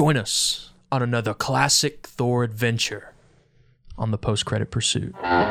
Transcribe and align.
Join 0.00 0.16
us 0.16 0.70
on 0.90 1.02
another 1.02 1.34
classic 1.34 2.06
Thor 2.06 2.42
adventure 2.42 3.12
on 3.98 4.12
the 4.12 4.16
post 4.16 4.46
credit 4.46 4.70
pursuit. 4.70 5.14
How 5.22 5.44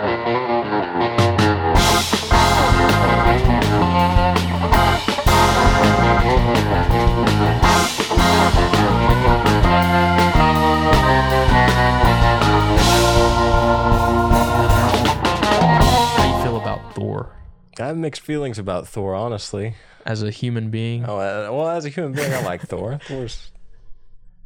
do 16.24 16.28
you 16.28 16.44
feel 16.44 16.58
about 16.58 16.96
Thor 16.96 17.36
I 17.80 17.86
have 17.86 17.98
mixed 17.98 18.22
feelings 18.22 18.58
about 18.58 18.88
Thor, 18.88 19.14
honestly. 19.14 19.76
as 20.08 20.24
a 20.24 20.32
human 20.32 20.72
being? 20.72 21.06
Oh, 21.06 21.20
uh, 21.20 21.50
well, 21.52 21.70
as 21.70 21.86
a 21.86 21.90
human 21.90 22.14
being, 22.14 22.34
I 22.34 22.42
like 22.42 22.62
Thor. 22.64 23.00
Thor's 23.08 23.52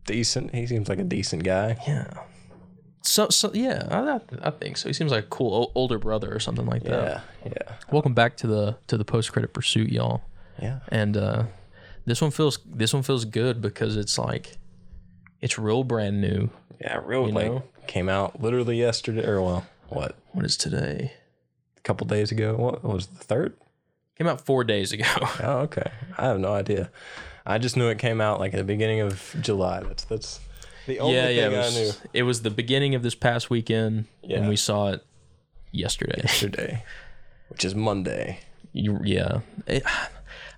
decent. 0.05 0.53
He 0.53 0.65
seems 0.67 0.89
like 0.89 0.99
a 0.99 1.03
decent 1.03 1.43
guy. 1.43 1.77
Yeah. 1.87 2.07
So, 3.05 3.27
so 3.29 3.51
yeah, 3.53 3.87
I, 3.91 4.47
I 4.47 4.51
think 4.51 4.77
so. 4.77 4.87
He 4.87 4.93
seems 4.93 5.11
like 5.11 5.25
a 5.25 5.27
cool 5.27 5.53
o- 5.53 5.71
older 5.75 5.99
brother 5.99 6.33
or 6.33 6.39
something 6.39 6.65
like 6.65 6.83
that. 6.83 7.21
Yeah, 7.45 7.51
yeah, 7.51 7.75
Welcome 7.91 8.13
back 8.13 8.37
to 8.37 8.47
the 8.47 8.77
to 8.87 8.97
the 8.97 9.03
post 9.05 9.31
credit 9.33 9.53
pursuit, 9.53 9.89
y'all. 9.91 10.21
yeah. 10.61 10.79
And 10.87 11.17
uh, 11.17 11.43
this 12.05 12.21
one 12.21 12.31
feels 12.31 12.59
this 12.65 12.93
one 12.93 13.03
feels 13.03 13.25
good 13.25 13.61
because 13.61 13.97
it's 13.97 14.17
like 14.17 14.57
it's 15.41 15.59
real 15.59 15.83
brand 15.83 16.21
new. 16.21 16.49
Yeah, 16.79 17.01
real 17.03 17.27
like 17.29 17.47
know? 17.51 17.63
came 17.87 18.07
out 18.07 18.41
literally 18.41 18.77
yesterday, 18.79 19.25
or 19.25 19.41
well, 19.41 19.65
what, 19.89 20.15
What 20.31 20.45
is 20.45 20.55
today? 20.57 21.11
a 21.77 21.81
couple 21.81 22.07
days 22.07 22.31
ago. 22.31 22.55
What 22.55 22.83
was 22.85 23.07
the 23.07 23.23
third? 23.23 23.53
Came 24.17 24.27
out 24.27 24.39
four 24.45 24.63
days 24.63 24.93
ago. 24.93 25.03
Oh, 25.43 25.57
okay. 25.67 25.91
I 26.17 26.27
have 26.27 26.39
no 26.39 26.53
idea. 26.53 26.89
I 27.45 27.57
just 27.57 27.75
knew 27.77 27.89
it 27.89 27.99
came 27.99 28.21
out 28.21 28.39
like 28.39 28.53
at 28.53 28.57
the 28.57 28.63
beginning 28.63 29.01
of 29.01 29.35
July. 29.41 29.81
That's 29.83 30.03
that's 30.05 30.39
the 30.87 30.99
only 30.99 31.15
yeah, 31.15 31.29
yeah. 31.29 31.49
thing 31.49 31.53
It 31.53 31.65
I 31.65 31.69
knew 31.69 31.85
was, 31.87 32.01
it 32.13 32.23
was 32.23 32.41
the 32.41 32.49
beginning 32.49 32.95
of 32.95 33.03
this 33.03 33.15
past 33.15 33.49
weekend, 33.49 34.05
Yeah. 34.21 34.37
and 34.37 34.49
we 34.49 34.55
saw 34.55 34.89
it 34.89 35.05
yesterday. 35.71 36.21
yesterday, 36.23 36.83
which 37.49 37.65
is 37.65 37.75
Monday. 37.75 38.39
You, 38.71 38.99
yeah, 39.03 39.39
It- 39.67 39.83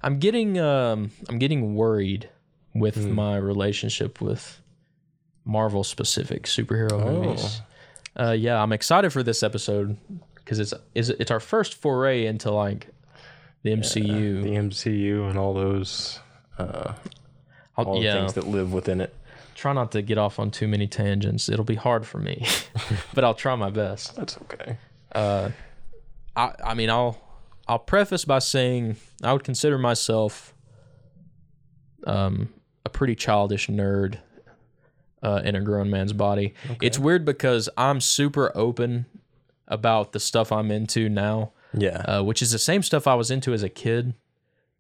I'm 0.04 0.20
getting 0.20 0.59
um, 0.59 1.12
I'm 1.30 1.40
getting 1.40 1.76
worried 1.76 2.30
with 2.74 2.96
Hmm. 2.96 3.12
my 3.14 3.38
relationship 3.38 4.22
with 4.22 4.62
Marvel 5.44 5.84
specific 5.84 6.44
superhero 6.44 6.92
Oh. 6.94 7.22
movies. 7.24 7.62
Uh, 8.18 8.31
yeah, 8.31 8.62
I'm 8.62 8.72
excited 8.72 9.12
for 9.12 9.24
this 9.24 9.44
episode 9.44 9.98
because 10.36 10.59
it's 10.59 10.74
is 10.94 11.09
it's 11.09 11.31
our 11.31 11.40
first 11.40 11.74
foray 11.74 12.26
into 12.26 12.52
like 12.52 12.88
the 13.64 13.72
MCU. 13.72 14.44
The 14.44 14.56
MCU 14.56 15.30
and 15.30 15.38
all 15.38 15.54
those 15.54 16.20
uh, 16.58 16.94
all 17.78 18.00
the 18.00 18.06
yeah, 18.06 18.14
things 18.14 18.34
that 18.34 18.48
live 18.48 18.72
within 18.73 19.02
it. 19.02 19.14
try 19.56 19.73
not 19.73 19.92
to 19.94 20.02
get 20.02 20.17
off 20.17 20.39
on 20.39 20.52
too 20.52 20.67
many 20.67 20.88
tangents. 20.88 21.50
It'll 21.50 21.66
be 21.66 21.75
hard 21.75 22.06
for 22.06 22.17
me, 22.20 22.45
but 23.14 23.23
I'll 23.23 23.34
try 23.34 23.56
my 23.56 23.70
best. 23.70 24.16
That's 24.16 24.38
okay. 24.44 24.78
Uh, 25.14 25.50
I 26.36 26.53
I 26.64 26.73
mean 26.73 26.89
I'll 26.89 27.17
I'll 27.67 27.80
preface 27.80 28.25
by 28.25 28.39
saying 28.39 28.95
I 29.23 29.34
would 29.34 29.44
consider 29.44 29.78
myself 29.78 30.53
um 32.06 32.50
a 32.86 32.90
pretty 32.90 33.16
childish 33.16 33.67
nerd 33.67 34.17
uh, 35.23 35.42
in 35.44 35.56
a 35.56 35.62
grown 35.62 35.90
man's 35.90 36.14
body. 36.14 36.53
It's 36.81 37.00
weird 37.00 37.25
because 37.25 37.67
I'm 37.78 38.00
super 38.00 38.52
open 38.53 39.08
about 39.67 40.12
the 40.12 40.19
stuff 40.19 40.52
I'm 40.52 40.69
into 40.69 41.09
now, 41.09 41.52
Yeah. 41.73 41.97
uh, 42.08 42.23
which 42.23 42.44
is 42.44 42.52
the 42.52 42.59
same 42.59 42.84
stuff 42.84 43.08
I 43.08 43.16
was 43.16 43.31
into 43.31 43.53
as 43.53 43.64
a 43.64 43.69
kid, 43.69 44.14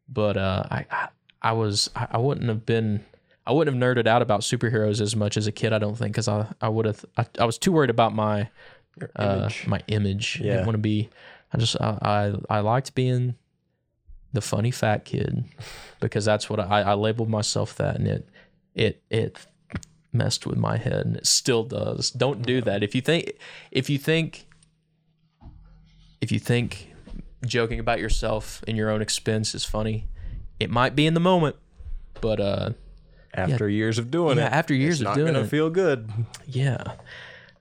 but 0.07 0.37
uh, 0.37 0.63
I, 0.69 0.85
I 0.91 1.07
I 1.45 1.51
was 1.53 1.89
I, 1.95 2.07
I 2.11 2.17
wouldn't 2.17 2.47
have 2.47 2.65
been 2.65 3.05
I 3.47 3.51
wouldn't 3.51 3.75
have 3.75 3.83
nerded 3.83 4.07
out 4.07 4.21
about 4.21 4.41
superheroes 4.41 4.99
as 5.01 5.15
much 5.15 5.37
as 5.37 5.45
a 5.47 5.51
kid. 5.51 5.71
I 5.73 5.79
don't 5.79 5.95
think 5.97 6.11
because 6.13 6.27
I 6.27 6.47
I 6.59 6.69
would 6.69 6.85
have 6.85 7.05
I, 7.17 7.25
I 7.39 7.45
was 7.45 7.57
too 7.57 7.71
worried 7.71 7.89
about 7.91 8.13
my 8.15 8.49
uh, 9.15 9.23
image. 9.49 9.67
my 9.67 9.81
image. 9.87 10.39
I 10.41 10.45
Yeah. 10.45 10.51
didn't 10.53 10.65
want 10.65 10.75
to 10.75 10.79
be. 10.81 11.09
I 11.53 11.57
just 11.57 11.75
I, 11.79 11.97
I 12.49 12.57
I 12.57 12.59
liked 12.61 12.95
being 12.95 13.35
the 14.33 14.41
funny 14.41 14.71
fat 14.71 15.05
kid 15.05 15.45
because 15.99 16.25
that's 16.25 16.49
what 16.49 16.59
I 16.59 16.81
I 16.81 16.93
labeled 16.95 17.29
myself 17.29 17.75
that, 17.75 17.95
and 17.97 18.07
it 18.07 18.27
it 18.73 19.03
it 19.09 19.37
messed 20.11 20.47
with 20.47 20.57
my 20.57 20.77
head, 20.77 21.05
and 21.05 21.15
it 21.17 21.27
still 21.27 21.63
does. 21.63 22.09
Don't 22.09 22.41
do 22.41 22.61
that. 22.61 22.83
If 22.83 22.95
you 22.95 23.01
think 23.01 23.33
if 23.71 23.89
you 23.89 23.97
think 23.97 24.47
if 26.21 26.31
you 26.31 26.39
think 26.39 26.93
joking 27.45 27.79
about 27.79 27.99
yourself 27.99 28.63
in 28.67 28.75
your 28.75 28.89
own 28.89 29.01
expense 29.01 29.53
is 29.53 29.63
funny, 29.65 30.07
it 30.59 30.69
might 30.69 30.95
be 30.95 31.05
in 31.05 31.13
the 31.13 31.19
moment, 31.19 31.55
but 32.21 32.39
uh 32.39 32.69
after 33.33 33.67
years 33.67 33.99
of 33.99 34.09
doing 34.09 34.37
yeah, 34.37 34.47
it, 34.47 34.53
after 34.53 34.73
years 34.73 35.01
of 35.01 35.13
doing 35.13 35.17
it, 35.17 35.21
it's 35.21 35.21
of 35.21 35.25
not 35.25 35.25
doing 35.25 35.33
gonna 35.33 35.45
it. 35.45 35.49
feel 35.49 35.69
good. 35.69 36.09
Yeah. 36.47 36.93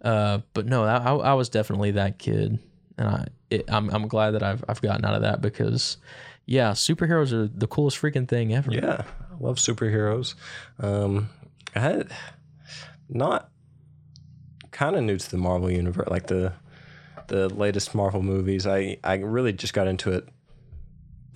Uh, 0.01 0.41
but 0.53 0.67
no, 0.67 0.85
I, 0.85 0.97
I 0.99 1.15
I 1.15 1.33
was 1.35 1.49
definitely 1.49 1.93
that 1.93 2.19
kid, 2.19 2.59
and 2.99 3.09
I 3.09 3.27
it, 3.51 3.65
I'm 3.69 3.89
I'm 3.89 4.07
glad 4.07 4.33
that 4.33 4.43
I've 4.43 4.63
I've 4.69 4.83
gotten 4.83 5.05
out 5.05 5.15
of 5.15 5.23
that 5.23 5.41
because, 5.41 5.97
yeah, 6.45 6.73
superheroes 6.73 7.33
are 7.33 7.49
the 7.49 7.67
coolest 7.67 8.01
freaking 8.01 8.29
thing 8.29 8.55
ever. 8.55 8.71
Yeah, 8.71 9.05
I 9.33 9.43
love 9.43 9.57
superheroes. 9.57 10.35
Um, 10.79 11.31
I 11.75 11.81
had 11.81 12.13
not 13.09 13.49
kind 14.73 14.95
of 14.95 15.05
new 15.05 15.17
to 15.17 15.31
the 15.31 15.39
Marvel 15.39 15.71
universe, 15.71 16.09
like 16.11 16.27
the 16.27 16.53
the 17.29 17.49
latest 17.49 17.95
Marvel 17.95 18.23
movies. 18.23 18.67
I 18.67 18.99
I 19.03 19.15
really 19.15 19.55
just 19.55 19.73
got 19.73 19.87
into 19.89 20.13
it 20.13 20.29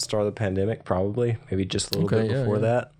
start 0.00 0.22
of 0.22 0.26
the 0.26 0.38
pandemic, 0.38 0.84
probably 0.84 1.36
maybe 1.50 1.64
just 1.64 1.94
a 1.94 1.98
little 1.98 2.06
Okay, 2.18 2.26
bit 2.28 2.36
yeah, 2.36 2.40
before 2.42 2.56
yeah. 2.56 2.60
that. 2.62 2.92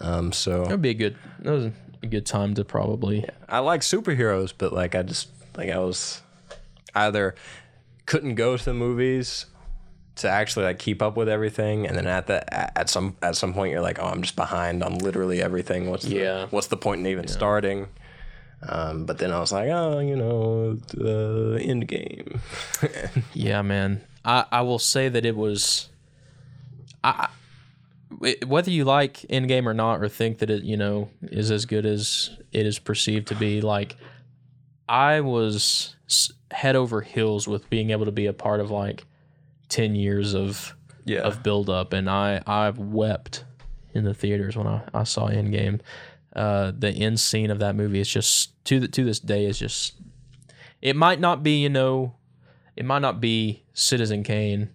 Um, 0.00 0.32
so 0.32 0.62
That 0.64 0.70
would 0.72 0.82
be 0.82 0.90
a 0.90 0.94
good 0.94 1.16
that 1.40 1.50
was 1.52 1.66
a 2.02 2.06
good 2.06 2.26
time 2.26 2.54
to 2.54 2.64
probably 2.64 3.24
I 3.48 3.58
like 3.60 3.82
superheroes, 3.82 4.52
but 4.56 4.72
like 4.72 4.94
I 4.94 5.02
just 5.02 5.28
like 5.56 5.70
I 5.70 5.78
was 5.78 6.20
either 6.94 7.34
couldn't 8.06 8.34
go 8.34 8.56
to 8.56 8.64
the 8.64 8.74
movies 8.74 9.46
to 10.16 10.28
actually 10.28 10.64
like 10.66 10.78
keep 10.78 11.00
up 11.00 11.16
with 11.16 11.28
everything, 11.28 11.86
and 11.86 11.96
then 11.96 12.06
at 12.06 12.26
the 12.26 12.78
at 12.78 12.90
some 12.90 13.16
at 13.22 13.36
some 13.36 13.54
point 13.54 13.72
you're 13.72 13.80
like, 13.80 13.98
oh, 13.98 14.06
I'm 14.06 14.22
just 14.22 14.36
behind 14.36 14.82
on 14.82 14.98
literally 14.98 15.40
everything. 15.42 15.88
What's 15.88 16.04
the, 16.04 16.16
Yeah. 16.16 16.46
What's 16.50 16.66
the 16.66 16.76
point 16.76 17.00
in 17.00 17.06
even 17.06 17.28
starting? 17.28 17.88
Um, 18.68 19.06
but 19.06 19.18
then 19.18 19.32
I 19.32 19.40
was 19.40 19.50
like, 19.52 19.68
oh, 19.70 19.98
you 19.98 20.14
know, 20.16 20.74
the 20.74 21.58
end 21.62 21.88
game. 21.88 22.40
Yeah, 23.34 23.62
man. 23.62 24.02
I, 24.24 24.44
I 24.52 24.60
will 24.62 24.78
say 24.78 25.08
that 25.08 25.24
it 25.26 25.36
was. 25.36 25.88
I 27.04 27.28
whether 28.46 28.70
you 28.70 28.84
like 28.84 29.18
Endgame 29.30 29.66
or 29.66 29.74
not, 29.74 30.02
or 30.02 30.08
think 30.08 30.38
that 30.38 30.50
it 30.50 30.62
you 30.62 30.76
know 30.76 31.08
is 31.22 31.50
as 31.50 31.64
good 31.64 31.86
as 31.86 32.30
it 32.52 32.66
is 32.66 32.78
perceived 32.78 33.28
to 33.28 33.34
be, 33.34 33.60
like 33.60 33.96
I 34.88 35.20
was 35.20 35.96
head 36.50 36.76
over 36.76 37.00
heels 37.00 37.48
with 37.48 37.68
being 37.70 37.90
able 37.90 38.04
to 38.04 38.12
be 38.12 38.26
a 38.26 38.32
part 38.32 38.60
of 38.60 38.70
like 38.70 39.06
ten 39.68 39.94
years 39.94 40.34
of 40.34 40.76
yeah. 41.04 41.20
of 41.20 41.42
build 41.42 41.70
up, 41.70 41.92
and 41.92 42.08
I 42.08 42.42
I 42.46 42.70
wept 42.70 43.44
in 43.94 44.04
the 44.04 44.14
theaters 44.14 44.56
when 44.56 44.66
I, 44.66 44.82
I 44.94 45.04
saw 45.04 45.28
Endgame. 45.28 45.80
Uh, 46.34 46.72
the 46.76 46.88
end 46.88 47.20
scene 47.20 47.50
of 47.50 47.58
that 47.58 47.74
movie 47.76 48.00
is 48.00 48.08
just 48.08 48.64
to 48.64 48.80
the, 48.80 48.88
to 48.88 49.04
this 49.04 49.20
day 49.20 49.46
is 49.46 49.58
just. 49.58 49.94
It 50.80 50.96
might 50.96 51.20
not 51.20 51.44
be 51.44 51.62
you 51.62 51.68
know, 51.68 52.16
it 52.76 52.84
might 52.84 53.00
not 53.00 53.20
be 53.20 53.62
Citizen 53.72 54.24
Kane. 54.24 54.70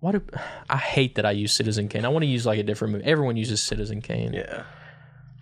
What 0.00 0.12
do, 0.12 0.22
I 0.70 0.76
hate 0.76 1.14
that 1.16 1.26
I 1.26 1.30
use 1.32 1.52
Citizen 1.52 1.88
Kane. 1.88 2.04
I 2.04 2.08
want 2.08 2.22
to 2.22 2.28
use 2.28 2.46
like 2.46 2.58
a 2.58 2.62
different 2.62 2.92
movie. 2.92 3.04
Everyone 3.04 3.36
uses 3.36 3.62
Citizen 3.62 4.00
Kane. 4.02 4.32
yeah. 4.32 4.64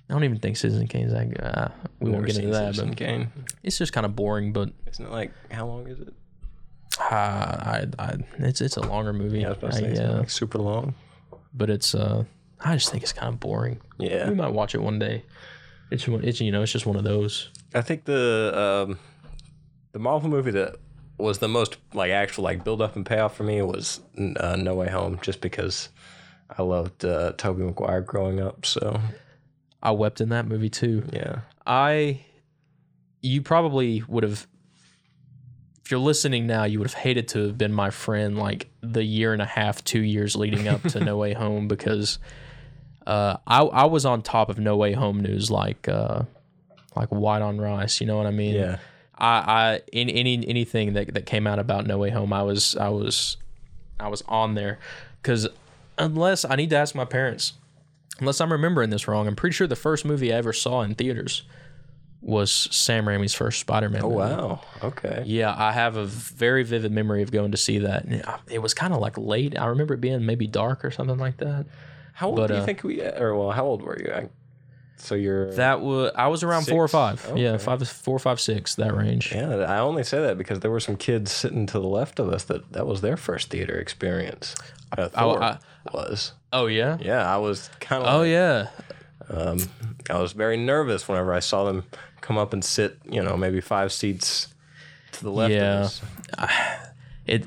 I 0.08 0.12
don't 0.12 0.24
even 0.24 0.38
think 0.38 0.58
Citizen 0.58 0.86
Kane's 0.86 1.12
that 1.12 1.30
good. 1.30 1.40
Uh, 1.42 1.68
we 1.98 2.10
won't 2.10 2.26
get 2.26 2.36
into 2.36 2.50
that, 2.50 2.74
Citizen 2.74 2.88
but 2.90 2.98
Kane. 2.98 3.32
it's 3.62 3.78
just 3.78 3.94
kind 3.94 4.04
of 4.04 4.14
boring. 4.14 4.52
But 4.52 4.70
Isn't 4.86 5.06
it 5.06 5.10
like 5.10 5.32
how 5.50 5.66
long 5.66 5.86
is 5.88 5.98
it? 5.98 6.08
uh, 7.00 7.04
I, 7.14 7.86
I, 7.98 8.16
it's 8.40 8.60
it's 8.60 8.76
a 8.76 8.82
longer 8.82 9.12
movie. 9.14 9.40
Yeah, 9.40 9.46
I 9.46 9.48
was 9.50 9.58
about 9.58 9.72
to 9.72 9.76
say 9.78 9.86
I- 9.86 9.90
it's 9.90 10.00
like 10.00 10.30
super 10.30 10.58
long. 10.58 10.94
but 11.54 11.70
it's 11.70 11.94
uh, 11.94 12.24
I 12.60 12.74
just 12.74 12.90
think 12.90 13.02
it's 13.02 13.14
kind 13.14 13.32
of 13.32 13.40
boring. 13.40 13.80
Yeah. 13.98 14.28
We 14.28 14.34
might 14.34 14.52
watch 14.52 14.74
it 14.74 14.82
one 14.82 14.98
day. 14.98 15.24
It's 15.90 16.06
it's 16.06 16.40
you 16.40 16.52
know 16.52 16.62
it's 16.62 16.72
just 16.72 16.84
one 16.86 16.96
of 16.96 17.04
those. 17.04 17.48
I 17.74 17.80
think 17.80 18.04
the 18.04 18.84
um, 18.86 18.98
the 19.92 19.98
Marvel 19.98 20.28
movie 20.28 20.50
that 20.52 20.76
was 21.18 21.38
the 21.38 21.48
most 21.48 21.76
like 21.92 22.10
actual 22.10 22.44
like 22.44 22.64
build 22.64 22.82
up 22.82 22.96
and 22.96 23.06
payoff 23.06 23.36
for 23.36 23.44
me 23.44 23.62
was 23.62 24.00
uh, 24.38 24.56
No 24.56 24.74
Way 24.74 24.88
Home, 24.90 25.18
just 25.22 25.40
because 25.40 25.88
I 26.56 26.62
loved 26.62 27.04
uh, 27.04 27.32
Tobey 27.36 27.62
Maguire 27.62 28.00
growing 28.00 28.40
up. 28.40 28.66
So 28.66 29.00
I 29.82 29.92
wept 29.92 30.20
in 30.20 30.30
that 30.30 30.46
movie 30.46 30.70
too. 30.70 31.04
yeah, 31.12 31.40
I, 31.66 32.24
you 33.22 33.42
probably 33.42 34.02
would 34.08 34.24
have, 34.24 34.46
if 35.84 35.90
you're 35.90 36.00
listening 36.00 36.46
now, 36.46 36.64
you 36.64 36.78
would 36.78 36.88
have 36.88 36.94
hated 37.02 37.28
to 37.28 37.46
have 37.46 37.58
been 37.58 37.72
my 37.72 37.90
friend 37.90 38.38
like 38.38 38.68
the 38.80 39.04
year 39.04 39.32
and 39.32 39.42
a 39.42 39.46
half, 39.46 39.84
two 39.84 40.00
years 40.00 40.34
leading 40.34 40.68
up 40.68 40.82
to 40.82 41.00
No 41.00 41.16
Way 41.18 41.32
Home 41.34 41.68
because, 41.68 42.18
uh, 43.06 43.36
I 43.46 43.60
I 43.60 43.84
was 43.84 44.06
on 44.06 44.22
top 44.22 44.48
of 44.48 44.58
No 44.58 44.76
Way 44.76 44.94
Home 44.94 45.20
news 45.20 45.50
like 45.50 45.86
uh, 45.88 46.22
like 46.96 47.10
white 47.10 47.42
on 47.42 47.60
rice. 47.60 48.00
You 48.00 48.06
know 48.06 48.16
what 48.16 48.26
I 48.26 48.30
mean? 48.30 48.54
yeah, 48.54 48.78
I, 49.18 49.26
I 49.26 49.80
in 49.92 50.10
any 50.10 50.46
anything 50.48 50.94
that, 50.94 51.14
that 51.14 51.26
came 51.26 51.46
out 51.46 51.58
about 51.58 51.86
No 51.86 51.98
Way 51.98 52.10
Home, 52.10 52.32
I 52.32 52.42
was 52.42 52.76
I 52.76 52.88
was 52.88 53.36
I 54.00 54.08
was 54.08 54.22
on 54.28 54.54
there 54.54 54.78
because 55.22 55.48
unless 55.98 56.44
I 56.44 56.56
need 56.56 56.70
to 56.70 56.76
ask 56.76 56.94
my 56.94 57.04
parents, 57.04 57.54
unless 58.20 58.40
I'm 58.40 58.52
remembering 58.52 58.90
this 58.90 59.06
wrong, 59.06 59.26
I'm 59.26 59.36
pretty 59.36 59.54
sure 59.54 59.66
the 59.66 59.76
first 59.76 60.04
movie 60.04 60.32
I 60.32 60.36
ever 60.36 60.52
saw 60.52 60.82
in 60.82 60.94
theaters 60.94 61.44
was 62.20 62.50
Sam 62.50 63.04
Raimi's 63.04 63.34
first 63.34 63.60
Spider-Man. 63.60 64.02
Oh 64.02 64.08
movie. 64.08 64.16
wow. 64.16 64.60
Okay. 64.82 65.22
Yeah, 65.26 65.54
I 65.56 65.72
have 65.72 65.96
a 65.96 66.06
very 66.06 66.64
vivid 66.64 66.90
memory 66.90 67.22
of 67.22 67.30
going 67.30 67.50
to 67.50 67.58
see 67.58 67.78
that. 67.80 68.06
It 68.50 68.60
was 68.60 68.72
kind 68.72 68.94
of 68.94 69.00
like 69.00 69.18
late. 69.18 69.58
I 69.58 69.66
remember 69.66 69.94
it 69.94 70.00
being 70.00 70.24
maybe 70.24 70.46
dark 70.46 70.84
or 70.84 70.90
something 70.90 71.18
like 71.18 71.36
that. 71.36 71.66
How 72.14 72.28
old 72.28 72.36
But, 72.36 72.46
do 72.46 72.54
you 72.54 72.60
uh, 72.60 72.64
think 72.64 72.82
we? 72.82 73.02
Or 73.02 73.36
well, 73.36 73.50
how 73.50 73.66
old 73.66 73.82
were 73.82 74.00
you? 74.00 74.10
I, 74.10 74.28
so 75.04 75.14
you're. 75.14 75.52
That 75.54 75.80
was 75.80 76.12
I 76.16 76.26
was 76.28 76.42
around 76.42 76.64
four 76.66 76.84
or 76.84 76.88
Six? 76.88 76.92
five. 77.22 77.38
Yeah, 77.38 77.50
Okay. 77.50 77.64
five, 77.64 77.88
four, 77.88 78.18
five, 78.18 78.40
six. 78.40 78.74
That 78.76 78.94
range. 78.96 79.32
yeah, 79.32 79.56
I 79.56 79.78
only 79.78 80.02
say 80.04 80.20
that 80.22 80.38
because 80.38 80.60
there 80.60 80.70
were 80.70 80.80
some 80.80 80.96
kids 80.96 81.30
sitting 81.30 81.66
to 81.66 81.78
the 81.78 81.86
left 81.88 82.18
of 82.18 82.28
us 82.30 82.44
that 82.44 82.72
that 82.72 82.86
was 82.86 83.00
their 83.00 83.16
first 83.16 83.50
theater 83.50 83.74
experience. 83.78 84.54
Uh, 84.96 85.08
Thor 85.08 85.42
I- 85.42 85.58
was. 85.92 86.32
Oh 86.52 86.66
yeah. 86.66 86.96
Yeah, 87.00 87.22
I 87.32 87.36
was 87.38 87.68
kind 87.80 88.02
of. 88.04 88.14
Oh 88.14 88.22
yeah. 88.22 88.68
Um, 89.28 89.58
I 90.10 90.18
was 90.20 90.32
very 90.32 90.56
nervous 90.56 91.08
whenever 91.08 91.32
I 91.32 91.40
saw 91.40 91.64
them 91.64 91.84
come 92.20 92.36
up 92.38 92.52
and 92.52 92.64
sit. 92.64 92.98
You 93.08 93.22
know, 93.22 93.36
maybe 93.36 93.60
five 93.60 93.92
seats 93.92 94.48
to 95.12 95.22
the 95.22 95.30
left 95.30 95.52
Yeah. 95.52 95.80
of 95.80 95.84
us. 95.86 96.02
It. 97.26 97.46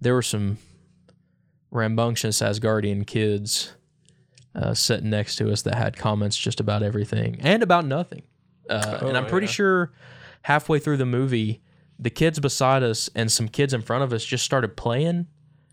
There 0.00 0.14
were 0.14 0.22
some 0.22 0.58
rambunctious 1.70 2.40
Asgardian 2.40 3.06
kids 3.06 3.72
uh, 4.54 4.74
sitting 4.74 5.10
next 5.10 5.36
to 5.36 5.50
us 5.50 5.62
that 5.62 5.74
had 5.76 5.96
comments 5.96 6.36
just 6.36 6.60
about 6.60 6.82
everything 6.82 7.36
and 7.40 7.62
about 7.62 7.84
nothing. 7.86 8.22
Uh, 8.68 8.98
and 9.02 9.16
I'm 9.16 9.26
pretty 9.26 9.46
yeah. 9.46 9.52
sure 9.52 9.92
halfway 10.42 10.78
through 10.78 10.96
the 10.98 11.06
movie, 11.06 11.62
the 11.98 12.10
kids 12.10 12.38
beside 12.38 12.82
us 12.82 13.08
and 13.14 13.30
some 13.30 13.48
kids 13.48 13.72
in 13.74 13.82
front 13.82 14.04
of 14.04 14.12
us 14.12 14.24
just 14.24 14.44
started 14.44 14.76
playing 14.76 15.26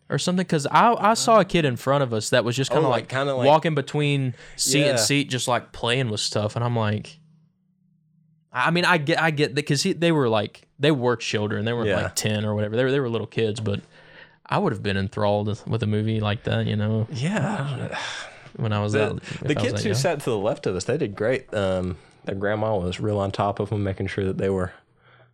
or 0.10 0.18
something. 0.18 0.44
Because 0.46 0.66
I, 0.68 0.94
I 0.94 1.14
saw 1.14 1.40
a 1.40 1.46
kid 1.46 1.66
in 1.66 1.76
front 1.76 2.04
of 2.04 2.14
us 2.14 2.30
that 2.32 2.44
was 2.46 2.56
just 2.56 2.72
kind 2.72 2.80
of 2.80 2.86
Oh, 2.86 2.90
like, 2.90 3.12
like- 3.12 3.26
like- 3.28 3.46
walking 3.48 3.76
between 3.76 4.34
seat 4.56 4.80
Yeah. 4.82 4.86
and 4.92 5.00
seat, 5.00 5.30
just 5.30 5.48
like 5.48 5.72
playing 5.72 6.10
with 6.10 6.20
stuff. 6.20 6.56
And 6.56 6.64
I'm 6.66 6.76
like, 6.76 7.20
I 8.52 8.72
mean, 8.72 8.86
I 8.86 8.98
get, 8.98 9.22
I 9.22 9.30
get 9.32 9.50
that 9.50 9.56
because 9.56 9.84
they 9.84 10.12
were 10.12 10.28
like, 10.28 10.68
they 10.80 10.92
were 10.92 11.16
children. 11.16 11.66
They 11.66 11.74
were 11.74 11.86
Yeah. 11.86 12.02
like 12.04 12.16
ten 12.16 12.46
or 12.46 12.56
whatever. 12.56 12.76
They 12.76 12.84
were, 12.84 12.92
they 12.92 13.00
were 13.00 13.10
little 13.10 13.28
kids, 13.28 13.60
but 13.60 13.82
I 14.46 14.58
would 14.58 14.74
have 14.74 14.82
been 14.82 14.98
enthralled 14.98 15.48
with 15.68 15.84
a 15.84 15.88
movie 15.88 16.20
like 16.20 16.44
that, 16.46 16.66
you 16.66 16.76
know, 16.76 17.08
Yeah, 17.12 17.54
I 17.54 17.70
don't 17.78 17.92
know. 17.92 17.98
When 18.60 18.74
I 18.74 18.82
was 18.82 18.94
the, 18.94 19.16
if 19.24 19.40
the 19.40 19.56
kids 19.56 19.82
that 19.82 19.88
who 19.88 19.94
sat 19.94 20.20
to 20.22 20.30
the 20.30 20.38
left 20.38 20.68
of 20.68 20.76
us, 20.76 20.84
they 20.86 20.98
did 20.98 21.16
great. 21.16 21.52
Um, 21.54 21.98
their 22.26 22.36
grandma 22.36 22.78
was 22.78 23.00
real 23.00 23.18
on 23.20 23.32
top 23.32 23.60
of 23.60 23.70
them, 23.70 23.84
making 23.84 24.08
sure 24.08 24.26
that 24.26 24.38
they 24.38 24.50
were 24.50 24.74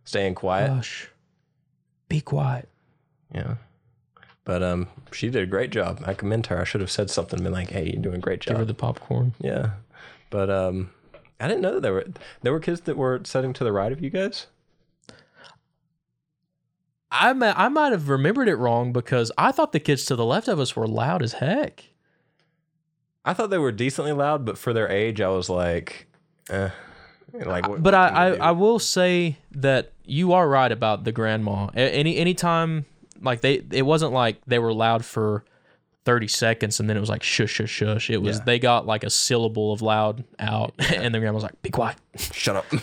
staying 0.04 0.34
quiet. 0.34 0.70
Hush, 0.70 1.08
be 2.08 2.20
quiet. 2.20 2.68
Yeah. 3.34 3.56
But 4.44 4.62
um, 4.62 4.86
she 5.10 5.28
did 5.28 5.42
a 5.42 5.46
great 5.46 5.70
job. 5.70 6.02
I 6.06 6.14
commend 6.14 6.46
her. 6.46 6.60
I 6.60 6.64
should 6.64 6.80
have 6.80 6.90
said 6.90 7.10
something, 7.10 7.42
been 7.42 7.52
like, 7.52 7.70
"Hey, 7.70 7.90
you're 7.92 8.02
doing 8.02 8.16
a 8.16 8.20
great 8.20 8.40
job." 8.40 8.52
Give 8.52 8.58
her 8.60 8.64
the 8.64 8.74
popcorn. 8.74 9.34
yeah. 9.40 9.70
But 10.30 10.50
um, 10.50 10.90
I 11.40 11.48
didn't 11.48 11.62
know 11.62 11.74
that 11.74 11.82
there 11.82 11.92
were 11.92 12.06
there 12.42 12.52
were 12.52 12.60
kids 12.60 12.82
that 12.82 12.96
were 12.96 13.20
sitting 13.24 13.52
to 13.54 13.64
the 13.64 13.72
right 13.72 13.92
of 13.92 14.00
you 14.00 14.10
guys. 14.10 14.46
I 17.10 17.30
I 17.30 17.68
might 17.68 17.92
have 17.92 18.08
remembered 18.08 18.48
it 18.48 18.56
wrong 18.56 18.92
because 18.92 19.32
I 19.36 19.52
thought 19.52 19.72
the 19.72 19.80
kids 19.80 20.04
to 20.06 20.16
the 20.16 20.24
left 20.24 20.48
of 20.48 20.60
us 20.60 20.76
were 20.76 20.86
loud 20.86 21.22
as 21.22 21.34
heck. 21.34 21.84
I 23.26 23.34
thought 23.34 23.50
they 23.50 23.58
were 23.58 23.72
decently 23.72 24.12
loud, 24.12 24.44
but 24.46 24.56
for 24.56 24.72
their 24.72 24.88
age, 24.88 25.20
I 25.20 25.28
was 25.28 25.50
like, 25.50 26.06
eh. 26.48 26.70
Like, 27.34 27.68
what- 27.68 27.82
But 27.82 27.92
what 27.92 27.94
I, 27.94 28.28
I. 28.28 28.36
I 28.36 28.50
will 28.52 28.78
say 28.78 29.36
that 29.50 29.92
you 30.04 30.32
are 30.32 30.48
right 30.48 30.70
about 30.72 31.04
the 31.04 31.12
grandma. 31.12 31.66
A- 31.74 31.80
Any 31.94 32.16
anytime 32.16 32.86
like 33.20 33.40
they 33.42 33.62
it 33.72 33.82
wasn't 33.82 34.12
like 34.12 34.40
they 34.46 34.58
were 34.58 34.72
loud 34.72 35.04
for 35.04 35.44
thirty 36.04 36.28
seconds 36.28 36.78
and 36.80 36.88
then 36.88 36.96
it 36.96 37.00
was 37.00 37.10
like 37.10 37.22
shush 37.24 37.50
shush 37.50 37.68
shush. 37.70 38.08
It 38.10 38.22
was 38.22 38.38
Yeah. 38.38 38.44
they 38.44 38.58
got 38.60 38.86
like 38.86 39.02
a 39.04 39.10
syllable 39.10 39.72
of 39.72 39.82
loud 39.82 40.22
out 40.38 40.72
and 40.78 41.12
the 41.14 41.18
grandma 41.18 41.34
was 41.34 41.42
like 41.42 41.60
be 41.62 41.70
quiet. 41.70 41.96
shut 42.32 42.56
up. 42.56 42.64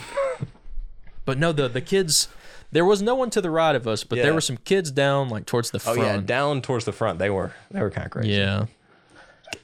But 1.26 1.38
no, 1.40 1.52
the 1.54 1.68
the 1.70 1.82
kids 1.82 2.28
there 2.72 2.84
was 2.86 3.02
no 3.02 3.16
one 3.16 3.30
to 3.30 3.40
the 3.42 3.50
right 3.52 3.76
of 3.76 3.88
us, 3.88 4.04
but 4.04 4.18
Yeah. 4.18 4.24
there 4.26 4.34
were 4.34 4.42
some 4.42 4.58
kids 4.58 4.92
down 4.92 5.30
like 5.30 5.46
towards 5.46 5.72
the 5.72 5.80
front. 5.80 6.00
oh 6.00 6.02
yeah, 6.04 6.18
down 6.18 6.62
towards 6.62 6.86
the 6.86 6.92
front. 6.92 7.18
They 7.20 7.30
were 7.30 7.54
they 7.72 7.80
were 7.82 7.90
kind 7.90 8.06
of 8.06 8.12
crazy. 8.12 8.32
Yeah. 8.32 8.66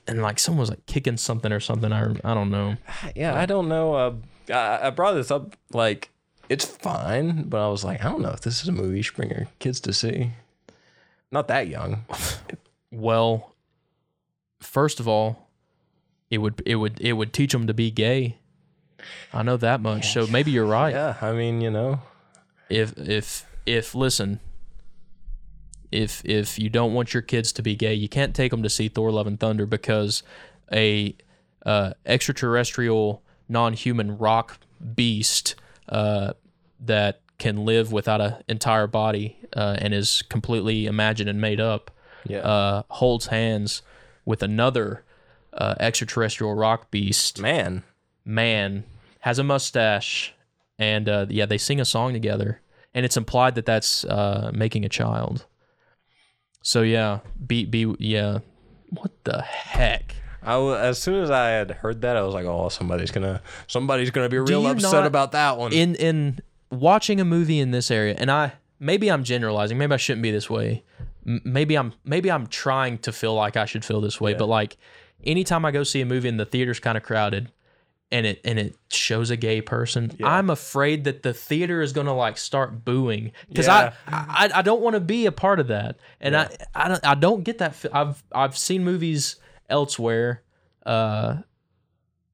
And 0.08 0.22
like 0.22 0.40
someone 0.40 0.62
was 0.62 0.70
like 0.70 0.86
kicking 0.86 1.18
something 1.18 1.52
or 1.52 1.60
something. 1.60 1.92
I 1.92 2.04
I 2.24 2.34
don't 2.34 2.50
know. 2.52 2.78
Yeah, 3.16 3.36
I 3.36 3.46
don't 3.46 3.68
know. 3.70 3.94
Uh, 3.94 4.14
I, 4.54 4.88
I 4.88 4.90
brought 4.90 5.14
this 5.14 5.32
up 5.32 5.56
like 5.72 6.10
it's 6.50 6.66
fine, 6.66 7.44
but 7.44 7.64
I 7.64 7.70
was 7.70 7.84
like, 7.84 8.04
I 8.04 8.10
don't 8.10 8.22
know 8.22 8.32
if 8.32 8.42
this 8.42 8.62
is 8.62 8.68
a 8.68 8.72
movie 8.72 8.98
you 8.98 9.04
should 9.04 9.16
bring 9.16 9.30
your 9.30 9.48
kids 9.60 9.80
to 9.82 9.94
see. 9.94 10.32
Not 11.32 11.48
that 11.48 11.68
young. 11.68 12.06
Well, 12.92 13.54
first 14.60 15.00
of 15.00 15.08
all, 15.08 15.48
it 16.32 16.40
would 16.40 16.62
it 16.66 16.78
would 16.78 17.00
it 17.00 17.14
would 17.14 17.34
teach 17.34 17.52
them 17.52 17.68
to 17.68 17.74
be 17.76 17.92
gay. 17.92 18.38
I 19.32 19.44
know 19.44 19.58
that 19.58 19.80
much. 19.80 20.12
So 20.12 20.26
maybe 20.26 20.50
you're 20.50 20.66
right. 20.66 20.92
Yeah, 20.92 21.16
I 21.22 21.32
mean, 21.34 21.62
you 21.62 21.70
know, 21.70 22.02
If 22.68 22.98
if 22.98 23.46
if 23.68 23.94
listen, 23.94 24.40
if 25.92 26.24
if 26.26 26.60
you 26.60 26.70
don't 26.70 26.94
want 26.94 27.14
your 27.14 27.22
kids 27.22 27.52
to 27.54 27.62
be 27.62 27.76
gay, 27.76 27.94
you 27.94 28.10
can't 28.10 28.36
take 28.36 28.52
them 28.52 28.64
to 28.64 28.70
see 28.70 28.88
Thor: 28.88 29.12
Love 29.12 29.28
and 29.28 29.40
Thunder 29.40 29.66
because 29.66 30.24
a 30.72 31.16
uh, 31.66 31.94
extraterrestrial, 32.06 33.24
non-human 33.48 34.18
rock 34.18 34.60
beast 34.96 35.56
uh, 35.90 36.34
that 36.80 37.22
can 37.38 37.66
live 37.66 37.92
without 37.92 38.22
an 38.22 38.36
entire 38.48 38.88
body 38.88 39.38
uh, 39.56 39.78
and 39.80 39.94
is 39.94 40.22
completely 40.24 40.86
imagined 40.86 41.30
and 41.30 41.40
made 41.40 41.60
up 41.60 41.90
yeah, 42.26 42.40
uh, 42.40 42.84
holds 42.90 43.28
hands 43.28 43.82
with 44.26 44.44
another 44.44 45.04
uh, 45.54 45.76
extraterrestrial 45.80 46.54
rock 46.54 46.92
beast. 46.92 47.40
Man. 47.40 47.84
man 48.26 48.84
has 49.22 49.40
a 49.40 49.44
mustache 49.44 50.34
and 50.78 51.10
uh, 51.10 51.26
yeah 51.30 51.46
they 51.46 51.58
sing 51.58 51.80
a 51.80 51.86
song 51.86 52.14
together 52.14 52.62
and 52.94 53.06
it's 53.06 53.18
implied 53.18 53.56
that 53.56 53.66
that's 53.66 54.06
uh, 54.06 54.52
making 54.54 54.86
a 54.86 54.90
child 54.90 55.46
so 56.62 56.82
yeah 56.82 57.20
be 57.46 57.66
be 57.66 57.94
yeah. 58.00 58.40
What 58.92 59.12
the 59.24 59.42
heck? 59.42 60.16
I 60.42 60.54
w- 60.54 60.76
as 60.76 60.98
soon 61.00 61.22
as 61.22 61.30
I 61.30 61.50
had 61.50 61.70
heard 61.72 62.02
that, 62.02 62.16
I 62.16 62.22
was 62.24 62.34
like, 62.34 62.46
oh, 62.46 62.70
somebody's 62.70 63.12
gonna 63.12 63.42
somebody's 63.68 64.10
gonna 64.10 64.30
be 64.30 64.40
real 64.40 64.64
you 64.64 64.68
upset 64.70 64.92
not- 64.94 65.06
about 65.06 65.32
that 65.34 65.58
one. 65.58 65.74
in 65.74 65.96
in 65.96 66.40
watching 66.72 67.20
a 67.20 67.26
movie 67.26 67.60
in 67.60 67.72
this 67.72 67.90
area 67.90 68.14
and 68.20 68.30
i 68.30 68.54
maybe 68.80 69.10
i'm 69.10 69.24
generalizing 69.24 69.76
maybe 69.76 69.92
i 69.92 69.98
shouldn't 69.98 70.22
be 70.22 70.30
this 70.30 70.50
way. 70.52 70.84
M- 71.26 71.42
maybe 71.44 71.76
i'm 71.76 71.94
maybe 72.06 72.32
i'm 72.32 72.46
trying 72.46 73.00
to 73.00 73.12
feel 73.12 73.34
like 73.34 73.58
i 73.58 73.66
should 73.66 73.84
feel 73.84 74.00
this 74.02 74.22
way 74.22 74.36
but 74.36 74.46
like 74.48 74.78
anytime 75.24 75.66
i 75.66 75.72
go 75.72 75.82
see 75.84 76.00
a 76.02 76.06
movie 76.06 76.30
and 76.30 76.40
the 76.40 76.46
theater's 76.46 76.80
kind 76.80 76.96
of 76.96 77.04
crowded 77.04 77.52
and 78.12 78.26
it 78.26 78.42
and 78.44 78.58
it 78.58 78.76
shows 78.90 79.30
a 79.30 79.38
gay 79.38 79.62
person 79.62 80.12
i'm 80.24 80.50
afraid 80.50 81.04
that 81.04 81.22
the 81.24 81.34
theater 81.34 81.82
is 81.82 81.94
going 81.94 82.08
to 82.08 82.14
like 82.14 82.38
start 82.38 82.84
booing 82.84 83.32
because 83.48 83.68
Yeah. 83.68 83.94
I, 84.08 84.50
I 84.52 84.60
i 84.60 84.62
don't 84.62 84.82
want 84.82 84.96
to 84.96 85.00
be 85.00 85.26
a 85.28 85.32
part 85.32 85.60
of 85.60 85.68
that 85.68 85.98
and 86.20 86.36
i 86.36 86.50
i 86.74 86.88
don't 86.88 87.06
i 87.06 87.14
don't 87.16 87.44
get 87.44 87.60
that 87.60 87.86
i've 87.94 88.24
i've 88.32 88.58
seen 88.58 88.84
movies 88.84 89.36
elsewhere 89.70 90.42
uh 90.86 91.38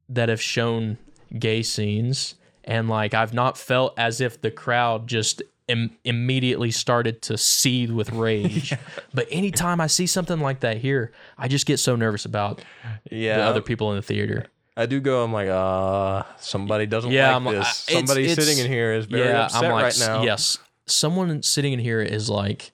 that 0.07 0.29
have 0.29 0.41
shown 0.41 0.97
gay 1.37 1.61
scenes 1.63 2.35
and 2.63 2.89
like 2.89 3.13
I've 3.13 3.33
not 3.33 3.57
felt 3.57 3.93
as 3.97 4.21
if 4.21 4.41
the 4.41 4.51
crowd 4.51 5.07
just 5.07 5.41
Im- 5.67 5.97
immediately 6.03 6.69
started 6.71 7.21
to 7.23 7.37
seethe 7.37 7.89
with 7.91 8.11
rage. 8.11 8.73
But 9.13 9.27
anytime 9.31 9.81
I 9.81 9.87
see 9.87 10.05
something 10.07 10.39
like 10.39 10.59
that 10.59 10.77
here, 10.77 11.11
I 11.37 11.47
just 11.47 11.65
get 11.65 11.77
so 11.79 11.95
nervous 11.95 12.25
about 12.25 12.63
yeah, 13.09 13.37
the 13.37 13.43
other 13.43 13.61
people 13.61 13.89
in 13.91 13.95
the 13.95 14.01
theater. 14.03 14.45
I 14.77 14.85
do 14.85 14.99
go. 14.99 15.23
I'm 15.23 15.31
like, 15.31 15.47
uh, 15.47 16.23
somebody 16.39 16.85
doesn't 16.85 17.11
Yeah, 17.11 17.27
like 17.27 17.35
I'm 17.35 17.45
like, 17.45 17.55
this. 17.55 17.65
I- 17.65 17.91
it's- 17.91 18.07
Somebody 18.07 18.23
it's- 18.31 18.45
sitting 18.45 18.63
in 18.65 18.69
here 18.71 18.93
is 18.93 19.05
very 19.05 19.27
yeah, 19.29 19.45
upset 19.45 19.63
I'm 19.65 19.71
like, 19.71 19.83
right 19.83 19.99
now. 19.99 20.23
yes, 20.23 20.57
someone 20.85 21.41
sitting 21.43 21.73
in 21.73 21.79
here 21.79 22.01
is 22.01 22.29
like 22.29 22.71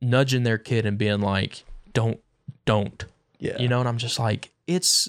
nudging 0.00 0.42
their 0.42 0.58
kid 0.58 0.84
and 0.86 0.98
being 0.98 1.20
like, 1.20 1.64
"Don't, 1.94 2.20
don't," 2.66 3.04
yeah, 3.38 3.56
you 3.58 3.68
know, 3.68 3.80
and 3.80 3.88
I'm 3.88 3.98
just 3.98 4.18
like, 4.18 4.50
it's 4.66 5.08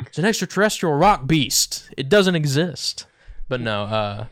it's 0.00 0.18
an 0.18 0.24
extraterrestrial 0.24 0.94
rock 0.96 1.26
beast. 1.26 1.88
It 1.96 2.08
doesn't 2.08 2.34
exist. 2.34 3.06
But 3.48 3.60
no, 3.60 3.84
uh 3.84 4.24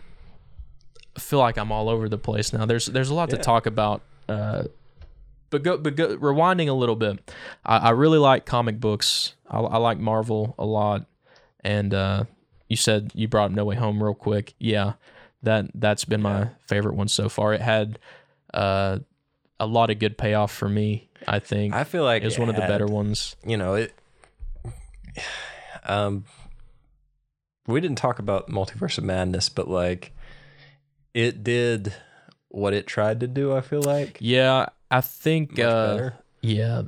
I 1.17 1.21
feel 1.21 1.39
like 1.41 1.59
I'm 1.59 1.71
all 1.73 1.89
over 1.89 2.09
the 2.09 2.19
place 2.19 2.53
now. 2.53 2.65
There's 2.67 2.87
there's 2.87 3.11
a 3.11 3.15
lot 3.15 3.31
to 3.31 3.37
talk 3.37 3.67
about. 3.67 4.03
Uh 4.29 4.65
but 5.51 5.63
go, 5.63 5.77
but 5.79 5.97
go, 5.97 6.17
rewinding 6.17 6.69
a 6.69 6.73
little 6.73 6.97
bit, 6.97 7.31
I, 7.65 7.77
I 7.79 7.91
really 7.91 8.19
like 8.19 8.47
comic 8.47 8.81
books. 8.81 9.35
I, 9.49 9.59
I 9.61 9.77
like 9.79 9.99
Marvel 9.99 10.55
a 10.59 10.65
lot, 10.67 11.07
and 11.61 11.93
uh, 11.95 12.25
you 12.69 12.77
said 12.77 13.13
you 13.15 13.29
brought 13.29 13.47
up 13.47 13.53
No 13.53 13.65
Way 13.65 13.77
Home 13.77 14.03
real 14.03 14.15
quick. 14.15 14.55
Yeah, 14.59 14.95
that 15.43 15.67
that's 15.75 16.05
been 16.05 16.23
my 16.23 16.51
favorite 16.67 16.95
one 16.95 17.09
so 17.09 17.29
far. 17.29 17.55
It 17.55 17.61
had 17.61 17.99
uh, 18.53 18.99
a 19.61 19.67
lot 19.67 19.91
of 19.91 19.99
good 19.99 20.19
payoff 20.19 20.53
for 20.53 20.69
me. 20.69 21.09
I 21.27 21.39
think 21.41 21.75
I 21.75 21.85
feel 21.85 22.05
like 22.05 22.23
it 22.23 22.27
was 22.27 22.37
it 22.37 22.41
one 22.41 22.49
of 22.49 22.55
the 22.57 22.63
better 22.63 22.87
ones. 22.87 23.35
you 23.45 23.57
know 23.57 23.75
it 23.75 23.93
um 25.85 26.25
we 27.67 27.81
didn't 27.81 27.99
talk 27.99 28.19
about 28.19 28.49
multiverse 28.49 28.99
of 28.99 29.05
madness 29.05 29.49
but 29.49 29.69
like 29.69 30.13
it 31.15 31.43
did 31.43 31.93
what 32.49 32.73
it 32.73 32.87
tried 32.87 33.19
to 33.21 33.27
do 33.27 33.55
i 33.55 33.61
feel 33.61 33.83
like 33.83 34.17
Yeah, 34.21 34.67
I 34.91 35.01
think 35.01 35.59
uh 35.59 36.11
yeah, 36.41 36.83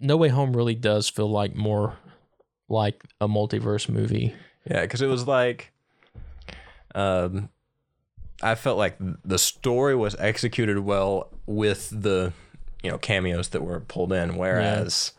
No 0.00 0.16
Way 0.16 0.28
Home 0.28 0.56
really 0.56 0.74
does 0.74 1.08
feel 1.08 1.30
like 1.30 1.54
more 1.54 1.96
like 2.68 3.02
a 3.20 3.28
multiverse 3.28 3.88
movie. 3.88 4.34
Yeah, 4.68 4.82
because 4.82 5.00
it 5.00 5.06
was 5.06 5.26
like, 5.26 5.72
um, 6.94 7.50
I 8.42 8.56
felt 8.56 8.78
like 8.78 8.96
the 8.98 9.38
story 9.38 9.94
was 9.94 10.16
executed 10.18 10.80
well 10.80 11.28
with 11.46 11.90
the, 11.90 12.32
you 12.82 12.90
know, 12.90 12.98
cameos 12.98 13.48
that 13.50 13.62
were 13.62 13.80
pulled 13.80 14.12
in. 14.12 14.36
Whereas 14.36 15.12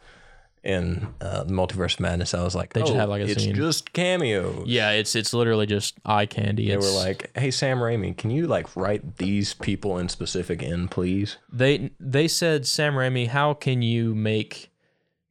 in 0.64 1.08
uh, 1.22 1.44
the 1.44 1.54
Multiverse 1.54 1.94
of 1.96 2.00
Madness, 2.02 2.34
I 2.34 2.44
was 2.44 2.56
like, 2.56 2.74
They 2.74 2.82
just 2.82 2.94
oh, 2.94 2.98
have, 2.98 3.10
like, 3.10 3.22
a 3.22 3.30
it's 3.30 3.44
scene." 3.44 3.56
just 3.56 3.94
cameos. 3.94 4.68
Yeah, 4.68 4.92
it's 4.92 5.16
it's 5.16 5.34
literally 5.34 5.66
just 5.66 5.96
eye 6.06 6.26
candy. 6.26 6.68
They 6.68 6.74
It's, 6.74 6.86
were 6.86 6.92
like, 7.00 7.32
"Hey, 7.38 7.52
Sam 7.52 7.78
Raimi, 7.78 8.18
can 8.18 8.32
you 8.32 8.48
like 8.48 8.76
write 8.76 9.18
these 9.18 9.54
people 9.54 9.98
in 9.98 10.10
specific 10.10 10.62
in, 10.62 10.88
please?" 10.90 11.38
they 11.52 11.92
they 12.00 12.28
said 12.28 12.66
Sam 12.68 12.94
Raimi, 12.96 13.28
how 13.28 13.54
can 13.54 13.82
you 13.82 14.14
make 14.16 14.72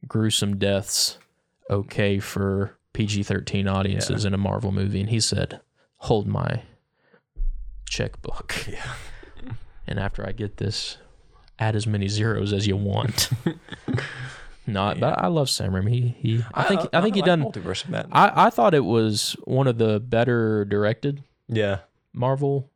gruesome 0.07 0.57
deaths 0.57 1.17
okay 1.69 2.17
for 2.19 2.77
PG 2.93 3.23
thirteen 3.23 3.67
audiences 3.67 4.25
in 4.25 4.33
a 4.33 4.37
Marvel 4.37 4.71
movie? 4.71 5.01
And 5.01 5.09
he 5.09 5.19
said, 5.19 5.59
"Hold 5.97 6.25
my 6.27 6.63
checkbook, 7.85 8.65
Yeah. 8.71 8.93
and 9.85 9.99
after 9.99 10.25
I 10.27 10.31
get 10.31 10.57
this, 10.57 10.97
add 11.59 11.75
as 11.75 11.85
many 11.85 12.07
zeros 12.07 12.53
as 12.53 12.65
you 12.65 12.75
want." 12.77 13.29
Not, 14.67 14.99
but 14.99 15.17
I 15.17 15.27
love 15.27 15.49
Sam 15.49 15.71
Raimi. 15.71 15.89
He, 16.17 16.35
he 16.37 16.43
I 16.53 16.63
think 16.63 16.81
I, 16.93 17.01
think 17.01 17.15
he 17.15 17.21
like 17.21 17.27
done. 17.27 17.41
Multiverse 17.43 17.85
of 17.85 17.89
Madness. 17.89 18.11
I, 18.13 18.47
I 18.47 18.49
thought 18.49 18.73
it 18.73 18.83
was 18.85 19.35
one 19.45 19.65
of 19.67 19.77
the 19.77 19.99
better 19.99 20.65
directed 20.65 21.23
yeah, 21.47 21.79
Marvel 22.11 22.69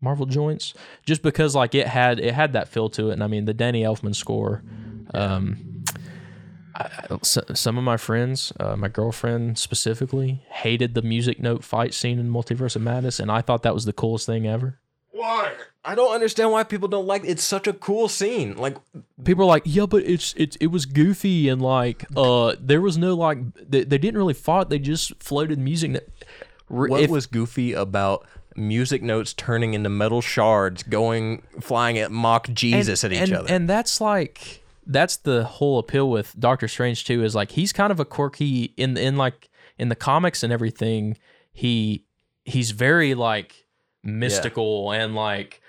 Marvel 0.00 0.24
joints 0.24 0.72
just 1.04 1.22
because 1.22 1.54
like 1.54 1.74
it 1.74 1.86
had 1.86 2.18
it 2.18 2.32
had 2.32 2.54
that 2.54 2.68
feel 2.68 2.88
to 2.90 3.10
it 3.10 3.12
and 3.12 3.22
I 3.22 3.26
mean 3.26 3.44
the 3.44 3.52
Danny 3.52 3.82
Elfman 3.82 4.14
score 4.14 4.62
um 5.12 5.84
I, 6.74 6.88
I- 7.10 7.18
so- 7.22 7.44
some 7.52 7.76
of 7.76 7.84
my 7.84 7.98
friends 7.98 8.52
uh, 8.58 8.76
my 8.76 8.88
girlfriend 8.88 9.58
specifically 9.58 10.42
hated 10.50 10.94
the 10.94 11.02
music 11.02 11.38
note 11.40 11.62
fight 11.64 11.92
scene 11.92 12.18
in 12.18 12.30
Multiverse 12.30 12.76
of 12.76 12.80
Madness 12.82 13.20
and 13.20 13.30
I 13.30 13.42
thought 13.42 13.62
that 13.64 13.74
was 13.74 13.84
the 13.84 13.92
coolest 13.92 14.24
thing 14.24 14.46
ever 14.46 14.78
why? 15.20 15.52
I 15.84 15.94
don't 15.94 16.12
understand 16.12 16.50
why 16.50 16.64
people 16.64 16.88
don't 16.88 17.06
like. 17.06 17.22
It's 17.24 17.42
such 17.42 17.66
a 17.66 17.72
cool 17.72 18.08
scene. 18.08 18.56
Like, 18.56 18.76
people 19.24 19.44
are 19.44 19.48
like 19.48 19.62
yeah 19.66 19.86
but 19.86 20.02
it's 20.04 20.34
it, 20.34 20.56
it 20.60 20.68
was 20.68 20.86
goofy 20.86 21.48
and 21.48 21.60
like 21.60 22.04
uh 22.16 22.54
there 22.58 22.80
was 22.80 22.96
no 22.96 23.14
like 23.14 23.38
they, 23.54 23.84
they 23.84 23.98
didn't 23.98 24.16
really 24.16 24.34
fight 24.34 24.70
they 24.70 24.78
just 24.78 25.22
floated 25.22 25.58
music 25.58 25.92
that 25.92 26.08
what 26.68 27.02
if- 27.02 27.10
was 27.10 27.26
goofy 27.26 27.72
about 27.72 28.26
music 28.56 29.02
notes 29.02 29.32
turning 29.32 29.74
into 29.74 29.88
metal 29.88 30.20
shards, 30.20 30.82
going 30.82 31.42
flying 31.60 31.98
at 31.98 32.10
mock 32.10 32.48
Jesus 32.52 33.04
at 33.04 33.12
each 33.12 33.20
and, 33.20 33.32
other? 33.32 33.52
And 33.52 33.68
that's 33.68 34.00
like 34.00 34.62
that's 34.86 35.16
the 35.16 35.44
whole 35.44 35.78
appeal 35.78 36.10
with 36.10 36.38
Doctor 36.38 36.68
Strange 36.68 37.04
too 37.04 37.22
is 37.22 37.34
like 37.34 37.52
he's 37.52 37.72
kind 37.72 37.90
of 37.90 38.00
a 38.00 38.04
quirky 38.04 38.74
in 38.76 38.96
in 38.96 39.16
like 39.16 39.50
in 39.78 39.88
the 39.88 39.96
comics 39.96 40.42
and 40.42 40.52
everything. 40.52 41.16
He 41.52 42.04
he's 42.44 42.70
very 42.70 43.14
like 43.14 43.66
mystical 44.02 44.92
and 44.92 45.14
like 45.14 45.60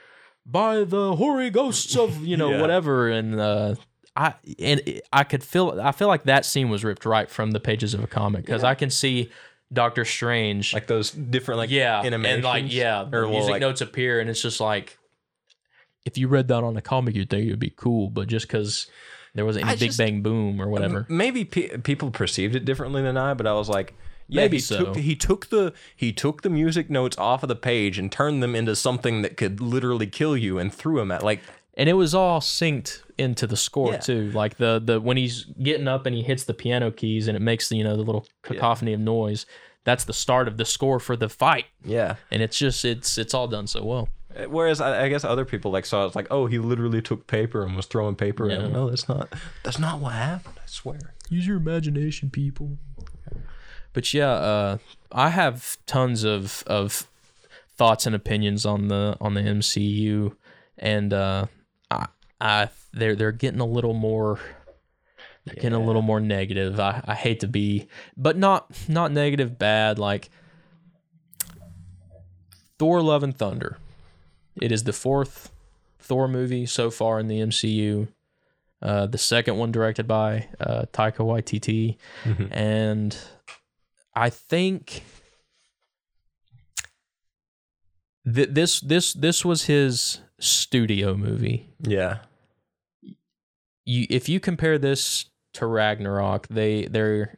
by 0.45 0.83
the 0.83 1.15
hoary 1.15 1.50
ghosts 1.50 1.95
of 1.95 2.25
you 2.25 2.38
know 2.38 2.50
Yeah. 2.53 2.61
whatever. 2.61 3.09
And 3.09 3.39
uh 3.39 3.75
I 4.15 4.33
and 4.59 5.01
I 5.13 5.23
could 5.23 5.43
feel 5.43 5.79
I 5.81 5.91
feel 5.91 6.07
like 6.07 6.23
that 6.23 6.45
scene 6.45 6.69
was 6.69 6.83
ripped 6.83 7.05
right 7.05 7.29
from 7.29 7.51
the 7.51 7.59
pages 7.59 7.93
of 7.93 8.03
a 8.03 8.07
comic 8.07 8.45
because 8.45 8.63
I 8.63 8.75
can 8.75 8.89
see 8.89 9.31
Doctor 9.71 10.03
Strange 10.03 10.73
like 10.73 10.88
those 10.88 11.11
different 11.11 11.59
like 11.59 11.69
yeah, 11.69 12.01
animations, 12.01 12.35
and 12.35 12.43
like 12.43 12.73
yeah, 12.73 13.05
the 13.09 13.17
or 13.19 13.27
music 13.27 13.51
like- 13.51 13.61
notes 13.61 13.79
appear, 13.79 14.19
and 14.19 14.29
it's 14.29 14.41
just 14.41 14.59
like 14.59 14.97
if 16.05 16.17
you 16.17 16.27
read 16.27 16.47
that 16.50 16.63
on 16.63 16.75
a 16.75 16.81
comic, 16.81 17.15
you'd 17.15 17.29
think 17.29 17.45
it 17.47 17.51
would 17.51 17.59
be 17.59 17.69
cool, 17.69 18.09
but 18.09 18.27
just 18.27 18.47
because 18.47 18.88
there 19.33 19.45
wasn't 19.45 19.63
any 19.65 19.73
I 19.73 19.75
Big 19.77 19.89
just- 19.89 19.97
Bang 19.97 20.21
Boom 20.21 20.61
or 20.61 20.67
whatever, 20.67 21.05
Maybe 21.07 21.45
pe- 21.45 21.77
people 21.77 22.11
perceived 22.11 22.53
it 22.55 22.65
differently 22.65 23.01
than 23.01 23.15
I, 23.17 23.33
but 23.33 23.47
I 23.47 23.53
was 23.53 23.69
like, 23.69 23.93
yeah, 24.31 24.41
Maybe 24.43 24.57
he 24.57 24.61
so. 24.61 24.85
took 24.85 24.97
he 24.97 25.15
took 25.15 25.50
the 25.50 25.73
he 25.95 26.13
took 26.13 26.41
the 26.41 26.50
music 26.50 26.89
notes 26.89 27.17
off 27.17 27.43
of 27.43 27.50
the 27.50 27.55
page 27.55 28.00
and 28.00 28.11
turned 28.11 28.41
them 28.41 28.55
into 28.55 28.75
something 28.75 29.21
that 29.23 29.35
could 29.38 29.59
literally 29.59 30.07
kill 30.07 30.35
you 30.38 30.57
and 30.57 30.73
threw 30.73 30.95
them 30.97 31.11
at 31.11 31.21
like 31.21 31.41
and 31.75 31.88
it 31.89 31.93
was 31.93 32.15
all 32.15 32.39
synced 32.39 33.01
into 33.17 33.45
the 33.47 33.57
score 33.57 33.93
Yeah. 33.93 34.00
too. 34.00 34.31
Like 34.31 34.57
the 34.57 34.81
the 34.83 35.00
when 35.01 35.17
he's 35.17 35.43
getting 35.61 35.88
up 35.88 36.05
and 36.05 36.15
he 36.15 36.21
hits 36.23 36.45
the 36.45 36.53
piano 36.53 36.91
keys 36.91 37.27
and 37.27 37.35
it 37.35 37.41
makes 37.41 37.67
the 37.69 37.75
you 37.77 37.83
know 37.83 37.95
the 37.97 38.03
little 38.03 38.25
cacophony 38.41 38.93
of 38.93 39.00
noise. 39.01 39.45
That's 39.83 40.03
the 40.03 40.13
start 40.13 40.47
of 40.47 40.57
the 40.57 40.65
score 40.65 41.00
for 41.00 41.15
the 41.17 41.27
fight, 41.27 41.65
yeah. 41.83 42.17
and 42.29 42.43
it's 42.43 42.55
just 42.59 42.85
it's 42.85 43.17
it's 43.17 43.33
all 43.33 43.47
done 43.47 43.65
so 43.65 43.83
well. 43.83 44.09
Uh, 44.38 44.43
whereas 44.43 44.79
I, 44.79 45.05
I 45.05 45.09
guess 45.09 45.23
other 45.23 45.43
people 45.43 45.71
like 45.71 45.88
saw 45.88 46.05
it 46.05 46.15
like, 46.15 46.27
oh, 46.29 46.45
he 46.45 46.59
literally 46.59 47.01
took 47.01 47.25
paper 47.25 47.63
and 47.65 47.75
was 47.75 47.88
throwing 47.88 48.15
paper 48.15 48.45
at 48.50 48.59
Yeah. 48.59 48.65
him. 48.67 48.73
No, 48.73 48.89
that's 48.91 49.09
not 49.09 49.33
that's 49.63 49.79
not 49.79 50.00
what 50.00 50.13
happened. 50.13 50.55
I 50.63 50.67
swear. 50.67 51.15
Use 51.31 51.47
your 51.47 51.57
imagination, 51.57 52.29
people. 52.29 52.77
But 53.93 54.13
yeah, 54.13 54.31
uh, 54.31 54.77
I 55.12 55.29
have 55.29 55.77
tons 55.86 56.24
of 56.24 56.63
of 56.67 57.07
thoughts 57.75 58.05
and 58.05 58.15
opinions 58.15 58.65
on 58.65 58.88
the 58.88 59.17
on 59.19 59.33
the 59.33 59.41
MCU, 59.41 60.36
and 60.77 61.13
uh, 61.13 61.45
I, 61.89 62.07
I 62.39 62.69
they're 62.93 63.15
they're 63.15 63.31
getting 63.31 63.60
a 63.60 63.65
little 63.65 63.93
more. 63.93 64.39
They're 65.45 65.55
getting 65.55 65.74
a 65.74 65.83
little 65.83 66.03
more 66.03 66.19
negative. 66.19 66.79
I, 66.79 67.03
I 67.03 67.15
hate 67.15 67.39
to 67.39 67.48
be, 67.48 67.88
but 68.15 68.38
not 68.38 68.71
not 68.88 69.12
negative 69.12 69.57
bad. 69.57 69.98
Like 69.98 70.29
Thor: 72.77 73.01
Love 73.01 73.24
and 73.24 73.36
Thunder. 73.36 73.77
It 74.62 74.71
is 74.71 74.83
the 74.83 74.93
fourth 74.93 75.51
Thor 76.00 76.27
movie 76.27 76.65
so 76.65 76.91
far 76.91 77.19
in 77.19 77.27
the 77.27 77.39
MCU. 77.39 78.10
Uh, 78.81 79.05
the 79.05 79.17
second 79.17 79.57
one 79.57 79.71
directed 79.71 80.07
by 80.07 80.48
uh, 80.60 80.86
Taika 80.91 81.17
Waititi, 81.19 81.98
and 82.51 83.17
I 84.13 84.29
think 84.29 85.03
th- 88.31 88.49
this 88.51 88.79
this 88.81 89.13
this 89.13 89.45
was 89.45 89.65
his 89.65 90.19
studio 90.39 91.15
movie. 91.15 91.69
Yeah. 91.79 92.19
You 93.85 94.05
if 94.09 94.27
you 94.29 94.39
compare 94.39 94.77
this 94.77 95.25
to 95.53 95.65
Ragnarok, 95.65 96.47
they 96.47 96.85
they're 96.85 97.37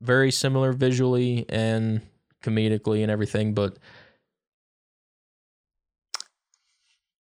very 0.00 0.30
similar 0.30 0.72
visually 0.72 1.44
and 1.48 2.02
comedically 2.42 3.02
and 3.02 3.10
everything, 3.10 3.54
but 3.54 3.78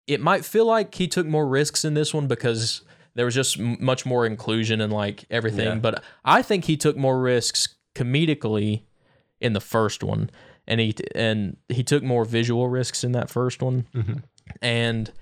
it 0.06 0.20
might 0.20 0.44
feel 0.44 0.66
like 0.66 0.94
he 0.94 1.06
took 1.06 1.26
more 1.26 1.46
risks 1.46 1.84
in 1.84 1.94
this 1.94 2.12
one 2.12 2.26
because 2.26 2.82
there 3.14 3.24
was 3.24 3.34
just 3.34 3.58
much 3.58 4.06
more 4.06 4.26
inclusion 4.26 4.80
and 4.80 4.92
like 4.92 5.24
everything. 5.30 5.66
Yeah. 5.66 5.74
But 5.76 6.02
I 6.24 6.42
think 6.42 6.64
he 6.64 6.76
took 6.76 6.96
more 6.96 7.20
risks 7.20 7.74
comedically 7.98 8.82
in 9.40 9.52
the 9.52 9.60
first 9.60 10.02
one, 10.02 10.30
and 10.66 10.80
he 10.80 10.94
and 11.14 11.56
he 11.68 11.82
took 11.82 12.02
more 12.02 12.24
visual 12.24 12.68
risks 12.68 13.04
in 13.04 13.12
that 13.12 13.30
first 13.30 13.62
one, 13.62 13.86
Mhm. 13.94 14.22
and 14.62 15.12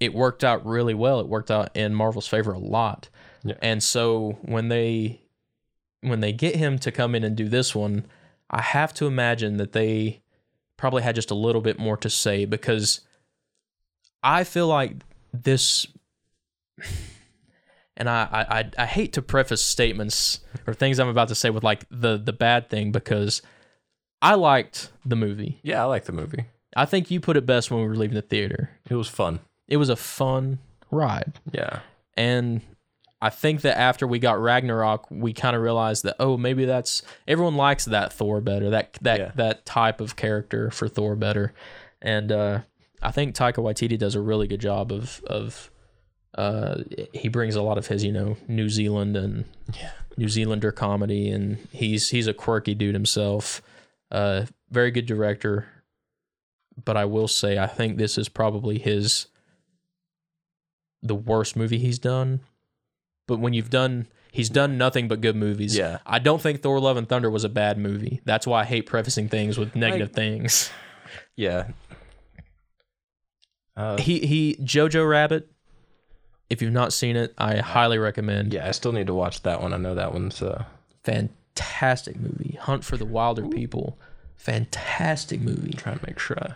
it 0.00 0.12
worked 0.14 0.44
out 0.44 0.64
really 0.66 0.94
well. 0.94 1.20
It 1.20 1.28
worked 1.28 1.50
out 1.50 1.74
in 1.76 1.94
Marvel's 1.94 2.28
favor 2.28 2.52
a 2.52 2.58
lot. 2.58 3.08
Yeah. 3.44 3.54
And 3.62 3.82
so 3.82 4.38
when 4.42 4.68
they 4.68 5.20
when 6.02 6.20
they 6.20 6.32
get 6.32 6.54
him 6.56 6.78
to 6.80 6.92
come 6.92 7.14
in 7.14 7.24
and 7.24 7.36
do 7.36 7.48
this 7.48 7.74
one, 7.74 8.04
I 8.50 8.60
have 8.62 8.92
to 8.94 9.06
imagine 9.06 9.56
that 9.56 9.72
they 9.72 10.20
probably 10.76 11.02
had 11.02 11.14
just 11.14 11.30
a 11.30 11.34
little 11.34 11.62
bit 11.62 11.78
more 11.78 11.96
to 11.96 12.10
say 12.10 12.44
because 12.44 13.00
I 14.22 14.44
feel 14.44 14.68
like 14.68 14.96
this 15.32 15.86
and 17.96 18.08
I, 18.08 18.46
I 18.78 18.82
I- 18.82 18.86
hate 18.86 19.12
to 19.14 19.22
preface 19.22 19.62
statements 19.62 20.40
or 20.66 20.74
things 20.74 20.98
I'm 20.98 21.08
about 21.08 21.28
to 21.28 21.34
say 21.34 21.50
with 21.50 21.62
like 21.64 21.84
the 21.90 22.16
the 22.18 22.32
bad 22.32 22.68
thing 22.70 22.92
because 22.92 23.42
I 24.22 24.34
liked 24.34 24.90
the 25.04 25.16
movie. 25.16 25.60
Yeah, 25.62 25.82
I 25.82 25.84
like 25.86 26.04
the 26.04 26.12
movie. 26.12 26.46
I 26.74 26.84
think 26.84 27.10
you 27.10 27.20
put 27.20 27.36
it 27.36 27.46
best 27.46 27.70
when 27.70 27.80
we 27.80 27.86
were 27.88 27.96
leaving 27.96 28.14
the 28.16 28.22
theater. 28.22 28.70
It 28.90 28.94
was 28.96 29.08
fun. 29.08 29.40
It 29.68 29.78
was 29.78 29.88
a 29.88 29.96
fun 29.96 30.58
ride. 30.90 31.32
Yeah. 31.52 31.80
And 32.16 32.60
I 33.20 33.30
think 33.30 33.62
that 33.62 33.78
after 33.78 34.06
we 34.06 34.18
got 34.18 34.40
Ragnarok, 34.40 35.06
we 35.10 35.32
kind 35.32 35.56
of 35.56 35.62
realized 35.62 36.02
that 36.04 36.16
oh, 36.20 36.36
maybe 36.36 36.64
that's 36.66 37.02
everyone 37.26 37.56
likes 37.56 37.86
that 37.86 38.12
Thor 38.12 38.40
better, 38.40 38.70
that 38.70 38.98
that 39.02 39.18
Yeah. 39.18 39.30
that 39.36 39.64
type 39.64 40.00
of 40.00 40.16
character 40.16 40.70
for 40.70 40.86
Thor 40.88 41.16
better. 41.16 41.52
And 42.02 42.30
uh, 42.30 42.60
I 43.02 43.10
think 43.10 43.34
Taika 43.34 43.56
Waititi 43.56 43.98
does 43.98 44.14
a 44.14 44.20
really 44.20 44.46
good 44.46 44.60
job 44.60 44.92
of 44.92 45.22
of 45.26 45.70
uh, 46.36 46.82
he 47.12 47.28
brings 47.28 47.56
a 47.56 47.62
lot 47.62 47.78
of 47.78 47.86
his 47.88 48.04
you 48.04 48.12
know 48.12 48.36
New 48.48 48.68
Zealand 48.68 49.16
and 49.16 49.44
Yeah. 49.74 49.90
New 50.18 50.28
Zealander 50.28 50.72
comedy, 50.72 51.28
and 51.30 51.58
he's 51.72 52.10
he's 52.10 52.26
a 52.26 52.34
quirky 52.34 52.74
dude 52.74 52.94
himself. 52.94 53.60
Uh, 54.10 54.46
very 54.70 54.90
good 54.90 55.04
director, 55.06 55.66
but 56.84 56.96
I 56.96 57.04
will 57.04 57.28
say 57.28 57.58
I 57.58 57.66
think 57.66 57.96
this 57.98 58.16
is 58.16 58.28
probably 58.28 58.78
his 58.78 59.26
the 61.02 61.14
worst 61.14 61.56
movie 61.56 61.78
he's 61.78 61.98
done. 61.98 62.40
But 63.28 63.40
when 63.40 63.52
you've 63.52 63.70
done, 63.70 64.06
he's 64.32 64.48
done 64.48 64.78
nothing 64.78 65.08
but 65.08 65.20
good 65.20 65.36
movies. 65.36 65.76
Yeah. 65.76 65.98
I 66.06 66.18
don't 66.18 66.40
think 66.40 66.62
Thor: 66.62 66.80
Love 66.80 66.96
and 66.96 67.08
Thunder 67.08 67.28
was 67.30 67.44
a 67.44 67.48
bad 67.50 67.76
movie. 67.76 68.20
That's 68.24 68.46
why 68.46 68.62
I 68.62 68.64
hate 68.64 68.86
prefacing 68.86 69.28
things 69.28 69.58
with 69.58 69.74
negative 69.76 70.12
things. 70.12 70.70
Yeah. 71.36 71.68
Uh, 73.76 73.98
He 73.98 74.20
he 74.26 74.56
Jojo 74.62 75.08
Rabbit 75.08 75.50
If 76.48 76.62
you've 76.62 76.72
not 76.72 76.92
seen 76.92 77.16
it, 77.16 77.34
I 77.38 77.56
highly 77.56 77.98
recommend. 77.98 78.52
Yeah, 78.52 78.68
I 78.68 78.70
still 78.70 78.92
need 78.92 79.08
to 79.08 79.14
watch 79.14 79.42
that 79.42 79.60
one. 79.60 79.72
I 79.74 79.76
know 79.78 79.94
that 79.94 80.12
one's 80.12 80.40
uh 80.42 80.64
Fantastic 81.02 82.18
movie. 82.20 82.58
Hunt 82.60 82.84
for 82.84 82.96
the 82.96 83.04
Wilderpeople. 83.06 83.94
Fantastic 84.36 85.40
movie. 85.40 85.70
I'm 85.72 85.78
trying 85.78 85.98
to 85.98 86.06
make 86.06 86.18
sure 86.18 86.36
I 86.40 86.54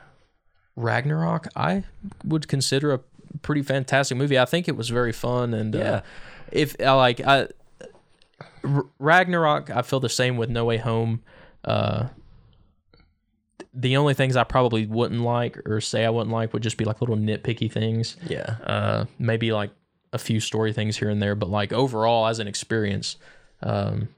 Ragnarok, 0.77 1.49
I 1.57 1.85
would 2.25 2.47
consider 2.49 2.93
a 2.93 3.01
pretty 3.43 3.63
fantastic 3.63 4.17
movie. 4.17 4.39
I 4.39 4.45
think 4.45 4.69
it 4.69 4.77
was 4.77 4.89
very 4.89 5.13
fun 5.13 5.55
and 5.55 5.75
Yeah. 5.75 5.91
uh, 5.91 6.01
if 6.53 6.77
I 6.81 6.93
like 6.93 7.21
I 7.21 7.49
R- 8.65 8.87
Ragnarok, 8.99 9.71
I 9.71 9.83
feel 9.83 10.01
the 10.01 10.09
same 10.09 10.37
with 10.37 10.51
No 10.51 10.65
Way 10.65 10.77
Home. 10.79 11.23
Uh, 11.65 12.09
the 13.73 13.97
only 13.97 14.15
things 14.15 14.37
I 14.37 14.45
probably 14.45 14.87
wouldn't 14.87 15.21
like 15.21 15.59
or 15.67 15.81
say 15.81 16.05
I 16.05 16.11
wouldn't 16.11 16.33
like 16.33 16.53
would 16.53 16.63
just 16.63 16.77
be 16.77 16.85
like 16.85 17.01
little 17.01 17.17
nitpicky 17.17 17.71
things. 17.71 18.17
Yeah. 18.27 18.57
Uh, 18.65 19.05
maybe 19.19 19.53
like 19.53 19.71
a 20.13 20.19
few 20.19 20.41
story 20.41 20.73
things 20.73 20.97
here 20.97 21.09
and 21.09 21.21
there, 21.23 21.35
but 21.35 21.49
like 21.49 21.73
overall 21.73 22.27
as 22.27 22.39
an 22.39 22.49
experience, 22.49 23.17
um, 23.63 24.09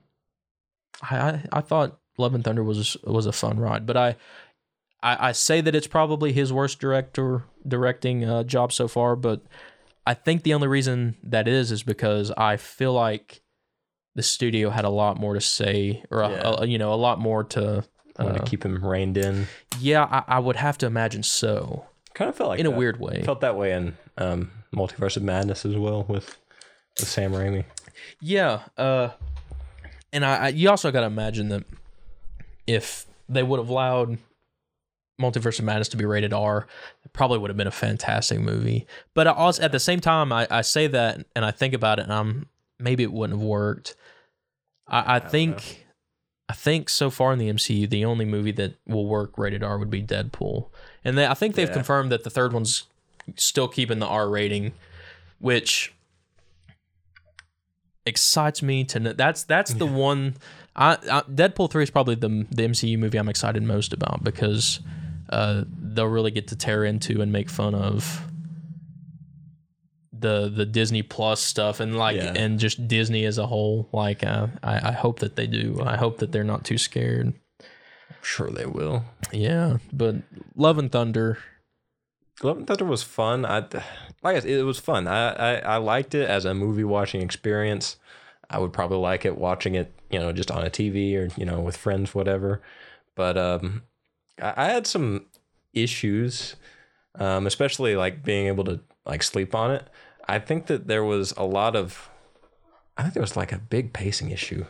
I, 1.02 1.42
I 1.52 1.60
thought 1.60 1.98
Love 2.18 2.34
and 2.34 2.44
Thunder 2.44 2.62
was 2.62 2.96
was 3.04 3.26
a 3.26 3.32
fun 3.32 3.58
ride. 3.58 3.86
But 3.86 3.96
I 3.96 4.16
I, 5.02 5.28
I 5.28 5.32
say 5.32 5.60
that 5.60 5.74
it's 5.74 5.86
probably 5.86 6.32
his 6.32 6.52
worst 6.52 6.78
director 6.78 7.44
directing 7.66 8.24
uh, 8.24 8.42
job 8.44 8.72
so 8.72 8.88
far, 8.88 9.16
but 9.16 9.42
I 10.06 10.14
think 10.14 10.42
the 10.42 10.54
only 10.54 10.68
reason 10.68 11.16
that 11.22 11.46
is 11.48 11.70
is 11.72 11.82
because 11.82 12.30
I 12.36 12.56
feel 12.56 12.92
like 12.92 13.42
the 14.14 14.22
studio 14.22 14.70
had 14.70 14.84
a 14.84 14.90
lot 14.90 15.18
more 15.18 15.34
to 15.34 15.40
say, 15.40 16.04
or 16.10 16.22
Yeah. 16.22 16.54
a- 16.58 16.66
you 16.66 16.78
know, 16.78 16.92
a 16.92 16.96
lot 16.96 17.18
more 17.18 17.44
to. 17.44 17.84
Uh, 18.18 18.32
to 18.34 18.44
keep 18.44 18.62
him 18.62 18.84
reined 18.84 19.16
in. 19.16 19.46
yeah, 19.80 20.04
I, 20.04 20.36
I 20.36 20.38
would 20.38 20.56
have 20.56 20.76
to 20.78 20.86
imagine 20.86 21.22
so, 21.22 21.86
Kind 22.12 22.28
of 22.28 22.36
felt 22.36 22.50
like 22.50 22.60
in 22.60 22.66
a 22.66 22.70
weird 22.70 23.00
way. 23.00 23.22
Felt 23.24 23.40
that 23.40 23.56
way 23.56 23.72
in 23.72 23.96
um, 24.18 24.50
Multiverse 24.74 25.16
of 25.16 25.22
Madness 25.22 25.64
as 25.64 25.76
well 25.76 26.04
with, 26.04 26.36
with 26.98 27.08
Sam 27.08 27.32
Raimi. 27.32 27.64
Yeah, 28.20 28.62
uh, 28.76 29.10
and 30.12 30.24
I, 30.24 30.36
I 30.36 30.48
you 30.48 30.68
also 30.70 30.90
got 30.90 31.00
to 31.00 31.06
imagine 31.06 31.48
that 31.50 31.64
if 32.66 33.06
they 33.28 33.42
would 33.42 33.58
have 33.60 33.68
allowed 33.68 34.18
Multiverse 35.20 35.58
of 35.58 35.64
Madness 35.64 35.88
to 35.90 35.96
be 35.96 36.04
rated 36.04 36.32
R, 36.32 36.66
it 37.04 37.12
probably 37.12 37.38
would 37.38 37.50
have 37.50 37.56
been 37.56 37.66
a 37.66 37.70
fantastic 37.70 38.40
movie. 38.40 38.86
But 39.14 39.28
I 39.28 39.32
also, 39.32 39.62
at 39.62 39.72
the 39.72 39.78
same 39.80 40.00
time, 40.00 40.32
I, 40.32 40.46
I 40.50 40.62
say 40.62 40.86
that 40.88 41.24
and 41.36 41.44
I 41.44 41.50
think 41.50 41.74
about 41.74 41.98
it, 41.98 42.02
and 42.04 42.12
I'm 42.12 42.48
maybe 42.78 43.02
it 43.02 43.12
wouldn't 43.12 43.38
have 43.38 43.46
worked. 43.46 43.94
I, 44.88 45.16
I 45.16 45.18
don't 45.20 45.30
think. 45.30 45.78
I 46.48 46.54
think 46.54 46.90
so 46.90 47.08
far 47.08 47.32
in 47.32 47.38
the 47.38 47.48
MCU, 47.48 47.88
the 47.88 48.04
only 48.04 48.26
movie 48.26 48.52
that 48.52 48.74
will 48.86 49.06
work 49.06 49.38
rated 49.38 49.62
R 49.62 49.78
would 49.78 49.88
be 49.88 50.02
Deadpool, 50.02 50.68
and 51.02 51.16
they, 51.16 51.26
I 51.26 51.32
think 51.32 51.54
they've 51.54 51.68
Yeah. 51.68 51.72
confirmed 51.72 52.12
that 52.12 52.24
the 52.24 52.30
third 52.30 52.52
one's 52.52 52.82
still 53.36 53.68
keeping 53.68 53.98
the 53.98 54.06
R 54.06 54.28
rating, 54.28 54.72
which 55.38 55.92
excites 58.06 58.62
me 58.62 58.84
to 58.84 59.00
know. 59.00 59.12
That's 59.12 59.44
that's 59.44 59.72
the 59.74 59.86
one. 59.86 60.36
I, 60.74 60.92
I 61.10 61.20
Deadpool 61.22 61.70
three 61.70 61.82
is 61.82 61.90
probably 61.90 62.14
the 62.14 62.46
the 62.50 62.62
MCU 62.68 62.98
movie 62.98 63.18
I'm 63.18 63.28
excited 63.28 63.62
most 63.62 63.92
about 63.92 64.24
because 64.24 64.80
uh, 65.30 65.64
they'll 65.66 66.06
really 66.06 66.30
get 66.30 66.48
to 66.48 66.56
tear 66.56 66.84
into 66.84 67.20
and 67.22 67.30
make 67.32 67.48
fun 67.50 67.74
of 67.74 68.26
the 70.12 70.48
the 70.54 70.64
Disney 70.66 71.02
Plus 71.02 71.40
stuff 71.40 71.80
and 71.80 71.96
like 71.96 72.16
Yeah. 72.16 72.32
and 72.36 72.58
just 72.58 72.86
Disney 72.88 73.24
as 73.24 73.38
a 73.38 73.46
whole. 73.46 73.88
Like 73.92 74.24
uh, 74.24 74.48
I 74.62 74.88
I 74.88 74.92
hope 74.92 75.20
that 75.20 75.36
they 75.36 75.46
do. 75.46 75.80
I 75.84 75.96
hope 75.96 76.18
that 76.18 76.32
they're 76.32 76.44
not 76.44 76.64
too 76.64 76.78
scared. 76.78 77.34
I'm 77.60 78.16
sure 78.22 78.50
they 78.50 78.66
will. 78.66 79.04
Yeah, 79.32 79.78
but 79.92 80.16
Love 80.56 80.78
and 80.78 80.90
Thunder. 80.90 81.38
Love 82.42 82.56
and 82.58 82.66
Thunder 82.66 82.84
was 82.84 83.02
fun. 83.02 83.44
I 83.44 83.58
like 84.22 84.36
I 84.36 84.40
said, 84.40 84.50
it 84.50 84.62
was 84.64 84.78
fun. 84.78 85.06
I, 85.06 85.32
I 85.32 85.54
I 85.58 85.76
liked 85.76 86.14
it 86.14 86.28
as 86.28 86.44
a 86.44 86.54
movie 86.54 86.84
watching 86.84 87.20
experience. 87.22 87.96
I 88.50 88.58
would 88.58 88.72
probably 88.72 88.98
like 88.98 89.24
it 89.24 89.38
watching 89.38 89.74
it, 89.74 89.92
you 90.10 90.18
know, 90.18 90.32
just 90.32 90.50
on 90.50 90.64
a 90.64 90.70
TV 90.70 91.14
or 91.16 91.28
you 91.38 91.44
know 91.46 91.60
with 91.60 91.76
friends, 91.76 92.14
whatever. 92.14 92.60
But 93.14 93.36
um, 93.38 93.82
I, 94.40 94.54
I 94.56 94.64
had 94.66 94.86
some 94.86 95.26
issues, 95.72 96.56
um, 97.16 97.46
especially 97.46 97.96
like 97.96 98.24
being 98.24 98.46
able 98.46 98.64
to 98.64 98.80
like 99.06 99.22
sleep 99.22 99.54
on 99.54 99.70
it. 99.70 99.86
I 100.28 100.38
think 100.38 100.66
that 100.66 100.86
there 100.86 101.04
was 101.04 101.32
a 101.36 101.44
lot 101.44 101.74
of, 101.76 102.08
I 102.96 103.02
think 103.02 103.14
there 103.14 103.22
was 103.22 103.36
like 103.36 103.52
a 103.52 103.58
big 103.58 103.92
pacing 103.92 104.30
issue. 104.30 104.64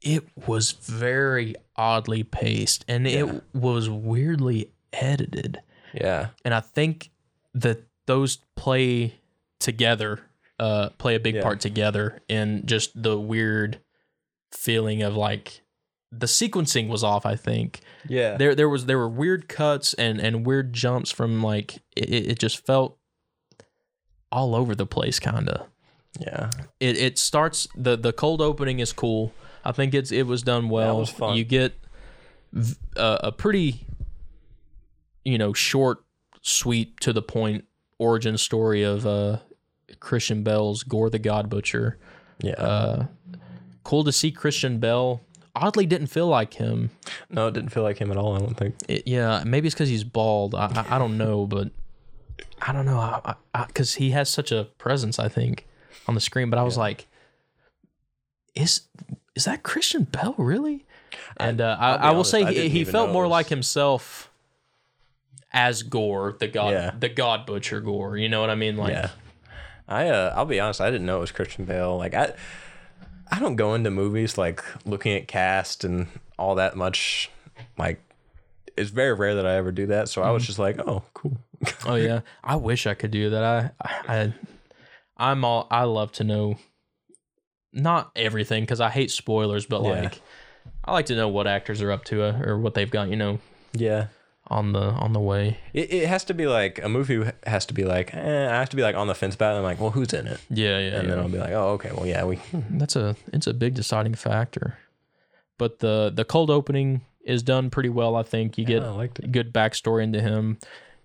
It 0.00 0.24
was 0.46 0.70
very 0.72 1.54
oddly 1.76 2.22
paced 2.22 2.84
and 2.88 3.06
Yeah. 3.06 3.26
it 3.26 3.42
was 3.52 3.90
weirdly 3.90 4.70
edited. 4.92 5.60
Yeah, 5.94 6.28
and 6.44 6.52
I 6.54 6.60
think 6.60 7.10
that 7.54 7.82
those 8.06 8.38
play 8.56 9.14
together, 9.58 10.20
uh, 10.58 10.90
play 10.98 11.14
a 11.14 11.20
big 11.20 11.36
Yeah. 11.36 11.42
part 11.42 11.60
together 11.60 12.20
in 12.28 12.64
just 12.66 13.00
the 13.02 13.18
weird 13.18 13.80
feeling 14.52 15.02
of 15.02 15.16
like 15.16 15.62
the 16.12 16.26
sequencing 16.26 16.88
was 16.88 17.04
off. 17.04 17.24
I 17.26 17.36
think 17.36 17.80
yeah, 18.08 18.36
there 18.36 18.54
there 18.54 18.68
was 18.68 18.86
there 18.86 18.98
were 18.98 19.08
weird 19.08 19.48
cuts 19.48 19.94
and 19.94 20.18
and 20.20 20.44
weird 20.46 20.72
jumps 20.72 21.10
from 21.10 21.42
like 21.42 21.76
it, 21.96 22.10
it 22.10 22.38
just 22.38 22.64
felt 22.66 22.96
all 24.32 24.54
over 24.54 24.74
the 24.74 24.86
place, 24.86 25.18
kind 25.18 25.48
of. 25.48 25.66
yeah. 26.20 26.50
It 26.80 26.96
it 26.96 27.18
starts 27.18 27.66
the 27.76 27.96
the 27.96 28.12
cold 28.12 28.40
opening 28.40 28.78
is 28.80 28.92
cool. 28.92 29.32
I 29.64 29.72
think 29.72 29.92
it's 29.94 30.10
it 30.10 30.22
was 30.26 30.42
done 30.42 30.68
well. 30.68 30.98
was 30.98 31.10
fun. 31.10 31.36
You 31.36 31.44
get 31.44 31.74
a 32.96 33.30
pretty, 33.32 33.86
you 35.24 35.38
know, 35.38 35.52
short, 35.52 36.04
sweet, 36.42 36.98
to 37.00 37.12
the 37.12 37.22
point 37.22 37.64
origin 37.98 38.38
story 38.38 38.82
of 38.82 39.06
uh, 39.06 39.38
Christian 40.00 40.42
Bale's 40.42 40.82
Gorr 40.82 41.10
the 41.10 41.18
God 41.18 41.48
Butcher. 41.50 41.98
Yeah, 42.42 42.52
Uh, 42.54 43.06
cool 43.84 44.04
to 44.04 44.12
see 44.12 44.30
Christian 44.32 44.78
Bale. 44.78 45.20
Oddly, 45.54 45.84
didn't 45.84 46.06
feel 46.06 46.28
like 46.28 46.54
him. 46.54 46.90
no, 47.28 47.48
it 47.48 47.54
didn't 47.54 47.70
feel 47.70 47.82
like 47.82 47.98
him 47.98 48.10
at 48.10 48.16
all. 48.16 48.34
I 48.36 48.38
don't 48.38 48.56
think. 48.56 48.76
It, 48.88 49.02
yeah, 49.06 49.42
maybe 49.44 49.66
it's 49.66 49.74
because 49.74 49.88
he's 49.88 50.04
bald. 50.04 50.54
I, 50.54 50.66
I 50.88 50.96
I 50.96 50.98
don't 50.98 51.18
know, 51.18 51.44
but 51.46 51.70
I 52.62 52.72
don't 52.72 52.86
know. 52.86 53.20
Because 53.66 53.94
he 53.96 54.10
has 54.10 54.30
such 54.30 54.52
a 54.52 54.64
presence, 54.78 55.18
I 55.18 55.28
think, 55.28 55.66
on 56.06 56.14
the 56.14 56.20
screen. 56.20 56.48
But 56.50 56.58
I 56.58 56.62
was 56.62 56.76
Yeah. 56.76 56.82
like, 56.82 57.08
is 58.54 58.82
is 59.34 59.44
that 59.44 59.62
Christian 59.62 60.04
Bale 60.04 60.34
really? 60.38 60.86
And 61.36 61.60
uh, 61.60 61.76
I, 61.78 61.94
I 61.94 62.10
will 62.10 62.18
honest, 62.18 62.30
say 62.30 62.44
he, 62.54 62.68
he 62.68 62.84
felt 62.84 63.10
more 63.10 63.26
like 63.26 63.48
himself 63.48 64.29
as 65.52 65.82
Gorr, 65.82 66.36
the 66.38 66.48
god, 66.48 66.72
Yeah. 66.72 66.90
the 66.98 67.08
God 67.08 67.46
Butcher 67.46 67.80
Gorr. 67.80 68.16
You 68.16 68.28
know 68.28 68.40
what 68.40 68.50
I 68.50 68.54
mean? 68.54 68.76
Like, 68.76 68.92
yeah. 68.92 69.10
I 69.88 70.08
uh, 70.08 70.32
I'll 70.36 70.44
be 70.46 70.60
honest, 70.60 70.80
I 70.80 70.90
didn't 70.90 71.06
know 71.06 71.18
it 71.18 71.20
was 71.22 71.32
Christian 71.32 71.64
Bale. 71.64 71.96
Like 71.98 72.14
I 72.14 72.32
I 73.32 73.38
don't 73.40 73.56
go 73.56 73.74
into 73.74 73.90
movies 73.90 74.38
like 74.38 74.62
looking 74.86 75.12
at 75.16 75.26
cast 75.28 75.82
and 75.84 76.06
all 76.38 76.54
that 76.56 76.76
much 76.76 77.30
like 77.76 78.00
it's 78.76 78.90
very 78.90 79.12
rare 79.12 79.34
that 79.34 79.46
I 79.46 79.56
ever 79.56 79.72
do 79.72 79.86
that. 79.86 80.08
So 80.08 80.22
I 80.22 80.26
Mm-hmm. 80.26 80.34
was 80.34 80.46
just 80.46 80.58
like, 80.60 80.78
oh, 80.86 81.02
cool. 81.12 81.36
oh 81.86 81.96
yeah, 81.96 82.20
I 82.44 82.56
wish 82.56 82.86
I 82.86 82.94
could 82.94 83.10
do 83.10 83.30
that. 83.30 83.42
I, 83.44 83.70
I, 84.08 84.34
I'm 85.16 85.44
all. 85.44 85.66
I 85.70 85.84
love 85.84 86.12
to 86.12 86.24
know, 86.24 86.56
not 87.72 88.10
everything 88.16 88.62
because 88.62 88.80
I 88.80 88.88
hate 88.90 89.10
spoilers, 89.10 89.66
but 89.66 89.82
Yeah. 89.82 90.02
like, 90.02 90.20
I 90.84 90.92
like 90.92 91.06
to 91.06 91.16
know 91.16 91.28
what 91.28 91.46
actors 91.46 91.82
are 91.82 91.90
up 91.92 92.04
to 92.06 92.22
uh, 92.22 92.40
or 92.44 92.58
what 92.58 92.74
they've 92.74 92.90
got. 92.90 93.08
You 93.08 93.16
know, 93.16 93.38
Yeah. 93.74 94.06
On 94.50 94.72
the 94.72 94.80
on 94.80 95.12
the 95.12 95.20
way. 95.20 95.58
It, 95.72 95.92
it 95.92 96.08
has 96.08 96.24
to 96.24 96.34
be 96.34 96.46
like 96.46 96.80
a 96.82 96.88
movie 96.88 97.24
has 97.46 97.64
to 97.66 97.74
be 97.74 97.84
like 97.84 98.12
eh, 98.14 98.48
I 98.48 98.58
have 98.58 98.68
to 98.70 98.76
be 98.76 98.82
like 98.82 98.96
on 98.96 99.06
the 99.06 99.14
fence 99.14 99.34
about 99.34 99.54
it. 99.54 99.58
I'm 99.58 99.62
like, 99.62 99.80
well, 99.80 99.90
who's 99.90 100.12
in 100.12 100.26
it? 100.26 100.40
Yeah, 100.50 100.78
yeah. 100.78 100.98
And 100.98 101.08
yeah. 101.08 101.14
then 101.14 101.18
I'll 101.18 101.28
be 101.28 101.38
like, 101.38 101.52
oh, 101.52 101.70
okay, 101.70 101.92
well, 101.94 102.06
yeah, 102.06 102.24
we 102.24 102.40
That's 102.70 102.96
a 102.96 103.16
it's 103.32 103.46
a 103.46 103.54
big 103.54 103.74
deciding 103.74 104.14
factor. 104.14 104.78
But 105.56 105.78
the 105.78 106.10
the 106.14 106.24
cold 106.24 106.50
opening 106.50 107.02
is 107.24 107.42
done 107.42 107.70
pretty 107.70 107.90
well. 107.90 108.16
I 108.16 108.22
think 108.22 108.58
you 108.58 108.64
get 108.64 108.82
good 109.30 109.52
backstory 109.52 110.02
into 110.02 110.20
him, 110.20 110.58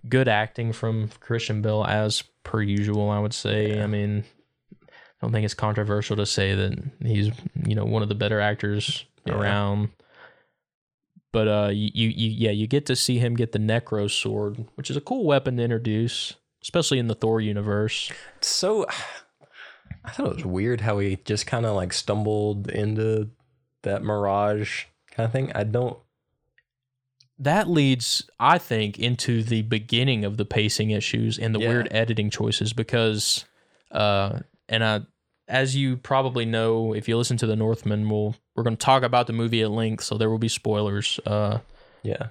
good 0.08 0.28
acting 0.28 0.72
from 0.72 1.10
Christian 1.20 1.62
Bale 1.62 1.84
as 1.84 2.22
per 2.42 2.60
usual. 2.62 3.10
I 3.10 3.20
would 3.20 3.34
say. 3.34 3.76
Yeah. 3.76 3.84
I 3.84 3.86
mean, 3.86 4.24
I 4.82 4.86
don't 5.22 5.32
think 5.32 5.44
it's 5.44 5.54
controversial 5.54 6.16
to 6.16 6.26
say 6.26 6.54
that 6.54 6.78
he's 7.00 7.30
you 7.66 7.74
know 7.74 7.84
one 7.84 8.02
of 8.02 8.08
the 8.08 8.14
better 8.14 8.40
actors 8.40 9.04
around. 9.28 9.90
But 11.36 11.48
uh, 11.48 11.68
you, 11.70 11.90
you 12.08 12.30
yeah 12.30 12.50
you 12.50 12.66
get 12.66 12.86
to 12.86 12.96
see 12.96 13.18
him 13.18 13.36
get 13.36 13.52
the 13.52 13.58
Necrosword, 13.58 14.68
which 14.74 14.88
is 14.90 14.96
a 14.96 15.02
cool 15.02 15.26
weapon 15.26 15.58
to 15.58 15.62
introduce, 15.64 16.32
especially 16.62 16.98
in 16.98 17.08
the 17.08 17.14
Thor 17.14 17.42
universe. 17.42 18.10
So 18.40 18.86
I 20.02 20.12
thought 20.12 20.28
it 20.28 20.34
was 20.36 20.44
weird 20.46 20.80
how 20.80 20.98
he 20.98 21.18
just 21.26 21.46
kind 21.46 21.66
of 21.66 21.76
like 21.76 21.92
stumbled 21.92 22.70
into 22.70 23.28
that 23.82 24.02
mirage 24.02 24.84
kind 25.10 25.26
of 25.26 25.32
thing. 25.32 25.52
I 25.54 25.64
don't 25.64 25.98
that 27.38 27.68
leads, 27.68 28.30
I 28.40 28.56
think, 28.56 28.98
into 28.98 29.42
the 29.42 29.60
beginning 29.60 30.24
of 30.24 30.38
the 30.38 30.46
pacing 30.46 30.88
issues 30.92 31.38
and 31.38 31.54
the 31.54 31.60
Yeah. 31.60 31.68
weird 31.68 31.88
editing 31.90 32.30
choices 32.30 32.72
because, 32.72 33.44
uh, 33.90 34.38
and 34.70 34.82
I, 34.82 35.02
as 35.48 35.76
you 35.76 35.96
probably 35.96 36.44
know, 36.44 36.92
if 36.92 37.08
you 37.08 37.16
listen 37.16 37.36
to 37.38 37.46
the 37.46 37.56
Northmen, 37.56 38.08
we'll 38.08 38.34
we're 38.54 38.64
going 38.64 38.76
to 38.76 38.84
talk 38.84 39.02
about 39.02 39.26
the 39.26 39.32
movie 39.32 39.62
at 39.62 39.70
length, 39.70 40.04
so 40.04 40.16
there 40.16 40.30
will 40.30 40.38
be 40.38 40.48
spoilers. 40.48 41.20
Uh, 41.26 41.58
yeah. 42.02 42.28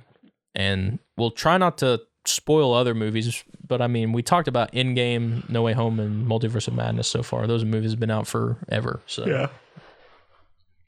and 0.54 0.99
we'll 1.17 1.32
try 1.32 1.58
not 1.58 1.78
to 1.80 2.01
spoil 2.25 2.73
other 2.73 2.93
movies, 2.95 3.43
but 3.65 3.82
I 3.82 3.88
mean, 3.88 4.12
we 4.12 4.23
talked 4.23 4.47
about 4.47 4.71
Endgame, 4.71 5.47
No 5.49 5.62
Way 5.62 5.73
Home, 5.73 5.99
and 5.99 6.28
Multiverse 6.28 6.67
of 6.67 6.73
Madness 6.73 7.08
so 7.08 7.23
far. 7.23 7.47
Those 7.47 7.63
movies 7.63 7.91
have 7.91 7.99
been 7.99 8.12
out 8.12 8.28
forever, 8.28 9.01
so 9.06 9.25
yeah, 9.25 9.47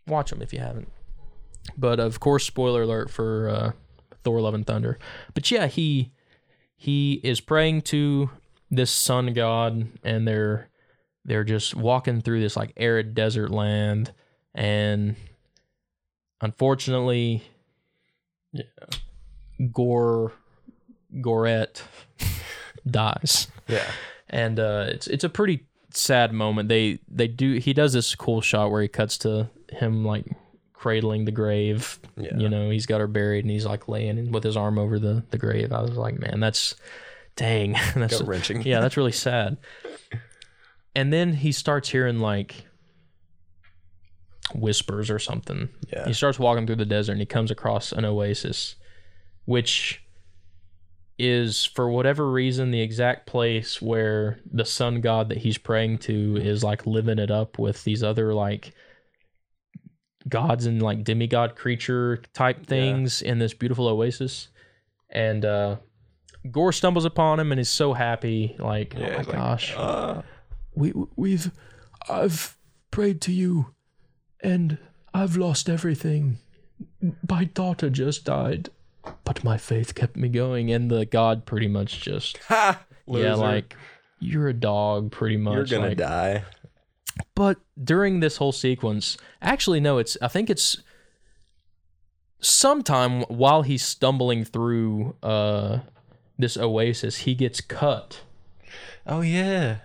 watch 0.07 0.29
them 0.31 0.41
if 0.41 0.53
you 0.53 0.59
haven't. 0.59 0.89
But 1.77 1.99
of 1.99 2.19
course, 2.19 2.45
spoiler 2.45 2.83
alert 2.83 3.09
for 3.09 3.49
uh, 3.49 3.71
Thor: 4.23 4.41
Love 4.41 4.53
and 4.53 4.65
Thunder. 4.65 4.97
But 5.33 5.49
yeah, 5.51 5.67
he 5.67 6.11
he 6.75 7.19
is 7.23 7.41
praying 7.41 7.83
to 7.83 8.29
this 8.71 8.91
sun 8.91 9.33
god, 9.33 9.87
and 10.03 10.27
they're 10.27 10.69
they're 11.27 11.43
just 11.43 11.75
walking 11.75 12.21
through 12.21 12.39
this 12.41 12.57
like 12.57 12.73
arid 12.77 13.13
desert 13.13 13.51
land, 13.51 14.11
and 14.55 15.15
unfortunately, 16.41 17.43
yeah, 18.53 18.63
Gore 19.71 20.33
Goret 21.21 21.83
dies 22.89 23.47
Yeah. 23.67 23.83
and 24.29 24.59
uh, 24.59 24.85
it's 24.89 25.07
it's 25.07 25.23
a 25.23 25.29
pretty 25.29 25.65
sad 25.91 26.31
moment. 26.33 26.69
They 26.69 26.99
they 27.07 27.27
do 27.27 27.53
he 27.55 27.73
does 27.73 27.93
this 27.93 28.13
cool 28.15 28.41
shot 28.41 28.71
where 28.71 28.81
he 28.81 28.87
cuts 28.87 29.17
to 29.19 29.49
him 29.71 30.05
like 30.05 30.25
cradling 30.73 31.25
the 31.25 31.31
grave. 31.31 31.99
Yeah. 32.17 32.37
You 32.37 32.49
know, 32.49 32.69
he's 32.69 32.85
got 32.85 33.01
her 33.01 33.07
buried 33.07 33.43
and 33.45 33.51
he's 33.51 33.65
like 33.65 33.87
laying 33.87 34.31
with 34.31 34.43
his 34.43 34.55
arm 34.57 34.77
over 34.77 34.99
the 34.99 35.23
the 35.31 35.37
grave. 35.37 35.71
I 35.71 35.81
was 35.81 35.91
like, 35.97 36.19
man, 36.19 36.39
that's 36.39 36.75
dang, 37.35 37.75
that's 37.95 38.21
wrenching. 38.21 38.61
yeah, 38.63 38.79
that's 38.79 38.97
really 38.97 39.11
sad. 39.11 39.57
And 40.97 41.13
then 41.13 41.31
he 41.33 41.51
starts 41.51 41.89
hearing 41.89 42.19
like 42.19 42.65
whispers 44.55 45.12
or 45.12 45.19
something. 45.19 45.69
Yeah. 45.93 46.07
He 46.07 46.13
starts 46.13 46.39
walking 46.39 46.65
through 46.65 46.77
the 46.77 46.86
desert 46.86 47.12
and 47.12 47.21
he 47.21 47.27
comes 47.27 47.51
across 47.51 47.91
an 47.91 48.03
oasis, 48.03 48.75
which 49.45 50.01
is 51.19 51.65
for 51.65 51.88
whatever 51.88 52.31
reason 52.31 52.71
the 52.71 52.81
exact 52.81 53.27
place 53.27 53.79
where 53.79 54.39
the 54.51 54.65
sun 54.65 55.01
god 55.01 55.29
that 55.29 55.38
he's 55.39 55.57
praying 55.57 55.97
to 55.97 56.38
is 56.38 56.63
like 56.63 56.86
living 56.88 57.17
it 57.19 57.31
up 57.31 57.57
with 57.60 57.83
these 57.83 58.03
other 58.03 58.33
like 58.36 58.71
gods 60.29 60.65
and 60.65 60.81
like 60.81 61.03
demigod 61.03 61.55
creature 61.55 62.17
type 62.33 62.65
things 62.65 63.21
in 63.21 63.38
this 63.38 63.53
beautiful 63.53 63.88
oasis. 63.88 64.47
And 65.12 65.45
uh 65.45 65.75
Gorr 66.49 66.71
stumbles 66.71 67.05
upon 67.05 67.39
him 67.39 67.51
and 67.51 67.60
is 67.60 67.69
so 67.69 67.93
happy, 67.93 68.55
like, 68.57 68.95
oh 68.95 69.01
my 69.01 69.05
it's 69.07 69.27
like, 69.27 69.38
gosh 69.38 69.75
Uh, 69.75 70.21
we 70.77 70.93
we've 71.15 71.51
I've 72.07 72.55
prayed 72.91 73.19
to 73.21 73.31
you 73.31 73.73
and 74.41 74.77
I've 75.13 75.35
lost 75.35 75.69
everything. 75.69 76.37
My 77.27 77.45
daughter 77.45 77.89
just 77.89 78.25
died, 78.25 78.69
but 79.23 79.43
my 79.43 79.57
faith 79.57 79.95
kept 79.95 80.15
me 80.15 80.29
going 80.29 80.71
and 80.71 80.91
the 80.91 81.05
god 81.05 81.45
pretty 81.45 81.67
much 81.67 82.01
just 82.01 82.37
ha! 82.47 82.79
yeah 83.07 83.33
like 83.33 83.75
you're 84.19 84.47
a 84.47 84.53
dog 84.53 85.11
pretty 85.11 85.37
much 85.37 85.55
you're 85.55 85.65
gonna 85.65 85.89
like- 85.89 85.97
die. 85.97 86.43
but 87.33 87.57
during 87.81 88.19
this 88.19 88.37
whole 88.37 88.51
sequence 88.51 89.17
actually 89.41 89.79
no 89.79 89.97
it's 89.97 90.17
I 90.21 90.27
think 90.27 90.49
it's 90.49 90.77
sometime 92.39 93.21
while 93.23 93.61
he's 93.61 93.83
stumbling 93.83 94.43
through 94.43 95.15
uh 95.23 95.79
this 96.37 96.57
oasis 96.57 97.17
he 97.19 97.33
gets 97.33 97.61
cut 97.61 98.21
Oh 99.09 99.21
yeah. 99.21 99.77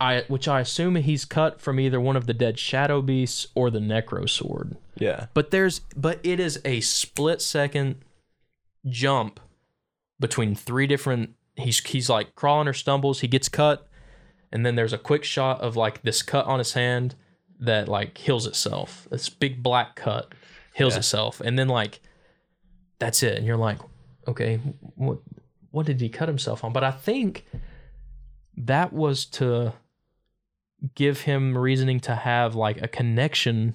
I 0.00 0.24
which 0.28 0.48
I 0.48 0.60
assume 0.60 0.96
he's 0.96 1.24
cut 1.24 1.60
from 1.60 1.78
either 1.78 2.00
one 2.00 2.16
of 2.16 2.26
the 2.26 2.34
dead 2.34 2.58
shadow 2.58 3.00
beasts 3.00 3.46
or 3.54 3.70
the 3.70 3.78
Necrosword. 3.78 4.76
Yeah. 4.96 5.26
But 5.34 5.50
there's 5.50 5.80
but 5.96 6.18
it 6.22 6.40
is 6.40 6.60
a 6.64 6.80
split 6.80 7.40
second 7.40 7.96
jump 8.86 9.40
between 10.20 10.54
three 10.54 10.86
different 10.86 11.34
he's 11.56 11.78
he's 11.80 12.08
like 12.10 12.34
crawling 12.34 12.68
or 12.68 12.72
stumbles, 12.72 13.20
he 13.20 13.28
gets 13.28 13.48
cut, 13.48 13.86
and 14.52 14.66
then 14.66 14.74
there's 14.74 14.92
a 14.92 14.98
quick 14.98 15.24
shot 15.24 15.60
of 15.60 15.76
like 15.76 16.02
this 16.02 16.22
cut 16.22 16.46
on 16.46 16.58
his 16.58 16.72
hand 16.74 17.14
that 17.60 17.88
like 17.88 18.18
heals 18.18 18.46
itself. 18.46 19.06
This 19.10 19.28
big 19.28 19.62
black 19.62 19.94
cut 19.96 20.32
heals 20.74 20.94
Yeah. 20.94 20.98
itself. 20.98 21.40
And 21.40 21.56
then 21.58 21.68
like 21.68 22.00
that's 22.98 23.22
it. 23.22 23.36
And 23.38 23.46
you're 23.46 23.56
like, 23.56 23.78
okay, 24.26 24.56
what 24.96 25.18
what 25.70 25.86
did 25.86 26.00
he 26.00 26.08
cut 26.08 26.28
himself 26.28 26.64
on? 26.64 26.72
But 26.72 26.82
I 26.84 26.90
think 26.90 27.46
that 28.56 28.92
was 28.92 29.24
to 29.26 29.72
give 30.94 31.22
him 31.22 31.56
reasoning 31.56 32.00
to 32.00 32.14
have 32.14 32.54
like 32.54 32.80
a 32.82 32.88
connection 32.88 33.74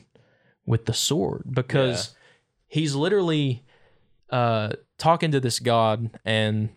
with 0.65 0.85
the 0.85 0.93
sword 0.93 1.43
because 1.51 2.15
he's 2.67 2.93
literally 2.95 3.63
uh 4.29 4.69
talking 4.97 5.31
to 5.31 5.39
this 5.39 5.59
god 5.59 6.11
and 6.23 6.69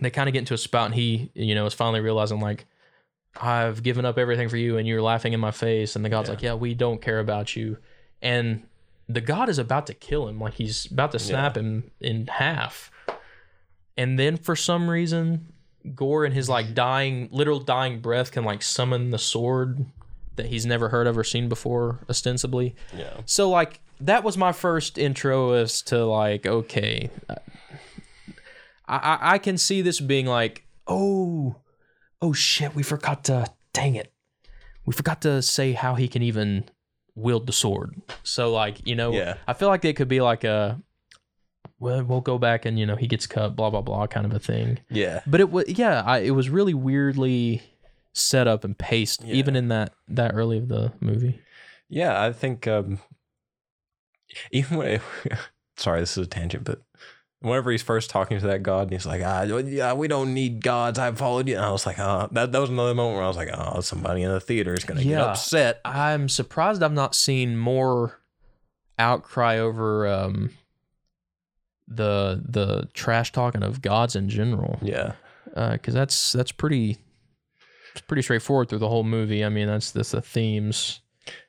they 0.00 0.10
kind 0.10 0.28
of 0.28 0.32
get 0.32 0.38
into 0.38 0.54
a 0.54 0.58
spout 0.58 0.86
and 0.86 0.94
he 0.94 1.30
you 1.34 1.54
know 1.54 1.66
is 1.66 1.74
finally 1.74 2.00
realizing 2.00 2.40
like 2.40 2.66
I've 3.40 3.82
given 3.82 4.04
up 4.04 4.18
everything 4.18 4.48
for 4.48 4.56
you 4.56 4.78
and 4.78 4.88
you're 4.88 5.02
laughing 5.02 5.32
in 5.32 5.38
my 5.38 5.50
face. 5.52 5.94
And 5.94 6.04
the 6.04 6.08
god's 6.08 6.28
Yeah. 6.28 6.34
like 6.34 6.42
yeah 6.42 6.54
we 6.54 6.74
don't 6.74 7.00
care 7.00 7.20
about 7.20 7.54
you. 7.54 7.76
And 8.22 8.66
the 9.08 9.20
god 9.20 9.48
is 9.48 9.58
about 9.58 9.86
to 9.88 9.94
kill 9.94 10.26
him 10.28 10.40
like 10.40 10.54
he's 10.54 10.90
about 10.90 11.12
to 11.12 11.18
snap 11.18 11.56
him 11.56 11.90
in 12.00 12.26
half. 12.26 12.90
And 13.96 14.18
then 14.18 14.36
for 14.38 14.56
some 14.56 14.88
reason 14.88 15.52
gorr 15.96 16.24
in 16.24 16.32
his 16.32 16.48
like 16.48 16.74
dying 16.74 17.28
literal 17.32 17.60
dying 17.60 18.00
breath 18.00 18.32
can 18.32 18.44
like 18.44 18.62
summon 18.62 19.10
the 19.10 19.18
sword 19.18 19.84
that 20.36 20.46
he's 20.46 20.64
never 20.66 20.88
heard 20.90 21.06
of 21.06 21.18
or 21.18 21.24
seen 21.24 21.48
before 21.48 22.00
ostensibly 22.08 22.74
Yeah. 22.96 23.20
so 23.26 23.48
like 23.50 23.80
that 24.00 24.22
was 24.22 24.36
my 24.38 24.52
first 24.52 24.96
intro 24.98 25.52
as 25.52 25.82
to 25.82 26.04
like 26.04 26.46
okay, 26.46 27.10
uh, 27.28 27.34
I 28.86 28.96
I, 28.96 29.18
I 29.34 29.38
can 29.38 29.58
see 29.58 29.82
this 29.82 30.00
being 30.00 30.26
like 30.26 30.64
oh 30.86 31.56
oh 32.22 32.32
shit 32.32 32.74
we 32.74 32.82
forgot 32.82 33.24
to 33.24 33.46
dang 33.72 33.94
it 33.96 34.12
we 34.86 34.92
forgot 34.92 35.20
to 35.22 35.42
say 35.42 35.72
how 35.72 35.94
he 35.96 36.08
can 36.08 36.22
even 36.22 36.64
wield 37.14 37.46
the 37.46 37.52
sword. 37.52 38.00
So 38.22 38.52
like 38.52 38.86
you 38.86 38.94
know 38.94 39.12
Yeah. 39.12 39.34
I 39.46 39.52
feel 39.52 39.68
like 39.68 39.84
it 39.84 39.96
could 39.96 40.08
be 40.08 40.20
like 40.20 40.44
a 40.44 40.80
well 41.78 42.02
we'll 42.04 42.20
go 42.20 42.38
back 42.38 42.64
and 42.64 42.78
you 42.78 42.86
know 42.86 42.96
he 42.96 43.06
gets 43.06 43.26
cut 43.26 43.56
blah 43.56 43.70
blah 43.70 43.80
blah 43.82 44.06
kind 44.06 44.26
of 44.26 44.32
a 44.32 44.38
thing. 44.38 44.78
Yeah. 44.90 45.20
But 45.26 45.40
it 45.40 45.50
was 45.50 45.64
yeah 45.68 46.02
I, 46.06 46.18
it 46.18 46.30
was 46.32 46.48
really 46.50 46.74
weirdly 46.74 47.62
set 48.12 48.46
up 48.48 48.64
and 48.64 48.76
paced 48.76 49.22
Yeah. 49.24 49.34
even 49.34 49.54
in 49.56 49.68
that 49.68 49.92
that 50.08 50.32
early 50.34 50.58
of 50.58 50.68
the 50.68 50.92
movie. 51.00 51.40
Yeah, 51.88 52.20
I 52.22 52.32
think 52.32 52.66
um 52.66 52.98
even 54.50 54.78
when 54.78 55.00
sorry, 55.76 56.00
this 56.00 56.16
is 56.16 56.26
a 56.26 56.28
tangent, 56.28 56.64
but 56.64 56.82
whenever 57.40 57.70
he's 57.70 57.82
first 57.82 58.10
talking 58.10 58.38
to 58.40 58.46
that 58.48 58.62
god 58.64 58.82
and 58.82 58.92
he's 58.92 59.06
like, 59.06 59.22
ah, 59.24 59.42
yeah, 59.42 59.92
we 59.92 60.08
don't 60.08 60.34
need 60.34 60.62
gods. 60.62 60.98
I've 60.98 61.16
followed 61.18 61.46
you. 61.48 61.54
And 61.54 61.64
I 61.64 61.70
was 61.70 61.86
like, 61.86 61.98
oh, 62.00 62.28
that, 62.32 62.50
that 62.50 62.58
was 62.58 62.68
another 62.68 62.94
moment 62.94 63.14
where 63.16 63.24
I 63.24 63.28
was 63.28 63.36
like, 63.36 63.50
oh, 63.54 63.80
somebody 63.80 64.22
in 64.22 64.30
the 64.30 64.40
theater 64.40 64.74
is 64.74 64.84
going 64.84 64.98
to 64.98 65.04
get 65.04 65.20
upset. 65.20 65.80
I'm 65.84 66.28
surprised 66.28 66.82
I've 66.82 66.92
not 66.92 67.14
seen 67.14 67.56
more 67.56 68.20
outcry 68.98 69.56
over 69.58 70.08
um, 70.08 70.50
the 71.90 72.42
the 72.46 72.88
trash 72.92 73.32
talking 73.32 73.62
of 73.62 73.80
gods 73.82 74.14
in 74.14 74.28
general, 74.28 74.78
Yeah. 74.82 75.14
because 75.72 75.94
that's 75.94 76.32
that's 76.32 76.52
pretty 76.52 76.98
it's 77.92 78.02
pretty 78.02 78.22
straightforward 78.22 78.68
through 78.68 78.78
the 78.80 78.88
whole 78.88 79.04
movie. 79.04 79.44
I 79.44 79.48
mean, 79.48 79.66
that's 79.66 79.90
that's 79.90 80.10
the 80.10 80.20
themes. 80.20 81.00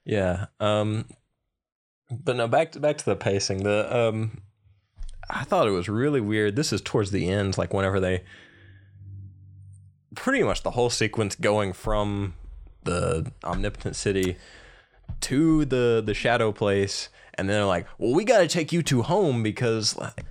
Yeah. 0.06 0.45
Um 0.60 1.06
but 2.10 2.38
no, 2.38 2.47
back 2.47 2.71
to 2.71 2.80
back 2.80 2.97
to 2.99 3.06
the 3.06 3.15
pacing. 3.15 3.63
The 3.63 3.93
um 3.95 4.41
I 5.30 5.43
thought 5.43 5.67
it 5.67 5.71
was 5.71 5.88
really 5.89 6.21
weird. 6.21 6.56
This 6.56 6.73
is 6.73 6.82
towards 6.82 7.12
the 7.12 7.30
end, 7.30 7.58
like 7.58 7.73
whenever 7.73 7.99
they 7.99 8.23
pretty 10.15 10.43
much 10.43 10.63
the 10.63 10.71
whole 10.71 10.89
sequence 10.89 11.36
going 11.36 11.73
from 11.73 12.34
the 12.84 13.32
Omnipotence 13.43 13.97
City 13.97 14.38
to 15.21 15.65
the 15.65 16.02
the 16.06 16.13
shadow 16.13 16.52
place 16.52 17.10
and 17.36 17.47
then 17.47 17.56
they're 17.58 17.65
like, 17.65 17.88
"Well, 17.97 18.13
we 18.13 18.25
got 18.25 18.39
to 18.39 18.47
take 18.47 18.73
you 18.73 18.82
to 18.84 19.02
home 19.04 19.43
because 19.43 19.95
like, 19.97 20.25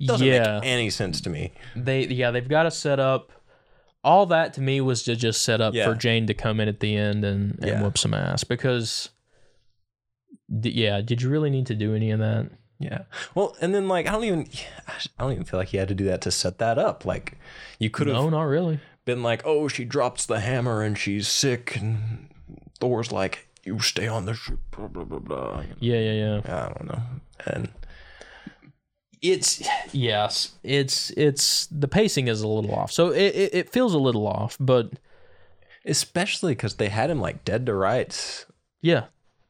doesn't 0.00 0.26
yeah, 0.26 0.60
make 0.60 0.70
any 0.70 0.90
sense 0.90 1.20
to 1.22 1.30
me." 1.30 1.52
they 1.76 2.06
yeah 2.06 2.30
they've 2.30 2.48
got 2.48 2.64
to 2.64 2.70
set 2.70 2.98
up. 3.00 3.30
All 4.02 4.26
that 4.26 4.52
to 4.54 4.60
me 4.60 4.80
was 4.82 5.02
to 5.04 5.16
just 5.16 5.42
set 5.42 5.60
up 5.62 5.72
Yeah. 5.74 5.86
for 5.86 5.94
Jane 5.94 6.26
to 6.26 6.34
come 6.34 6.60
in 6.60 6.68
at 6.68 6.80
the 6.80 6.94
end 6.96 7.24
and, 7.24 7.52
and 7.60 7.64
Yeah. 7.66 7.82
whoop 7.82 7.96
some 7.96 8.12
ass 8.14 8.44
because. 8.44 9.08
d- 10.60 10.70
Yeah, 10.70 11.00
did 11.00 11.22
you 11.22 11.30
really 11.30 11.50
need 11.50 11.66
to 11.66 11.74
do 11.74 11.94
any 11.94 12.10
of 12.10 12.18
that? 12.20 12.50
Yeah. 12.78 13.02
Well, 13.34 13.56
and 13.60 13.74
then 13.74 13.88
like 13.88 14.06
I 14.06 14.12
don't 14.12 14.24
even 14.24 14.48
I 15.18 15.22
don't 15.22 15.32
even 15.32 15.44
feel 15.44 15.58
like 15.58 15.68
he 15.68 15.76
had 15.78 15.88
to 15.88 15.94
do 15.94 16.04
that 16.04 16.20
to 16.22 16.30
set 16.30 16.58
that 16.58 16.78
up. 16.78 17.04
Like 17.04 17.38
you 17.78 17.88
could 17.90 18.06
have 18.08 18.16
No, 18.16 18.28
not 18.30 18.42
really. 18.42 18.80
been 19.04 19.22
like, 19.22 19.42
"Oh, 19.44 19.68
she 19.68 19.84
drops 19.84 20.26
the 20.26 20.40
hammer 20.40 20.82
and 20.82 20.98
she's 20.98 21.28
sick," 21.28 21.76
and 21.76 22.28
Thor's 22.80 23.12
like, 23.12 23.48
"You 23.64 23.78
stay 23.78 24.06
on 24.08 24.26
the 24.26 24.34
ship." 24.34 24.58
Blah 24.72 24.88
blah 24.88 25.04
blah 25.04 25.18
blah. 25.20 25.62
Yeah, 25.80 25.98
yeah, 25.98 26.12
yeah. 26.12 26.40
I 26.44 26.72
don't 26.74 26.88
know. 26.88 27.02
And 27.46 27.68
it's 29.24 29.66
yes 29.92 30.52
it's 30.62 31.10
it's 31.10 31.66
the 31.66 31.88
pacing 31.88 32.28
is 32.28 32.42
a 32.42 32.48
little 32.48 32.74
off 32.74 32.92
so 32.92 33.08
it, 33.10 33.34
it, 33.34 33.54
it 33.54 33.70
feels 33.70 33.94
a 33.94 33.98
little 33.98 34.26
off 34.26 34.56
but 34.60 34.92
especially 35.86 36.52
because 36.52 36.74
they 36.74 36.88
had 36.88 37.10
him 37.10 37.20
like 37.20 37.44
dead 37.44 37.64
to 37.66 37.74
rights 37.74 38.46
yeah 38.82 39.04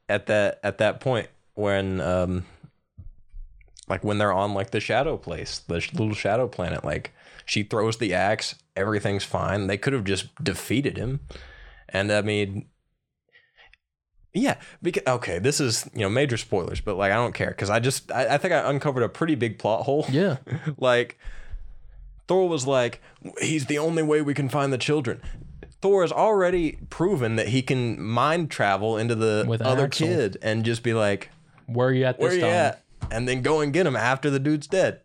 at 0.08 0.26
that 0.26 0.60
at 0.62 0.78
that 0.78 1.00
point 1.00 1.28
when 1.54 2.00
um 2.00 2.44
like 3.88 4.04
when 4.04 4.18
they're 4.18 4.32
on 4.32 4.54
like 4.54 4.70
the 4.70 4.80
shadow 4.80 5.16
place, 5.16 5.58
the 5.58 5.80
sh- 5.80 5.92
little 5.92 6.14
shadow 6.14 6.48
planet, 6.48 6.84
like 6.84 7.12
she 7.44 7.62
throws 7.62 7.98
the 7.98 8.14
axe, 8.14 8.54
everything's 8.76 9.24
fine. 9.24 9.66
They 9.66 9.76
could 9.76 9.92
have 9.92 10.04
just 10.04 10.34
defeated 10.42 10.96
him. 10.96 11.20
And 11.88 12.10
I 12.10 12.22
mean, 12.22 12.66
yeah, 14.34 14.56
because 14.82 15.04
okay, 15.06 15.38
this 15.38 15.60
is 15.60 15.88
you 15.94 16.00
know 16.00 16.08
major 16.08 16.36
spoilers, 16.36 16.80
but 16.80 16.96
like 16.96 17.12
I 17.12 17.14
don't 17.14 17.34
care 17.34 17.50
because 17.50 17.70
I 17.70 17.78
just 17.78 18.10
I, 18.10 18.34
I 18.34 18.38
think 18.38 18.52
I 18.52 18.68
uncovered 18.68 19.02
a 19.04 19.08
pretty 19.08 19.36
big 19.36 19.58
plot 19.58 19.84
hole. 19.84 20.04
Yeah. 20.10 20.38
like 20.78 21.18
Thor 22.26 22.48
was 22.48 22.66
like, 22.66 23.00
he's 23.40 23.66
the 23.66 23.78
only 23.78 24.02
way 24.02 24.22
we 24.22 24.34
can 24.34 24.48
find 24.48 24.72
the 24.72 24.78
children. 24.78 25.22
Thor 25.80 26.02
has 26.02 26.10
already 26.12 26.78
proven 26.90 27.36
that 27.36 27.48
he 27.48 27.62
can 27.62 28.00
mind 28.02 28.50
travel 28.50 28.96
into 28.96 29.14
the 29.14 29.44
With 29.46 29.60
other 29.62 29.86
Axl. 29.86 29.98
kid 29.98 30.38
and 30.42 30.64
just 30.64 30.82
be 30.82 30.94
like, 30.94 31.30
Where 31.66 31.88
are 31.88 31.92
you 31.92 32.04
at 32.04 32.18
this 32.18 32.22
where 32.22 32.34
you 32.34 32.40
time? 32.40 32.50
at? 32.50 32.82
And 33.10 33.28
then 33.28 33.42
go 33.42 33.60
and 33.60 33.72
get 33.72 33.86
him 33.86 33.94
after 33.94 34.30
the 34.30 34.38
dude's 34.38 34.66
dead. 34.66 35.00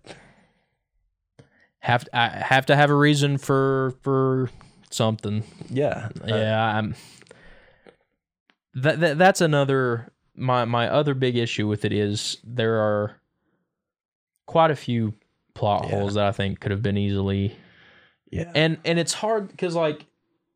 Have 1.80 2.08
I 2.14 2.30
have 2.30 2.66
to 2.68 2.76
have 2.76 2.90
a 2.90 2.96
reason 2.96 3.38
for 3.38 3.94
for 4.02 4.50
something. 4.90 5.44
Yeah. 5.70 6.10
Uh, 6.22 6.28
yeah, 6.28 6.78
I'm. 6.78 6.96
That, 8.82 9.00
that 9.00 9.18
that's 9.18 9.42
another 9.42 10.12
my 10.36 10.66
my 10.66 10.88
other 10.90 11.14
big 11.14 11.36
issue 11.36 11.68
with 11.68 11.86
it 11.86 11.92
is 11.94 12.38
there 12.44 12.76
are 12.80 13.20
quite 14.46 14.72
a 14.72 14.76
few 14.76 15.14
plot 15.54 15.86
Yeah. 15.86 15.98
holes 16.00 16.14
that 16.16 16.26
I 16.26 16.32
think 16.32 16.60
could 16.60 16.72
have 16.72 16.82
been 16.82 16.98
easily 16.98 17.56
yeah. 18.32 18.52
and 18.56 18.78
and 18.86 18.98
it's 19.00 19.14
hard 19.14 19.50
because 19.50 19.76
like 19.76 20.06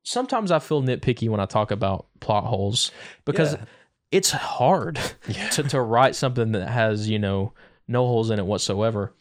sometimes 0.03 0.51
I 0.51 0.59
feel 0.59 0.81
nitpicky 0.81 1.29
when 1.29 1.39
I 1.39 1.45
talk 1.45 1.71
about 1.71 2.07
plot 2.19 2.45
holes 2.45 2.91
because 3.25 3.53
Yeah. 3.53 3.65
it's 4.11 4.31
hard 4.31 4.99
Yeah. 5.27 5.49
to 5.49 5.63
to 5.63 5.81
write 5.81 6.15
something 6.15 6.53
that 6.53 6.69
has 6.69 7.09
you 7.09 7.19
know 7.19 7.53
no 7.87 8.05
holes 8.07 8.29
in 8.29 8.39
it 8.39 8.45
whatsoever, 8.45 9.13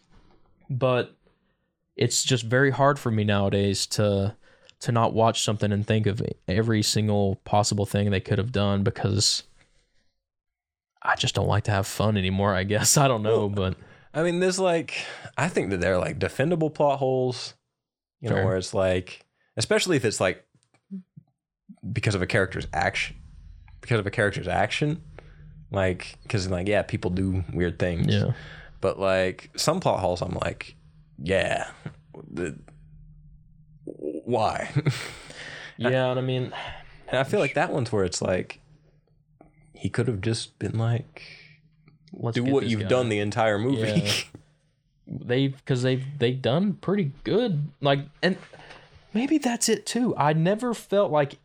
but 0.71 1.17
it's 1.97 2.23
just 2.23 2.45
very 2.45 2.71
hard 2.71 2.99
for 2.99 3.11
me 3.11 3.25
nowadays 3.25 3.87
to 3.87 4.37
to 4.83 4.93
not 4.93 5.15
watch 5.15 5.43
something 5.43 5.71
and 5.71 5.87
think 5.87 6.07
of 6.07 6.21
every 6.49 6.83
single 6.83 7.37
possible 7.45 7.87
thing 7.87 8.11
they 8.11 8.21
could 8.21 8.39
have 8.39 8.51
done 8.53 8.83
because 8.83 9.45
I 11.01 11.15
just 11.15 11.35
don't 11.37 11.47
like 11.47 11.65
to 11.65 11.71
have 11.71 11.87
fun 11.87 12.17
anymore. 12.17 12.55
I 12.55 12.65
guess. 12.65 12.97
I 12.99 13.09
don't 13.09 13.23
know, 13.23 13.47
Well, 13.47 13.49
but 13.49 13.77
I 14.13 14.23
mean, 14.23 14.41
there's 14.41 14.59
like, 14.59 14.95
I 15.39 15.49
think 15.49 15.71
that 15.71 15.81
they're 15.81 15.99
like 15.99 16.19
defendable 16.19 16.73
plot 16.73 16.99
holes, 16.99 17.55
you 18.21 18.29
know, 18.29 18.45
where 18.45 18.57
it's 18.57 18.75
like, 18.75 19.25
especially 19.57 19.97
if 19.97 20.05
it's 20.05 20.21
like 20.21 20.45
because 21.93 22.15
of 22.15 22.23
a 22.23 22.27
character's 22.27 22.67
action, 22.73 23.17
because 23.81 24.01
of 24.01 24.07
a 24.07 24.11
character's 24.11 24.49
action, 24.49 25.01
like, 25.71 26.19
because 26.25 26.49
like, 26.49 26.69
yeah, 26.69 26.83
people 26.83 27.11
do 27.11 27.45
weird 27.53 27.79
things, 27.79 28.13
yeah, 28.13 28.33
but 28.81 28.99
like 28.99 29.51
some 29.57 29.81
plot 29.81 30.01
holes, 30.01 30.21
I'm 30.21 30.37
like, 30.43 30.75
yeah, 31.19 31.71
the, 32.31 32.59
why? 33.85 34.71
yeah. 35.77 36.11
And 36.11 36.19
I 36.19 36.23
mean, 36.23 36.53
and 37.09 37.19
I 37.19 37.25
feel 37.25 37.41
like 37.41 37.55
that 37.55 37.73
one's 37.73 37.93
where 37.93 38.05
it's 38.05 38.23
like, 38.23 38.61
he 39.75 39.89
could 39.89 40.09
have 40.09 40.21
just 40.21 40.59
been 40.59 40.79
like, 40.79 41.23
let's 42.13 42.35
do 42.35 42.45
what 42.45 42.67
you've 42.67 42.83
guy. 42.83 42.89
done 42.89 43.09
the 43.09 43.19
entire 43.19 43.59
movie. 43.59 44.01
Yeah. 44.01 44.13
they've 45.07 45.57
because 45.57 45.83
they've 45.83 46.05
they've 46.19 46.41
done 46.41 46.75
pretty 46.75 47.13
good 47.25 47.69
like 47.81 48.01
and 48.23 48.37
maybe 49.13 49.37
that's 49.37 49.69
it 49.69 49.85
too 49.85 50.15
i 50.17 50.33
never 50.33 50.73
felt 50.73 51.11
like 51.11 51.39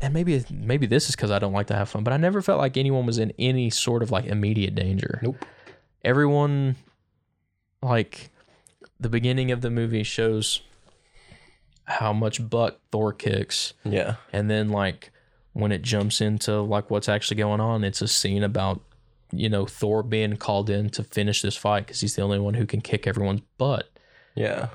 and 0.00 0.14
maybe 0.14 0.44
maybe 0.50 0.86
this 0.86 1.08
is 1.08 1.14
because 1.14 1.30
i 1.30 1.38
don't 1.38 1.52
like 1.52 1.66
to 1.66 1.74
have 1.74 1.88
fun 1.88 2.02
but 2.02 2.12
i 2.12 2.16
never 2.16 2.42
felt 2.42 2.58
like 2.58 2.76
anyone 2.76 3.06
was 3.06 3.18
in 3.18 3.32
any 3.38 3.70
sort 3.70 4.02
of 4.02 4.10
like 4.10 4.24
immediate 4.24 4.74
danger 4.74 5.20
nope. 5.22 5.44
everyone 6.04 6.74
like 7.82 8.30
the 9.00 9.08
beginning 9.08 9.50
of 9.50 9.60
the 9.60 9.70
movie 9.70 10.02
shows 10.02 10.60
how 11.84 12.12
much 12.12 12.48
butt 12.50 12.80
thor 12.92 13.12
kicks 13.12 13.72
Yeah. 13.84 14.16
and 14.32 14.50
then 14.50 14.68
like 14.70 15.10
when 15.52 15.72
it 15.72 15.82
jumps 15.82 16.20
into 16.20 16.60
like 16.60 16.90
what's 16.90 17.08
actually 17.08 17.36
going 17.38 17.60
on 17.60 17.82
it's 17.84 18.02
a 18.02 18.08
scene 18.08 18.42
about 18.42 18.80
you 19.32 19.48
know 19.48 19.66
thor 19.66 20.02
being 20.02 20.36
called 20.36 20.68
in 20.70 20.90
to 20.90 21.02
finish 21.04 21.42
this 21.42 21.56
fight 21.56 21.86
because 21.86 22.00
he's 22.00 22.14
the 22.16 22.22
only 22.22 22.38
one 22.38 22.54
who 22.54 22.66
can 22.66 22.80
kick 22.80 23.06
everyone's 23.06 23.40
butt 23.56 23.88
Yeah. 24.34 24.68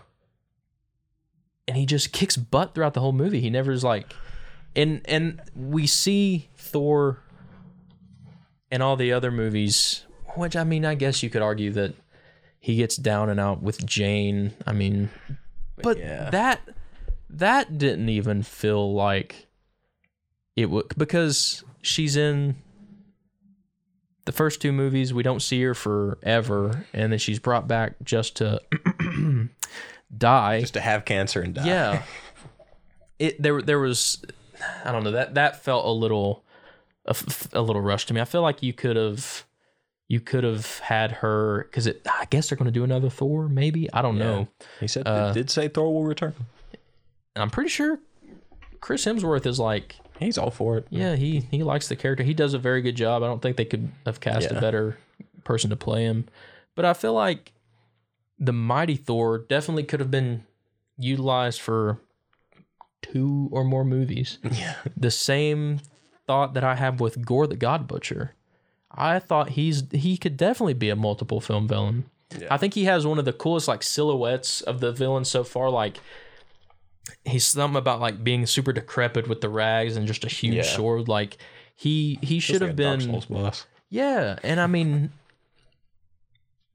and 1.68 1.78
he 1.78 1.86
just 1.86 2.12
kicks 2.12 2.38
butt 2.38 2.74
throughout 2.74 2.94
the 2.94 3.00
whole 3.02 3.12
movie 3.14 3.40
he 3.42 3.50
never 3.50 3.72
is 3.72 3.84
like 3.84 4.14
and 4.76 5.02
and 5.06 5.42
we 5.56 5.86
see 5.88 6.50
thor 6.56 7.20
in 8.72 8.82
all 8.82 8.96
the 8.96 9.12
other 9.14 9.32
movies 9.32 10.04
which 10.36 10.56
i 10.56 10.64
mean 10.64 10.84
i 10.86 10.96
guess 10.96 11.22
you 11.22 11.30
could 11.30 11.42
argue 11.44 11.72
that 11.72 11.94
he 12.64 12.78
gets 12.78 12.96
down 12.96 13.30
and 13.30 13.42
out 13.42 13.62
with 13.62 13.86
jane. 13.86 14.54
I 14.66 14.72
mean 14.72 15.10
but 15.76 15.98
yeah. 15.98 16.30
that 16.30 16.62
that 17.30 17.78
didn't 17.78 18.08
even 18.08 18.42
feel 18.42 18.94
like 18.94 19.48
it 20.56 20.70
would 20.70 20.88
because 20.98 21.62
she's 21.82 22.16
in 22.16 22.56
the 24.24 24.32
first 24.32 24.62
two 24.62 24.72
movies. 24.72 25.14
We 25.14 25.24
don't 25.24 25.42
see 25.42 25.62
her 25.64 25.74
forever. 25.74 26.86
And 26.94 27.12
then 27.12 27.20
she's 27.20 27.40
brought 27.40 27.68
back 27.68 27.96
just 28.02 28.38
to 28.38 28.62
die. 30.18 30.62
Just 30.62 30.76
to 30.76 30.80
have 30.80 31.04
cancer 31.04 31.42
and 31.42 31.54
die. 31.54 31.66
yeah. 31.68 32.04
It 33.20 33.40
there 33.42 33.62
there 33.62 33.80
was 33.80 34.24
i 34.84 34.92
don't 34.92 35.04
know 35.04 35.12
that 35.12 35.36
that 35.36 35.64
felt 35.64 35.86
a 35.86 35.92
little 35.92 36.44
a 37.54 37.62
little 37.62 37.82
rushed 37.82 38.08
to 38.08 38.14
me. 38.14 38.22
I 38.22 38.26
feel 38.26 38.42
like 38.42 38.64
you 38.64 38.74
could 38.74 38.96
have 38.96 39.46
you 40.14 40.20
could 40.20 40.44
have 40.44 40.80
had 40.80 41.10
her 41.24 41.64
because 41.70 41.86
it 41.88 42.06
i 42.20 42.26
guess 42.30 42.44
they're 42.50 42.58
going 42.62 42.72
to 42.74 42.80
do 42.80 42.84
another 42.84 43.10
thor 43.10 43.48
maybe 43.50 43.92
i 43.94 44.02
don't 44.02 44.18
know 44.18 44.48
He 44.80 44.88
said 44.88 45.08
Uh, 45.08 45.32
did 45.34 45.50
say 45.50 45.68
Thor 45.68 45.92
will 45.94 46.04
return. 46.04 46.34
i'm 47.36 47.50
pretty 47.50 47.70
sure 47.70 48.00
chris 48.82 49.06
hemsworth 49.06 49.46
is 49.46 49.60
like 49.60 49.96
He's 50.20 50.38
all 50.38 50.52
for 50.52 50.78
it. 50.78 50.88
yeah 50.90 51.16
he 51.16 51.32
he 51.52 51.64
likes 51.64 51.88
the 51.88 51.96
character 51.96 52.24
he 52.24 52.34
does 52.34 52.54
a 52.54 52.60
very 52.60 52.82
good 52.82 52.96
job 52.96 53.24
i 53.24 53.28
don't 53.28 53.42
think 53.42 53.58
they 53.58 53.66
could 53.66 53.92
have 54.06 54.20
cast 54.20 54.52
a 54.52 54.60
better 54.62 54.98
person 55.44 55.70
to 55.72 55.76
play 55.76 56.04
him 56.04 56.28
but 56.76 56.86
i 56.86 56.94
feel 56.94 57.14
like 57.14 57.52
the 58.40 58.54
mighty 58.54 58.96
thor 58.96 59.38
definitely 59.40 59.84
could 59.84 60.00
have 60.00 60.12
been 60.12 60.44
utilized 60.98 61.60
for 61.62 62.00
two 63.02 63.50
or 63.52 63.64
more 63.64 63.84
movies 63.86 64.38
Yeah. 64.52 64.76
the 64.96 65.12
same 65.12 65.80
thought 66.28 66.54
that 66.54 66.64
I 66.64 66.76
have 66.76 67.00
with 67.02 67.26
Gorr 67.26 67.48
the 67.48 67.58
God 67.58 67.86
Butcher. 67.88 68.34
I 68.94 69.20
thought 69.20 69.50
he's 69.52 69.84
he 69.92 70.18
could 70.18 70.38
definitely 70.38 70.74
be 70.76 70.90
a 70.90 70.96
multiple 70.96 71.42
film 71.42 71.68
villain. 71.68 72.06
Yeah. 72.40 72.48
I 72.52 72.58
think 72.58 72.74
he 72.74 72.86
has 72.86 73.06
one 73.06 73.20
of 73.20 73.26
the 73.26 73.34
coolest 73.34 73.68
like 73.68 73.84
silhouettes 73.84 74.62
of 74.62 74.80
the 74.80 74.92
villains 74.92 75.30
so 75.30 75.44
far. 75.44 75.70
Like 75.70 76.00
he's 77.26 77.46
something 77.46 77.78
about 77.78 78.00
like 78.02 78.24
being 78.24 78.46
super 78.46 78.74
decrepit 78.74 79.28
with 79.28 79.42
the 79.42 79.50
rags 79.50 79.96
and 79.98 80.08
just 80.08 80.24
a 80.26 80.30
huge 80.30 80.56
Yeah. 80.56 80.62
sword. 80.64 81.08
Like 81.08 81.38
he 81.76 82.20
he 82.22 82.40
should 82.40 82.62
have 82.62 82.76
been 82.76 83.22
boss. 83.30 83.66
yeah. 83.90 84.38
And 84.44 84.60
I 84.60 84.68
mean, 84.68 85.12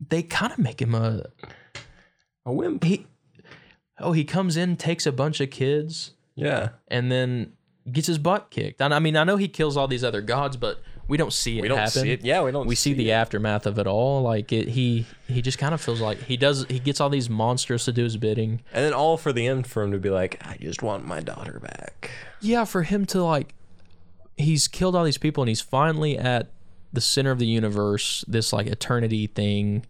they 0.08 0.22
kind 0.22 0.52
of 0.52 0.58
make 0.58 0.80
him 0.80 0.94
a 0.94 1.24
A 2.46 2.52
wimp. 2.52 2.84
he. 2.84 3.06
Oh, 4.00 4.12
he 4.12 4.24
comes 4.24 4.56
in, 4.56 4.76
takes 4.76 5.06
a 5.06 5.12
bunch 5.12 5.40
of 5.40 5.50
kids, 5.50 6.12
Yeah. 6.36 6.68
and 6.86 7.10
then 7.10 7.54
gets 7.90 8.06
his 8.06 8.18
butt 8.18 8.48
kicked. 8.50 8.80
And 8.80 8.94
I 8.94 9.00
mean, 9.00 9.16
I 9.16 9.24
know 9.24 9.36
he 9.36 9.48
kills 9.48 9.76
all 9.76 9.88
these 9.88 10.04
other 10.04 10.20
gods, 10.20 10.56
but 10.56 10.80
we 11.08 11.16
don't 11.16 11.32
see 11.32 11.58
it 11.58 11.62
We 11.62 11.68
don't 11.68 11.78
happen. 11.78 12.02
see 12.02 12.10
it. 12.12 12.22
Yeah, 12.24 12.42
we 12.42 12.52
don't 12.52 12.64
see 12.64 12.68
We 12.68 12.74
see 12.74 12.92
the 12.94 13.10
it. 13.10 13.14
aftermath 13.14 13.66
of 13.66 13.78
it 13.78 13.86
all. 13.86 14.22
Like 14.22 14.52
it, 14.52 14.68
he 14.68 15.06
he 15.26 15.40
just 15.42 15.58
kind 15.58 15.72
of 15.74 15.80
feels 15.80 16.00
like 16.00 16.18
he 16.22 16.36
does. 16.36 16.66
He 16.68 16.78
gets 16.78 17.00
all 17.00 17.08
these 17.08 17.28
monsters 17.30 17.84
to 17.86 17.92
do 17.92 18.04
his 18.04 18.16
bidding. 18.16 18.60
And 18.72 18.84
then 18.84 18.92
all 18.92 19.16
for 19.16 19.32
the 19.32 19.46
end 19.46 19.66
for 19.66 19.82
him 19.82 19.92
to 19.92 19.98
be 19.98 20.10
like, 20.10 20.40
I 20.46 20.56
just 20.60 20.82
want 20.82 21.06
my 21.06 21.20
daughter 21.20 21.58
back. 21.60 22.10
Yeah, 22.40 22.64
for 22.64 22.82
him 22.82 23.06
to 23.06 23.22
like, 23.24 23.54
he's 24.36 24.68
killed 24.68 24.94
all 24.94 25.04
these 25.04 25.18
people, 25.18 25.42
and 25.42 25.48
he's 25.48 25.62
finally 25.62 26.18
at 26.18 26.50
the 26.92 27.00
center 27.00 27.30
of 27.30 27.38
the 27.38 27.46
universe. 27.46 28.22
This 28.28 28.52
like 28.52 28.66
eternity 28.66 29.26
thing, 29.28 29.86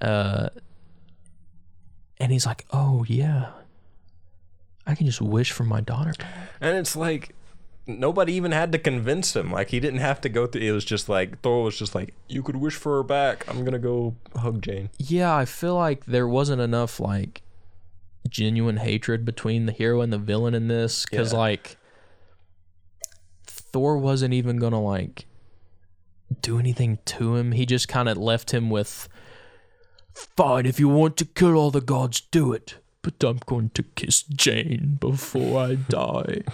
uh, 0.00 0.48
and 2.18 2.32
he's 2.32 2.44
like, 2.46 2.66
oh 2.72 3.04
yeah, 3.08 3.50
I 4.84 4.96
can 4.96 5.06
just 5.06 5.20
wish 5.22 5.52
for 5.52 5.62
my 5.64 5.80
daughter 5.80 6.12
back. 6.18 6.48
And 6.60 6.76
it's 6.76 6.96
like 6.96 7.34
nobody 7.86 8.32
even 8.34 8.52
had 8.52 8.72
to 8.72 8.78
convince 8.78 9.34
him. 9.36 9.50
Like 9.52 9.70
he 9.70 9.80
didn't 9.80 10.00
have 10.00 10.20
to 10.22 10.28
go 10.28 10.46
through 10.46 10.62
it 10.62 10.72
was 10.72 10.84
just 10.84 11.08
like 11.08 11.40
Thor 11.40 11.62
was 11.64 11.78
just 11.78 11.94
like, 11.94 12.14
You 12.28 12.42
could 12.42 12.56
wish 12.56 12.74
for 12.74 12.96
her 12.96 13.02
back. 13.02 13.44
I'm 13.48 13.64
gonna 13.64 13.78
go 13.78 14.16
hug 14.36 14.62
Jane. 14.62 14.90
yeah, 14.98 15.34
I 15.36 15.44
feel 15.44 15.74
like 15.76 16.06
there 16.06 16.26
wasn't 16.28 16.60
enough 16.60 16.98
like 17.00 17.42
genuine 18.28 18.78
hatred 18.78 19.24
between 19.24 19.66
the 19.66 19.72
hero 19.72 20.00
and 20.00 20.12
the 20.12 20.18
villain 20.18 20.54
in 20.54 20.66
this 20.68 21.04
because 21.04 21.32
Yeah. 21.32 21.38
like 21.38 21.76
Thor 23.46 23.98
wasn't 23.98 24.34
even 24.34 24.56
gonna 24.58 24.82
like 24.82 25.26
do 26.42 26.58
anything 26.58 26.98
to 27.04 27.36
him. 27.36 27.52
He 27.52 27.66
just 27.66 27.86
kind 27.88 28.08
of 28.08 28.16
left 28.18 28.50
him 28.52 28.68
with, 28.68 29.08
"Fine, 30.12 30.66
if 30.66 30.80
you 30.80 30.88
want 30.88 31.16
to 31.18 31.24
kill 31.24 31.54
all 31.54 31.70
the 31.70 31.80
gods, 31.80 32.20
do 32.20 32.52
it. 32.52 32.76
But 33.02 33.22
I'm 33.22 33.38
going 33.46 33.70
to 33.74 33.84
kiss 33.84 34.22
Jane 34.24 34.96
before 35.00 35.60
I 35.62 35.74
die." 35.76 36.42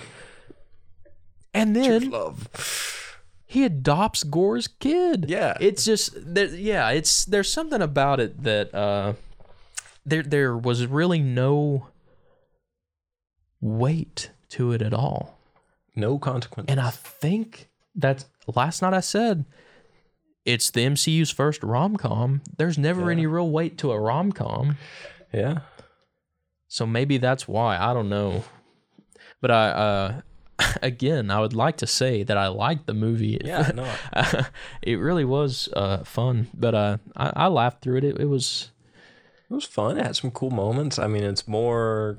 And 1.54 1.76
then 1.76 2.10
Love. 2.10 3.18
he 3.46 3.64
adopts 3.64 4.22
Gorr's 4.24 4.66
kid. 4.68 5.26
Yeah. 5.28 5.56
it's 5.60 5.84
just 5.84 6.12
there, 6.16 6.46
yeah, 6.46 6.90
it's 6.90 7.24
there's 7.26 7.52
something 7.52 7.82
about 7.82 8.20
it 8.20 8.42
that 8.42 8.74
uh, 8.74 9.12
there 10.06 10.22
there 10.22 10.56
was 10.56 10.86
really 10.86 11.18
no 11.20 11.88
weight 13.60 14.30
to 14.50 14.72
it 14.72 14.82
at 14.82 14.92
all, 14.94 15.38
No 15.94 16.18
consequence. 16.18 16.66
and 16.70 16.80
I 16.80 16.90
think 16.90 17.68
that's 17.94 18.26
last 18.54 18.82
night 18.82 18.94
I 18.94 19.00
said. 19.00 19.44
It's 20.44 20.70
the 20.70 20.80
MCU's 20.86 21.30
first 21.30 21.62
rom 21.62 21.96
com. 21.96 22.40
There's 22.56 22.76
never 22.76 23.02
Yeah. 23.02 23.10
any 23.12 23.26
real 23.26 23.48
weight 23.48 23.78
to 23.78 23.92
a 23.92 24.00
rom 24.00 24.32
com. 24.32 24.76
yeah. 25.32 25.60
So 26.66 26.84
maybe 26.86 27.18
that's 27.18 27.46
why. 27.46 27.76
I 27.78 27.94
don't 27.94 28.08
know. 28.08 28.42
But 29.40 29.50
I 29.52 29.68
uh 29.68 30.20
again, 30.82 31.30
I 31.30 31.40
would 31.40 31.54
like 31.54 31.76
to 31.78 31.86
say 31.86 32.22
that 32.22 32.36
I 32.36 32.48
liked 32.48 32.86
the 32.86 32.94
movie. 32.94 33.40
Yeah. 33.44 33.70
No. 33.74 33.92
it 34.82 34.96
really 34.96 35.24
was 35.24 35.68
uh 35.74 36.04
fun. 36.04 36.48
But 36.54 36.74
uh 36.74 36.98
I, 37.16 37.32
I 37.36 37.46
laughed 37.48 37.82
through 37.82 37.98
it. 37.98 38.04
it. 38.04 38.18
It 38.20 38.26
was 38.26 38.70
It 39.50 39.54
was 39.54 39.64
fun. 39.64 39.98
It 39.98 40.04
had 40.06 40.16
some 40.16 40.30
cool 40.30 40.50
moments. 40.50 40.98
I 40.98 41.06
mean, 41.06 41.24
it's 41.24 41.48
more 41.48 42.18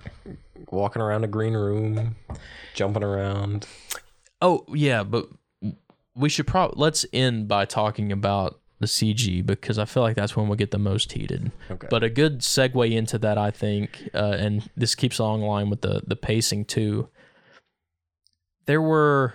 walking 0.70 1.02
around 1.02 1.24
a 1.24 1.28
green 1.28 1.54
room, 1.54 2.16
jumping 2.74 3.04
around. 3.04 3.68
Oh, 4.42 4.66
yeah, 4.74 5.04
but 5.04 5.30
we 6.16 6.30
should 6.30 6.48
probably 6.48 6.76
let's 6.78 7.06
end 7.14 7.48
by 7.48 7.66
talking 7.66 8.12
about 8.12 8.60
the 8.80 8.88
CG 8.88 9.46
because 9.46 9.80
I 9.80 9.86
feel 9.86 10.04
like 10.04 10.16
that's 10.16 10.36
when 10.36 10.48
we'll 10.48 10.58
get 10.58 10.72
the 10.72 10.78
most 10.78 11.14
heated. 11.14 11.52
Okay. 11.72 11.88
But 11.90 12.04
a 12.04 12.10
good 12.10 12.40
segue 12.42 12.92
into 12.92 13.18
that, 13.20 13.38
I 13.38 13.50
think, 13.50 14.10
uh, 14.14 14.36
and 14.38 14.70
this 14.76 14.94
keeps 14.94 15.20
along 15.20 15.42
line 15.42 15.70
with 15.70 15.82
the 15.82 16.02
the 16.06 16.16
pacing 16.18 16.66
too. 16.66 17.08
There 18.66 18.82
were 18.82 19.34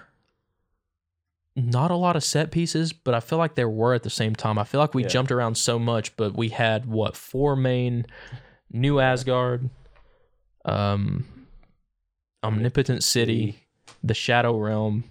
not 1.57 1.91
a 1.91 1.97
lot 1.97 2.15
of 2.17 2.23
set 2.23 2.51
pieces, 2.51 2.93
but 2.93 3.15
I 3.15 3.21
feel 3.21 3.39
like 3.39 3.55
there 3.57 3.69
were 3.69 3.95
at 3.95 4.03
the 4.05 4.11
same 4.11 4.35
time. 4.35 4.59
I 4.59 4.65
feel 4.65 4.81
like 4.81 4.95
we 4.95 5.03
Yeah. 5.03 5.09
jumped 5.09 5.33
around 5.33 5.57
so 5.57 5.79
much, 5.79 6.17
but 6.17 6.37
we 6.37 6.51
had 6.51 6.87
what 6.87 7.17
four 7.17 7.57
main 7.57 8.07
New 8.71 9.01
Asgard, 9.01 9.69
um, 10.65 11.47
Omnipotent 12.45 13.03
City, 13.03 13.67
the 14.05 14.15
Shadow 14.15 14.57
Realm, 14.59 15.05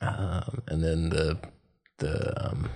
um, 0.00 0.62
and 0.68 0.82
then 0.82 1.10
the 1.10 1.38
the 1.98 2.48
um, 2.50 2.70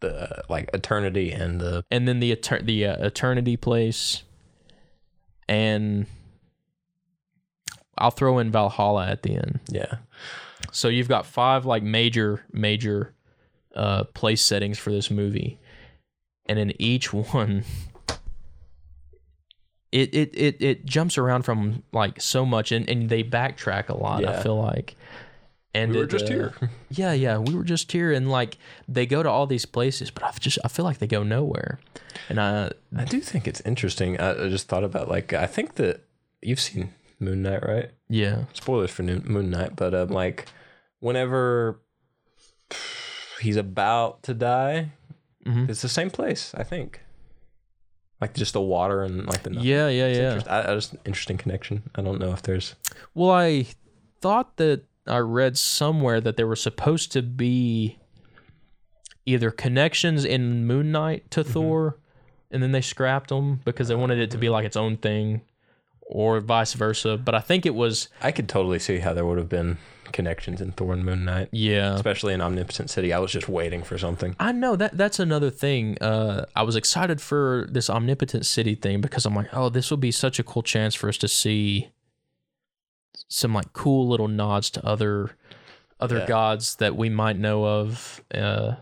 the 0.00 0.42
like 0.48 0.70
eternity 0.72 1.32
and 1.32 1.60
the 1.60 1.84
and 1.90 2.06
then 2.06 2.20
the 2.20 2.34
Eter- 2.36 2.64
the 2.64 2.86
uh, 2.86 3.06
Eternity 3.06 3.56
Place, 3.56 4.22
and 5.48 6.06
I'll 7.98 8.10
throw 8.10 8.38
in 8.38 8.50
Valhalla 8.50 9.06
at 9.06 9.22
the 9.22 9.34
end. 9.36 9.60
yeah 9.68 9.96
So 10.72 10.88
you've 10.88 11.08
got 11.08 11.26
five 11.26 11.64
like 11.66 11.82
major 11.82 12.44
major 12.52 13.14
uh 13.74 14.04
place 14.04 14.42
settings 14.42 14.78
for 14.78 14.90
this 14.90 15.10
movie. 15.10 15.58
And 16.48 16.58
in 16.58 16.80
each 16.80 17.12
one 17.12 17.64
it 19.92 20.14
it 20.14 20.30
it, 20.34 20.62
it 20.62 20.86
jumps 20.86 21.16
around 21.18 21.42
from 21.42 21.82
like 21.92 22.20
so 22.20 22.44
much 22.44 22.72
and, 22.72 22.88
and 22.88 23.08
they 23.08 23.22
backtrack 23.22 23.88
a 23.88 23.96
lot, 23.96 24.24
I 24.24 24.42
feel 24.42 24.60
like. 24.60 24.96
And 25.74 25.92
we 25.92 25.98
were 25.98 26.04
it, 26.04 26.10
just 26.10 26.26
uh, 26.26 26.28
here. 26.28 26.54
Yeah, 26.90 27.12
yeah, 27.12 27.36
we 27.38 27.54
were 27.54 27.64
just 27.64 27.92
here 27.92 28.12
and 28.12 28.30
like 28.30 28.56
they 28.88 29.06
go 29.06 29.22
to 29.22 29.28
all 29.28 29.46
these 29.46 29.66
places, 29.66 30.10
but 30.10 30.22
I 30.22 30.30
just 30.38 30.58
I 30.64 30.68
feel 30.68 30.84
like 30.84 30.98
they 30.98 31.06
go 31.06 31.22
nowhere. 31.22 31.78
And 32.28 32.40
I 32.40 32.72
I 32.96 33.04
do 33.04 33.20
think 33.20 33.46
it's 33.46 33.60
interesting. 33.62 34.18
I, 34.20 34.46
I 34.46 34.48
just 34.48 34.68
thought 34.68 34.84
about 34.84 35.08
like 35.08 35.32
I 35.32 35.46
think 35.46 35.74
that 35.74 36.00
you've 36.42 36.60
seen 36.60 36.94
Moon 37.18 37.42
Knight, 37.42 37.66
right? 37.66 37.90
yeah. 38.08 38.44
Spoilers 38.52 38.90
for 38.90 39.02
Moon 39.02 39.50
Knight, 39.50 39.74
but 39.76 39.94
um, 39.94 40.08
like 40.08 40.46
whenever 41.00 41.80
he's 43.40 43.56
about 43.56 44.22
to 44.24 44.34
die, 44.34 44.92
Mhm. 45.46 45.68
it's 45.68 45.82
the 45.82 45.88
same 45.88 46.10
place. 46.10 46.52
I 46.54 46.62
think. 46.62 47.00
Like 48.20 48.34
just 48.34 48.54
the 48.54 48.60
water 48.62 49.02
and 49.02 49.26
like 49.26 49.42
the 49.42 49.52
Yeah, 49.52 49.88
yeah, 49.88 50.06
It's 50.06 50.18
yeah. 50.18 50.26
interest- 50.28 50.48
I, 50.48 50.60
I 50.62 50.74
just 50.74 50.94
interesting 51.04 51.36
connection. 51.36 51.82
I 51.94 52.02
don't 52.02 52.18
know 52.18 52.32
if 52.32 52.42
there's 52.42 52.74
Well, 53.14 53.30
I 53.30 53.66
thought 54.22 54.56
that 54.56 54.84
I 55.06 55.18
read 55.18 55.58
somewhere 55.58 56.20
that 56.22 56.36
there 56.36 56.46
were 56.46 56.56
supposed 56.56 57.12
to 57.12 57.22
be 57.22 57.98
either 59.26 59.50
connections 59.50 60.24
in 60.24 60.66
Moon 60.66 60.90
Knight 60.92 61.30
to 61.32 61.44
Thor, 61.44 61.98
and 62.50 62.62
then 62.62 62.72
they 62.72 62.80
scrapped 62.80 63.28
them 63.28 63.60
because 63.64 63.88
they 63.88 63.94
wanted 63.94 64.18
it 64.18 64.30
to 64.30 64.38
be 64.38 64.48
like 64.48 64.64
its 64.64 64.76
own 64.76 64.96
thing, 64.96 65.42
or 66.06 66.40
vice 66.40 66.72
versa. 66.74 67.16
But 67.16 67.34
I 67.34 67.40
think 67.40 67.66
it 67.66 67.74
was 67.74 68.08
I 68.22 68.32
could 68.32 68.48
totally 68.48 68.78
see 68.78 68.98
how 68.98 69.12
there 69.14 69.26
would 69.26 69.38
have 69.38 69.48
been 69.48 69.78
connections 70.12 70.60
in 70.60 70.70
Thor 70.72 70.92
and 70.92 71.04
Moon 71.04 71.24
Knight, 71.24 71.48
yeah. 71.50 71.94
especially 71.94 72.32
in 72.32 72.40
Omnipotent 72.40 72.90
City. 72.90 73.12
I 73.12 73.18
was 73.18 73.32
just 73.32 73.48
waiting 73.48 73.82
for 73.82 73.98
something. 73.98 74.36
I 74.38 74.52
know 74.52 74.76
that 74.76 74.96
that's 74.96 75.18
another 75.18 75.50
thing. 75.50 75.98
Uh, 76.00 76.46
I 76.54 76.62
was 76.62 76.76
excited 76.76 77.20
for 77.20 77.66
this 77.70 77.90
omnipotent 77.90 78.46
city 78.46 78.76
thing 78.76 79.00
because 79.00 79.26
I'm 79.26 79.34
like, 79.34 79.48
oh, 79.52 79.68
this 79.68 79.90
will 79.90 79.96
be 79.98 80.12
such 80.12 80.38
a 80.38 80.44
cool 80.44 80.62
chance 80.62 80.94
for 80.94 81.08
us 81.08 81.18
to 81.18 81.28
see 81.28 81.90
some 83.28 83.52
like 83.54 83.72
cool 83.72 84.06
little 84.08 84.28
nods 84.28 84.70
to 84.70 84.86
other 84.86 85.32
other 85.98 86.18
Yeah. 86.18 86.26
gods 86.26 86.76
that 86.76 86.94
we 86.94 87.08
might 87.08 87.38
know 87.38 87.64
of, 87.66 88.22
uh, 88.34 88.74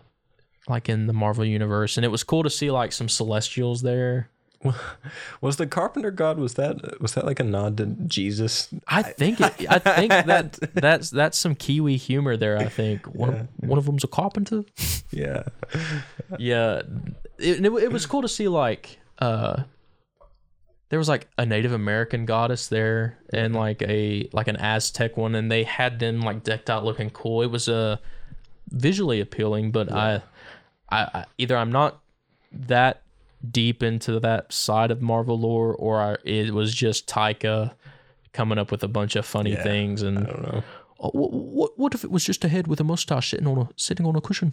like 0.68 0.88
in 0.88 1.06
the 1.06 1.12
Marvel 1.12 1.44
universe. 1.44 1.96
And 1.96 2.04
it 2.04 2.08
was 2.08 2.24
cool 2.24 2.42
to 2.42 2.50
see 2.50 2.70
like 2.70 2.90
some 2.92 3.08
Celestials 3.08 3.82
there. 3.82 4.28
Was 5.40 5.56
the 5.56 5.66
Carpenter 5.66 6.10
God? 6.10 6.38
Was 6.38 6.54
that 6.54 7.00
was 7.00 7.14
that 7.14 7.26
like 7.26 7.40
a 7.40 7.44
nod 7.44 7.76
to 7.78 7.86
Jesus? 7.86 8.68
I 8.88 9.02
think 9.02 9.40
it, 9.40 9.70
I 9.70 9.78
think 9.78 10.10
that 10.26 10.58
that's 10.74 11.10
that's 11.10 11.38
some 11.38 11.54
Kiwi 11.54 11.96
humor 11.96 12.36
there. 12.36 12.56
I 12.56 12.66
think 12.66 13.06
one 13.14 13.28
of, 13.30 13.48
one 13.58 13.78
of 13.78 13.86
them's 13.86 14.04
a 14.04 14.08
carpenter. 14.08 14.64
Yeah, 15.10 15.44
yeah 16.40 16.82
it, 17.38 17.64
it, 17.64 17.72
it 17.72 17.92
was 17.92 18.06
cool 18.06 18.22
to 18.22 18.28
see 18.28 18.48
like 18.48 18.98
uh 19.18 19.62
there 20.88 20.98
was 20.98 21.08
like 21.08 21.28
a 21.38 21.46
native 21.46 21.72
american 21.72 22.24
goddess 22.24 22.68
there 22.68 23.18
and 23.32 23.54
like 23.54 23.82
a 23.82 24.28
like 24.32 24.48
an 24.48 24.56
aztec 24.56 25.16
one 25.16 25.34
and 25.34 25.50
they 25.50 25.64
had 25.64 25.98
them 25.98 26.20
like 26.20 26.42
decked 26.42 26.70
out 26.70 26.84
looking 26.84 27.10
cool 27.10 27.42
it 27.42 27.50
was 27.50 27.68
uh 27.68 27.96
visually 28.70 29.20
appealing 29.20 29.70
but 29.70 29.92
I, 29.92 30.22
I 30.90 30.98
i 30.98 31.24
either 31.38 31.56
i'm 31.56 31.70
not 31.70 32.00
that 32.52 33.02
deep 33.50 33.82
into 33.82 34.18
that 34.20 34.52
side 34.52 34.90
of 34.90 35.02
marvel 35.02 35.38
lore 35.38 35.74
or 35.74 36.00
I, 36.00 36.16
it 36.24 36.52
was 36.54 36.74
just 36.74 37.06
taika 37.08 37.74
coming 38.32 38.58
up 38.58 38.70
with 38.70 38.82
a 38.82 38.88
bunch 38.88 39.16
of 39.16 39.24
funny 39.26 39.52
Yeah, 39.52 39.62
things 39.62 40.02
and 40.02 40.18
I 40.18 40.22
don't 40.30 40.42
know. 40.42 40.62
oh, 41.00 41.10
what, 41.10 41.32
what 41.32 41.78
what 41.78 41.94
if 41.94 42.04
it 42.04 42.10
was 42.10 42.24
just 42.24 42.44
a 42.44 42.48
head 42.48 42.66
with 42.66 42.80
a 42.80 42.84
mustache 42.84 43.30
sitting 43.30 43.46
on 43.46 43.58
a 43.58 43.68
sitting 43.76 44.06
on 44.06 44.16
a 44.16 44.20
cushion? 44.20 44.52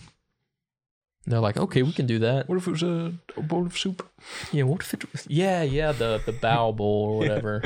They're 1.28 1.40
like, 1.40 1.56
okay, 1.58 1.84
we 1.84 1.92
can 1.92 2.08
do 2.08 2.18
that. 2.20 2.50
What 2.50 2.58
if 2.58 2.68
it 2.68 2.72
was 2.72 2.82
a, 2.84 3.14
a 3.38 3.42
bowl 3.44 3.66
of 3.68 3.78
soup? 3.78 4.08
Yeah, 4.52 4.64
what 4.64 4.82
if 4.82 4.94
it? 4.96 5.12
Was, 5.12 5.28
yeah, 5.30 5.62
yeah, 5.62 5.92
the 5.92 6.20
the 6.26 6.32
bow 6.32 6.72
bowl 6.80 7.10
or 7.12 7.18
whatever. 7.20 7.62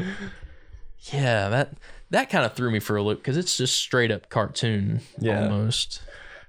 yeah, 1.14 1.50
that 1.50 1.74
that 2.10 2.30
kind 2.30 2.46
of 2.46 2.54
threw 2.54 2.70
me 2.70 2.80
for 2.80 2.98
a 2.98 3.02
loop 3.04 3.20
because 3.20 3.38
it's 3.38 3.56
just 3.58 3.76
straight 3.78 4.12
up 4.12 4.30
cartoon 4.30 5.02
Yeah. 5.20 5.44
almost. 5.44 6.02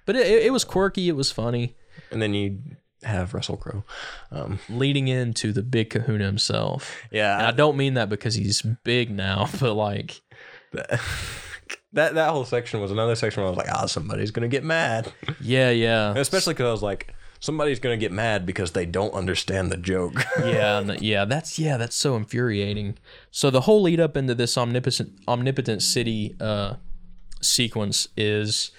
But 0.05 0.17
it, 0.17 0.27
it, 0.27 0.43
it 0.47 0.51
was 0.53 0.65
quirky. 0.65 1.09
It 1.09 1.17
was 1.17 1.31
funny. 1.33 1.75
And 2.11 2.21
then 2.21 2.35
you 2.35 2.59
have 3.07 3.35
Russell 3.35 3.57
Crowe. 3.57 3.85
Um, 4.31 4.59
Leading 4.69 5.09
into 5.09 5.53
the 5.53 5.62
big 5.62 5.90
Kahuna 5.90 6.25
himself. 6.25 6.97
yeah, 7.11 7.38
And 7.38 7.47
I 7.47 7.51
don't 7.53 7.77
mean 7.77 7.95
that 7.95 8.09
because 8.09 8.35
he's 8.35 8.62
big 8.85 9.11
now, 9.11 9.49
but 9.61 9.75
like, 9.75 10.23
that, 10.73 11.01
that 11.92 12.14
that 12.14 12.31
whole 12.31 12.45
section 12.45 12.81
was 12.81 12.90
another 12.90 13.14
section 13.14 13.42
where 13.42 13.49
I 13.49 13.51
was 13.51 13.59
like, 13.59 13.73
ah, 13.73 13.87
somebody's 13.87 14.31
gonna 14.31 14.49
get 14.49 14.64
mad. 14.64 15.12
yeah, 15.40 15.71
yeah, 15.71 16.11
And 16.11 16.19
especially 16.27 16.55
because 16.55 16.69
I 16.69 16.73
was 16.73 16.83
like, 16.83 17.14
somebody's 17.40 17.79
gonna 17.81 17.97
get 17.97 18.12
mad 18.12 18.45
because 18.47 18.73
they 18.73 18.87
don't 18.87 19.12
understand 19.14 19.71
the 19.71 19.77
joke. 19.77 20.14
yeah, 20.40 20.81
yeah. 21.01 21.25
That's 21.25 21.59
yeah, 21.59 21.77
that's 21.77 21.97
so 21.97 22.16
infuriating. 22.16 22.99
So 23.31 23.51
the 23.51 23.62
whole 23.62 23.83
lead 23.83 24.01
up 24.01 24.16
into 24.16 24.35
this 24.35 24.57
omnipotent 24.59 25.12
omnipotent 25.29 25.83
city 25.83 26.35
uh, 26.40 26.75
sequence 27.40 28.09
is 28.16 28.71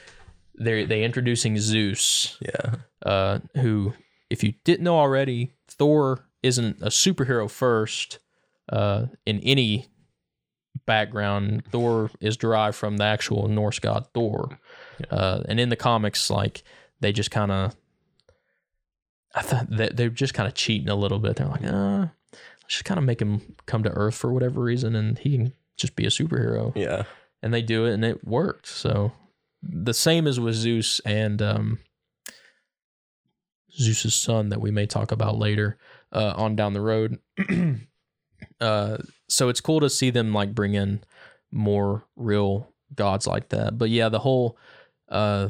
they 0.59 0.85
they 0.85 1.03
introducing 1.03 1.57
Zeus, 1.59 2.37
yeah, 2.41 2.75
uh, 3.05 3.39
who, 3.55 3.93
if 4.29 4.43
you 4.43 4.53
didn't 4.63 4.83
know 4.83 4.97
already, 4.97 5.53
Thor 5.67 6.25
isn't 6.43 6.81
a 6.81 6.87
superhero 6.87 7.49
first. 7.49 8.19
Uh, 8.69 9.07
in 9.25 9.39
any 9.39 9.87
background, 10.85 11.63
Thor 11.71 12.12
is 12.19 12.37
derived 12.37 12.75
from 12.75 12.97
the 12.97 13.06
actual 13.06 13.47
Norse 13.47 13.79
god 13.79 14.08
Thor, 14.13 14.60
uh, 15.10 15.43
and 15.47 15.60
in 15.60 15.69
the 15.69 15.75
comics, 15.75 16.29
like 16.29 16.63
they 16.99 17.12
just 17.12 17.31
kind 17.31 17.52
of, 17.52 17.75
I 19.33 19.41
thought 19.41 19.69
that 19.69 19.95
they're 19.95 20.10
just 20.10 20.33
kind 20.33 20.47
of 20.47 20.54
cheating 20.54 20.89
a 20.89 20.95
little 20.95 21.19
bit. 21.19 21.37
They're 21.37 21.47
like, 21.47 21.63
uh, 21.63 22.08
let's 22.31 22.67
just 22.67 22.85
kind 22.85 22.97
of 22.97 23.06
make 23.06 23.21
him 23.21 23.56
come 23.65 23.83
to 23.83 23.91
Earth 23.91 24.15
for 24.15 24.33
whatever 24.33 24.62
reason, 24.62 24.95
and 24.95 25.17
he 25.17 25.37
can 25.37 25.54
just 25.77 25.95
be 25.95 26.06
a 26.06 26.10
superhero. 26.10 26.75
Yeah, 26.75 27.04
and 27.41 27.54
they 27.54 27.62
do 27.62 27.85
it 27.85 27.93
and 27.93 28.04
it 28.04 28.25
worked 28.25 28.67
so 28.67 29.12
the 29.62 29.93
same 29.93 30.27
as 30.27 30.39
with 30.39 30.56
zeus 30.56 30.99
and 31.02 31.41
um 31.41 31.79
zeus's 33.78 34.15
son 34.15 34.50
that 34.50 34.60
we 34.62 34.71
may 34.71 34.86
talk 34.86 35.12
about 35.12 35.38
later 35.38 35.78
uh 36.12 36.34
on 36.36 36.56
down 36.56 36.73
the 36.73 36.82
road 36.82 37.19
uh 38.62 38.98
so 39.28 39.50
it's 39.50 39.62
cool 39.62 39.80
to 39.80 39.90
see 39.90 40.10
them 40.10 40.34
like 40.34 40.54
bring 40.56 40.73
in 40.73 41.04
more 41.52 42.04
real 42.15 42.69
gods 42.96 43.28
like 43.28 43.50
that. 43.50 43.78
But 43.78 43.90
yeah, 43.90 44.10
the 44.10 44.19
whole 44.19 44.58
uh 45.10 45.50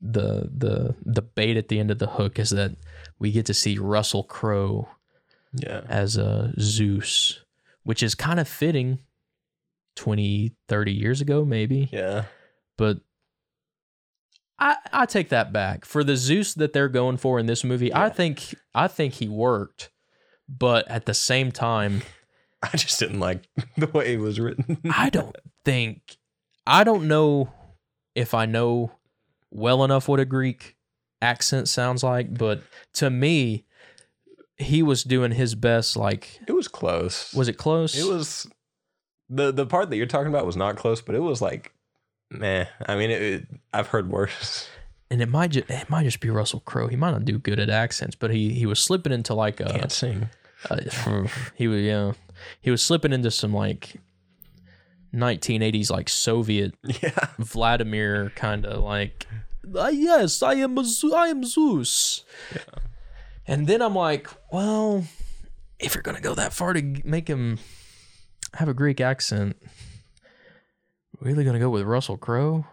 the 0.00 0.50
the 0.56 0.94
the 1.04 1.22
bait 1.22 1.56
at 1.56 1.68
the 1.68 1.78
end 1.78 1.90
of 1.90 1.98
the 1.98 2.06
hook 2.06 2.38
is 2.38 2.50
that 2.50 2.72
we 3.18 3.30
get 3.32 3.46
to 3.46 3.54
see 3.54 3.78
Russell 3.78 4.24
Crowe 4.24 4.88
Yeah. 5.54 5.82
as 5.88 6.16
a 6.16 6.52
Zeus, 6.58 7.40
which 7.82 8.02
is 8.02 8.14
kind 8.14 8.40
of 8.40 8.48
fitting 8.48 8.98
20, 9.96 10.52
30 10.68 10.92
years 10.92 11.20
ago, 11.20 11.44
maybe. 11.44 11.88
Yeah. 11.92 12.24
But 12.76 12.98
I 14.58 14.76
I 14.92 15.06
take 15.06 15.28
that 15.30 15.52
back. 15.52 15.84
For 15.84 16.04
the 16.04 16.16
Zeus 16.16 16.54
that 16.54 16.72
they're 16.72 16.88
going 16.88 17.16
for 17.16 17.38
in 17.38 17.46
this 17.46 17.64
movie, 17.64 17.92
I 17.92 18.08
think 18.08 18.54
I 18.74 18.88
think 18.88 19.14
he 19.14 19.28
worked. 19.28 19.90
But 20.48 20.86
at 20.88 21.06
the 21.06 21.14
same 21.14 21.50
time, 21.52 22.02
I 22.62 22.76
just 22.76 22.98
didn't 23.00 23.20
like 23.20 23.48
the 23.76 23.86
way 23.86 24.14
it 24.14 24.20
was 24.20 24.38
written. 24.40 24.78
I 24.92 25.10
don't 25.10 25.34
think 25.64 26.16
I 26.66 26.84
don't 26.84 27.08
know 27.08 27.52
if 28.14 28.34
I 28.34 28.46
know 28.46 28.92
well 29.50 29.84
enough 29.84 30.08
what 30.08 30.20
a 30.20 30.24
Greek 30.24 30.76
accent 31.20 31.68
sounds 31.68 32.02
like, 32.02 32.36
but 32.36 32.62
to 32.94 33.10
me, 33.10 33.64
he 34.56 34.82
was 34.82 35.02
doing 35.04 35.32
his 35.32 35.54
best. 35.54 35.96
Like, 35.96 36.40
It 36.46 36.52
was 36.52 36.68
close. 36.68 37.32
was 37.34 37.48
it 37.48 37.56
close? 37.56 37.96
It 37.98 38.06
was 38.06 38.46
the 39.28 39.50
the 39.52 39.66
part 39.66 39.90
that 39.90 39.96
you're 39.96 40.06
talking 40.06 40.28
about 40.28 40.46
was 40.46 40.56
not 40.56 40.76
close, 40.76 41.00
but 41.00 41.14
it 41.14 41.20
was 41.20 41.40
like, 41.42 41.72
meh. 42.30 42.66
I 42.86 42.96
mean, 42.96 43.10
it, 43.10 43.22
it, 43.22 43.46
I've 43.72 43.88
heard 43.88 44.10
worse. 44.10 44.68
and 45.10 45.20
it 45.22 45.28
might 45.28 45.50
just 45.50 45.70
it 45.70 45.88
might 45.90 46.04
just 46.04 46.20
be 46.20 46.30
Russell 46.30 46.60
Crowe. 46.60 46.88
He 46.88 46.96
might 46.96 47.10
not 47.12 47.24
do 47.24 47.38
good 47.38 47.60
at 47.60 47.70
accents, 47.70 48.16
but 48.16 48.30
he 48.30 48.52
he 48.54 48.66
was 48.66 48.78
slipping 48.80 49.12
into 49.12 49.34
like 49.34 49.60
a, 49.60 49.64
Can't 49.66 49.92
sing. 49.92 50.28
uh, 50.70 50.78
he 51.54 51.68
was 51.68 51.82
yeah 51.82 52.12
he 52.60 52.70
was 52.70 52.82
slipping 52.82 53.12
into 53.12 53.30
some 53.30 53.52
like 53.52 53.96
1980s 55.14 55.90
like 55.90 56.08
Soviet 56.08 56.74
Yeah. 57.02 57.10
Vladimir 57.38 58.32
kind 58.34 58.66
of 58.66 58.82
like 58.82 59.26
"Ah, 59.76 59.88
yes 59.88 60.42
I 60.42 60.54
am 60.54 60.76
a 60.78 60.84
Zeus, 60.84 61.12
am 61.12 61.44
Zeus 61.44 62.24
and 63.46 63.66
then 63.66 63.80
I'm 63.82 63.94
like 63.94 64.28
well 64.52 65.04
if 65.78 65.94
you're 65.94 66.02
gonna 66.02 66.20
go 66.20 66.34
that 66.34 66.52
far 66.52 66.72
to 66.72 66.82
make 67.04 67.28
him 67.28 67.58
have 68.54 68.68
a 68.68 68.74
Greek 68.74 69.00
accent 69.00 69.56
really 71.20 71.44
gonna 71.44 71.58
go 71.58 71.70
with 71.70 71.82
Russell 71.82 72.16
Crowe 72.16 72.64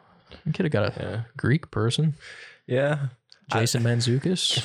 you 0.46 0.54
could 0.54 0.66
have 0.66 0.72
got 0.72 0.98
a 0.98 1.02
Yeah. 1.02 1.22
Greek 1.38 1.72
person 1.72 2.16
Yeah. 2.68 3.08
Jason 3.52 3.84
Mantzoukas 3.84 4.62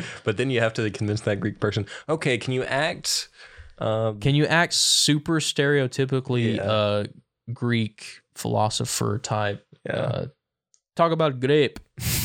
but 0.24 0.36
then 0.36 0.48
you 0.50 0.60
have 0.60 0.72
to 0.74 0.88
convince 0.90 1.22
that 1.22 1.40
Greek 1.40 1.58
person. 1.60 1.86
Okay, 2.08 2.38
can 2.38 2.52
you 2.52 2.62
act? 2.64 3.28
Uh, 3.78 4.12
Can 4.20 4.34
you 4.34 4.44
act 4.46 4.72
super 4.74 5.38
stereotypically 5.40 6.56
Yeah. 6.56 6.62
uh 6.62 7.04
Greek 7.52 8.20
philosopher 8.34 9.18
type? 9.18 9.64
yeah. 9.86 9.92
Uh, 9.92 10.26
talk 10.96 11.12
about 11.12 11.38
grape. 11.40 11.78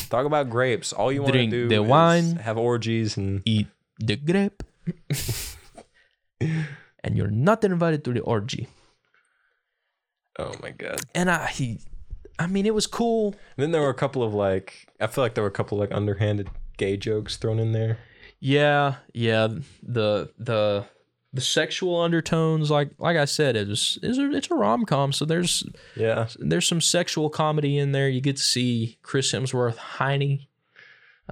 Talk 0.10 0.26
about 0.26 0.50
grapes. 0.50 0.94
All 0.94 1.12
you 1.12 1.22
want 1.22 1.34
to 1.34 1.48
do 1.48 1.68
the 1.70 1.82
is 1.84 1.90
wine. 1.90 2.36
have 2.38 2.58
orgies, 2.58 3.18
and 3.18 3.42
Eat 3.46 3.68
the 4.00 4.16
grape. 4.18 4.62
and 7.04 7.18
you're 7.18 7.30
not 7.32 7.64
invited 7.64 8.04
to 8.06 8.14
the 8.14 8.22
orgy. 8.22 8.68
Oh 10.40 10.54
my 10.62 10.72
god. 10.72 11.00
And 11.16 11.30
I 11.30 11.48
he 11.48 11.80
I 12.40 12.48
mean 12.48 12.66
it 12.66 12.74
was 12.74 12.88
cool. 12.88 13.36
And 13.58 13.64
then 13.64 13.72
there 13.72 13.82
were 13.82 13.90
a 13.90 13.94
couple 13.94 14.24
of 14.24 14.34
like, 14.34 14.88
I 15.00 15.08
feel 15.08 15.24
like 15.24 15.36
there 15.36 15.44
were 15.44 15.50
a 15.50 15.52
couple 15.52 15.82
of 15.82 15.90
like 15.90 15.96
underhanded 15.96 16.50
gay 16.78 16.98
jokes 16.98 17.38
thrown 17.38 17.60
in 17.60 17.72
there. 17.72 18.00
Yeah, 18.40 18.96
yeah. 19.14 19.48
The 19.82 20.32
the 20.38 20.86
the 21.32 21.42
sexual 21.42 22.00
undertones, 22.02 22.70
like 22.70 22.92
like 23.00 23.18
I 23.18 23.26
said, 23.26 23.56
it 23.56 23.68
was 23.68 23.98
it's 24.04 24.18
a, 24.18 24.32
it's 24.34 24.52
a 24.52 24.56
rom 24.56 24.86
com, 24.86 25.12
so 25.14 25.26
there's 25.26 25.64
Yeah. 25.96 26.28
there's 26.40 26.68
some 26.68 26.82
sexual 26.82 27.30
comedy 27.30 27.78
in 27.78 27.92
there. 27.92 28.10
You 28.10 28.22
get 28.22 28.38
to 28.38 28.44
see 28.44 28.98
Chris 29.02 29.32
Hemsworth, 29.32 29.78
Heine. 29.78 30.46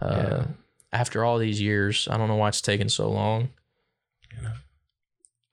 Uh, 0.02 0.08
Yeah. 0.16 0.46
After 0.94 1.24
all 1.24 1.38
these 1.38 1.62
years, 1.62 2.08
I 2.12 2.18
don't 2.18 2.28
know 2.28 2.36
why 2.36 2.50
it's 2.50 2.62
taken 2.62 2.90
so 2.90 3.10
long. 3.10 3.50
Yeah. 4.42 4.54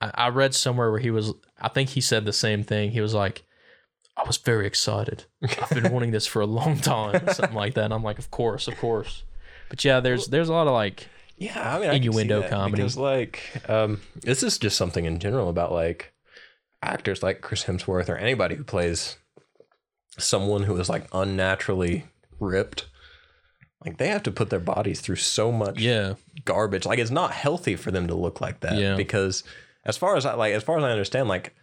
I, 0.00 0.10
I 0.14 0.28
read 0.30 0.54
somewhere 0.54 0.90
where 0.90 0.98
he 1.00 1.10
was. 1.10 1.32
I 1.60 1.68
think 1.68 1.90
he 1.90 2.00
said 2.00 2.24
the 2.24 2.32
same 2.32 2.62
thing. 2.62 2.90
He 2.92 3.00
was 3.00 3.14
like, 3.14 3.44
"I 4.16 4.24
was 4.26 4.36
very 4.36 4.66
excited. 4.66 5.24
I've 5.42 5.70
been 5.70 5.92
wanting 5.92 6.12
this 6.12 6.26
for 6.26 6.40
a 6.40 6.46
long 6.46 6.78
time, 6.80 7.28
something 7.28 7.56
like 7.56 7.74
that." 7.74 7.84
And 7.84 7.94
I'm 7.94 8.02
like, 8.02 8.18
"Of 8.18 8.30
course, 8.30 8.68
of 8.68 8.76
course." 8.78 9.24
But 9.68 9.84
yeah, 9.84 10.00
there's 10.00 10.26
there's 10.28 10.48
a 10.48 10.52
lot 10.52 10.66
of 10.66 10.72
like, 10.72 11.08
Yeah, 11.36 11.76
I 11.76 11.80
mean, 11.80 11.90
I 11.90 11.98
can 11.98 12.04
Innuendo 12.04 12.40
that 12.40 12.50
comedy. 12.50 12.76
because 12.76 12.96
like, 12.96 13.62
um, 13.68 14.00
this 14.16 14.42
is 14.42 14.58
just 14.58 14.76
something 14.76 15.04
in 15.04 15.18
general 15.18 15.48
about 15.48 15.72
like 15.72 16.12
actors 16.82 17.22
like 17.22 17.40
Chris 17.40 17.64
Hemsworth 17.64 18.08
or 18.08 18.16
anybody 18.16 18.54
who 18.54 18.64
plays 18.64 19.16
someone 20.18 20.64
who 20.64 20.76
is 20.76 20.88
like 20.88 21.06
unnaturally 21.12 22.04
ripped. 22.40 22.86
Like 23.84 23.98
they 23.98 24.08
have 24.08 24.24
to 24.24 24.32
put 24.32 24.50
their 24.50 24.58
bodies 24.58 25.00
through 25.00 25.16
so 25.16 25.52
much 25.52 25.80
yeah, 25.80 26.14
garbage. 26.44 26.84
Like 26.84 26.98
it's 26.98 27.10
not 27.10 27.30
healthy 27.32 27.76
for 27.76 27.90
them 27.90 28.08
to 28.08 28.14
look 28.14 28.40
like 28.40 28.60
that. 28.60 28.76
Yeah. 28.76 28.96
Because 28.96 29.44
as 29.88 29.96
far 29.96 30.16
as 30.16 30.24
I 30.24 30.34
like, 30.34 30.52
as 30.54 30.62
far 30.62 30.78
as 30.78 30.84
I 30.84 30.90
understand, 30.92 31.28
like 31.28 31.54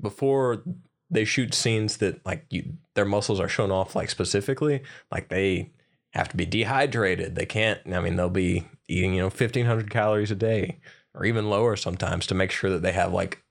before 0.00 0.62
they 1.10 1.24
shoot 1.24 1.54
scenes 1.54 1.96
that 1.98 2.24
like 2.26 2.44
you, 2.50 2.74
their 2.94 3.06
muscles 3.06 3.40
are 3.40 3.48
shown 3.48 3.70
off 3.70 3.96
like 3.96 4.10
specifically, 4.10 4.82
like 5.10 5.28
they 5.30 5.72
have 6.12 6.28
to 6.28 6.36
be 6.36 6.44
dehydrated. 6.44 7.34
They 7.34 7.46
can't. 7.46 7.80
I 7.90 8.00
mean, 8.00 8.16
they'll 8.16 8.28
be 8.28 8.66
eating 8.88 9.14
you 9.14 9.22
know 9.22 9.30
fifteen 9.30 9.64
hundred 9.64 9.90
calories 9.90 10.30
a 10.30 10.34
day 10.34 10.80
or 11.14 11.24
even 11.24 11.48
lower 11.48 11.76
sometimes 11.76 12.26
to 12.26 12.34
make 12.34 12.50
sure 12.50 12.68
that 12.70 12.82
they 12.82 12.92
have 12.92 13.12
like 13.12 13.42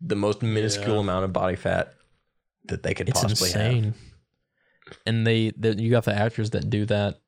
the 0.00 0.16
most 0.16 0.42
minuscule 0.42 0.96
Yeah. 0.96 1.00
amount 1.00 1.24
of 1.24 1.32
body 1.32 1.56
fat 1.56 1.94
that 2.66 2.82
they 2.82 2.92
could 2.94 3.08
it's 3.08 3.20
possibly 3.20 3.50
have. 3.52 3.72
insane. 3.72 3.94
And 5.06 5.26
they, 5.26 5.50
they, 5.56 5.72
you 5.76 5.90
got 5.90 6.04
the 6.04 6.14
actors 6.14 6.50
that 6.50 6.68
do 6.68 6.84
that 6.86 7.20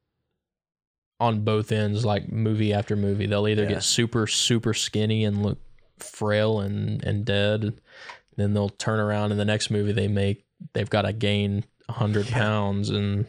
on 1.21 1.45
both 1.45 1.71
ends, 1.73 2.05
like 2.05 2.31
movie 2.31 2.73
after 2.73 2.97
movie. 2.97 3.27
They'll 3.27 3.47
either 3.49 3.63
Yeah. 3.63 3.69
get 3.71 3.83
super, 3.85 4.27
super 4.27 4.75
skinny 4.75 5.25
and 5.25 5.43
look 5.43 5.59
frail 5.99 6.61
and 6.61 7.03
and 7.05 7.25
dead. 7.25 7.81
Then 8.37 8.55
they'll 8.55 8.71
turn 8.71 8.99
around 9.01 9.33
in 9.33 9.39
the 9.39 9.45
next 9.45 9.71
movie 9.71 9.93
they 9.93 10.09
make. 10.09 10.45
They've 10.73 10.89
got 10.89 11.03
to 11.03 11.13
gain 11.13 11.65
hundred 11.91 12.27
Yeah. 12.31 12.39
pounds, 12.39 12.89
and 12.91 13.27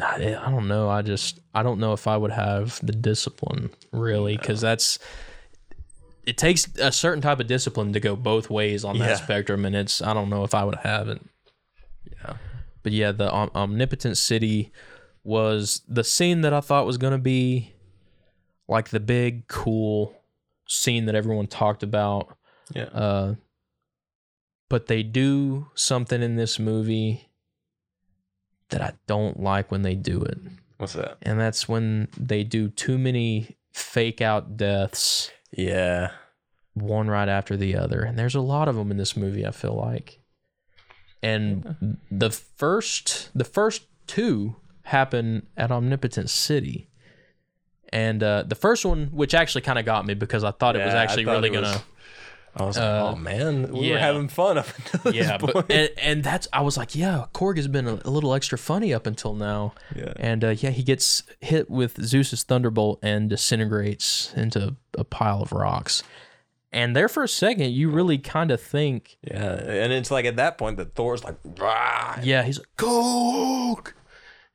I, 0.00 0.34
I 0.34 0.50
don't 0.50 0.68
know. 0.68 0.88
I 0.88 1.02
just 1.02 1.40
I 1.54 1.62
don't 1.62 1.78
know 1.80 1.92
if 1.92 2.06
I 2.06 2.16
would 2.16 2.30
have 2.32 2.80
the 2.84 2.92
discipline 2.92 3.70
really, 3.92 4.36
because 4.36 4.60
that's 4.60 4.98
it 6.24 6.38
takes 6.38 6.68
a 6.78 6.92
certain 6.92 7.20
type 7.20 7.40
of 7.40 7.48
discipline 7.48 7.92
to 7.92 8.00
go 8.00 8.14
both 8.16 8.48
ways 8.48 8.84
on 8.84 8.98
that 8.98 9.08
Yeah. 9.10 9.16
spectrum, 9.16 9.64
and 9.64 9.74
it's 9.76 10.00
I 10.00 10.14
don't 10.14 10.30
know 10.30 10.44
if 10.44 10.54
I 10.54 10.64
would 10.64 10.76
have 10.76 11.08
it. 11.08 11.20
Yeah. 12.24 12.34
But 12.82 12.92
yeah, 12.92 13.12
the 13.12 13.30
om- 13.30 13.50
omnipotent 13.54 14.16
city 14.16 14.72
was 15.24 15.82
the 15.88 16.02
scene 16.04 16.40
that 16.40 16.52
I 16.54 16.60
thought 16.60 16.86
was 16.86 16.96
going 16.98 17.12
to 17.12 17.18
be 17.18 17.72
like 18.68 18.88
the 18.88 19.00
big 19.00 19.46
cool 19.48 20.14
scene 20.72 21.06
that 21.06 21.14
everyone 21.14 21.46
talked 21.46 21.82
about. 21.82 22.36
Yeah. 22.74 22.84
Uh, 22.84 23.34
but 24.68 24.86
they 24.86 25.02
do 25.02 25.66
something 25.74 26.22
in 26.22 26.36
this 26.36 26.58
movie 26.58 27.28
that 28.70 28.80
I 28.80 28.92
don't 29.06 29.40
like 29.40 29.70
when 29.70 29.82
they 29.82 29.94
do 29.94 30.22
it. 30.22 30.38
What's 30.78 30.94
that? 30.94 31.18
And 31.22 31.38
that's 31.38 31.68
when 31.68 32.08
they 32.16 32.42
do 32.42 32.68
too 32.70 32.96
many 32.98 33.56
fake 33.72 34.20
out 34.22 34.56
deaths, 34.56 35.30
Yeah. 35.52 36.12
one 36.74 37.08
right 37.08 37.28
after 37.28 37.56
the 37.56 37.76
other. 37.76 38.00
And 38.02 38.18
there's 38.18 38.34
a 38.34 38.40
lot 38.40 38.68
of 38.68 38.76
them 38.76 38.90
in 38.90 38.96
this 38.96 39.16
movie, 39.16 39.46
I 39.46 39.50
feel 39.50 39.74
like. 39.74 40.20
And 41.22 41.98
the 42.10 42.30
first 42.30 43.30
the 43.34 43.44
first 43.44 43.82
two 44.06 44.56
happen 44.84 45.46
at 45.56 45.70
Omnipotent 45.70 46.30
City. 46.30 46.88
And 47.92 48.22
uh, 48.22 48.44
the 48.46 48.54
first 48.54 48.84
one, 48.84 49.08
which 49.12 49.34
actually 49.34 49.60
kind 49.62 49.78
of 49.78 49.84
got 49.84 50.06
me 50.06 50.14
because 50.14 50.44
I 50.44 50.50
thought 50.50 50.76
it 50.76 50.84
was 50.84 50.94
actually 50.94 51.26
really 51.26 51.50
was- 51.50 51.60
gonna 51.60 51.82
I 52.54 52.64
was 52.64 52.76
like, 52.76 52.84
Uh, 52.86 53.12
oh 53.12 53.16
man, 53.16 53.72
we 53.72 53.86
yeah. 53.88 53.92
were 53.94 53.98
having 53.98 54.28
fun 54.28 54.58
up 54.58 54.66
until 54.76 55.00
this 55.12 55.14
yeah, 55.14 55.38
point. 55.38 55.54
but 55.54 55.70
and, 55.70 55.90
and 55.96 56.22
that's 56.24 56.48
I 56.52 56.60
was 56.60 56.76
like, 56.76 56.94
yeah, 56.94 57.24
Korg 57.32 57.56
has 57.56 57.66
been 57.66 57.86
a, 57.88 57.94
a 58.04 58.10
little 58.10 58.34
extra 58.34 58.58
funny 58.58 58.92
up 58.92 59.06
until 59.06 59.32
now, 59.34 59.72
yeah. 59.96 60.12
and 60.16 60.44
uh, 60.44 60.48
yeah, 60.50 60.68
he 60.68 60.82
gets 60.82 61.22
hit 61.40 61.70
with 61.70 62.02
Zeus's 62.04 62.42
thunderbolt 62.42 62.98
and 63.02 63.30
disintegrates 63.30 64.34
into 64.34 64.76
a 64.98 65.04
pile 65.04 65.40
of 65.42 65.52
rocks. 65.52 66.02
And 66.74 66.94
there 66.96 67.08
for 67.08 67.22
a 67.22 67.28
second, 67.28 67.72
you 67.72 67.88
really 67.90 68.18
kind 68.18 68.50
of 68.50 68.60
think, 68.60 69.16
Yeah, 69.22 69.54
and 69.54 69.92
it's 69.92 70.10
like 70.10 70.24
at 70.26 70.36
that 70.36 70.58
point 70.58 70.76
that 70.76 70.94
Thor's 70.94 71.24
like, 71.24 71.36
"Rah!" 71.58 72.18
yeah, 72.22 72.42
he's 72.42 72.58
like 72.58 72.68
Korg, 72.76 73.92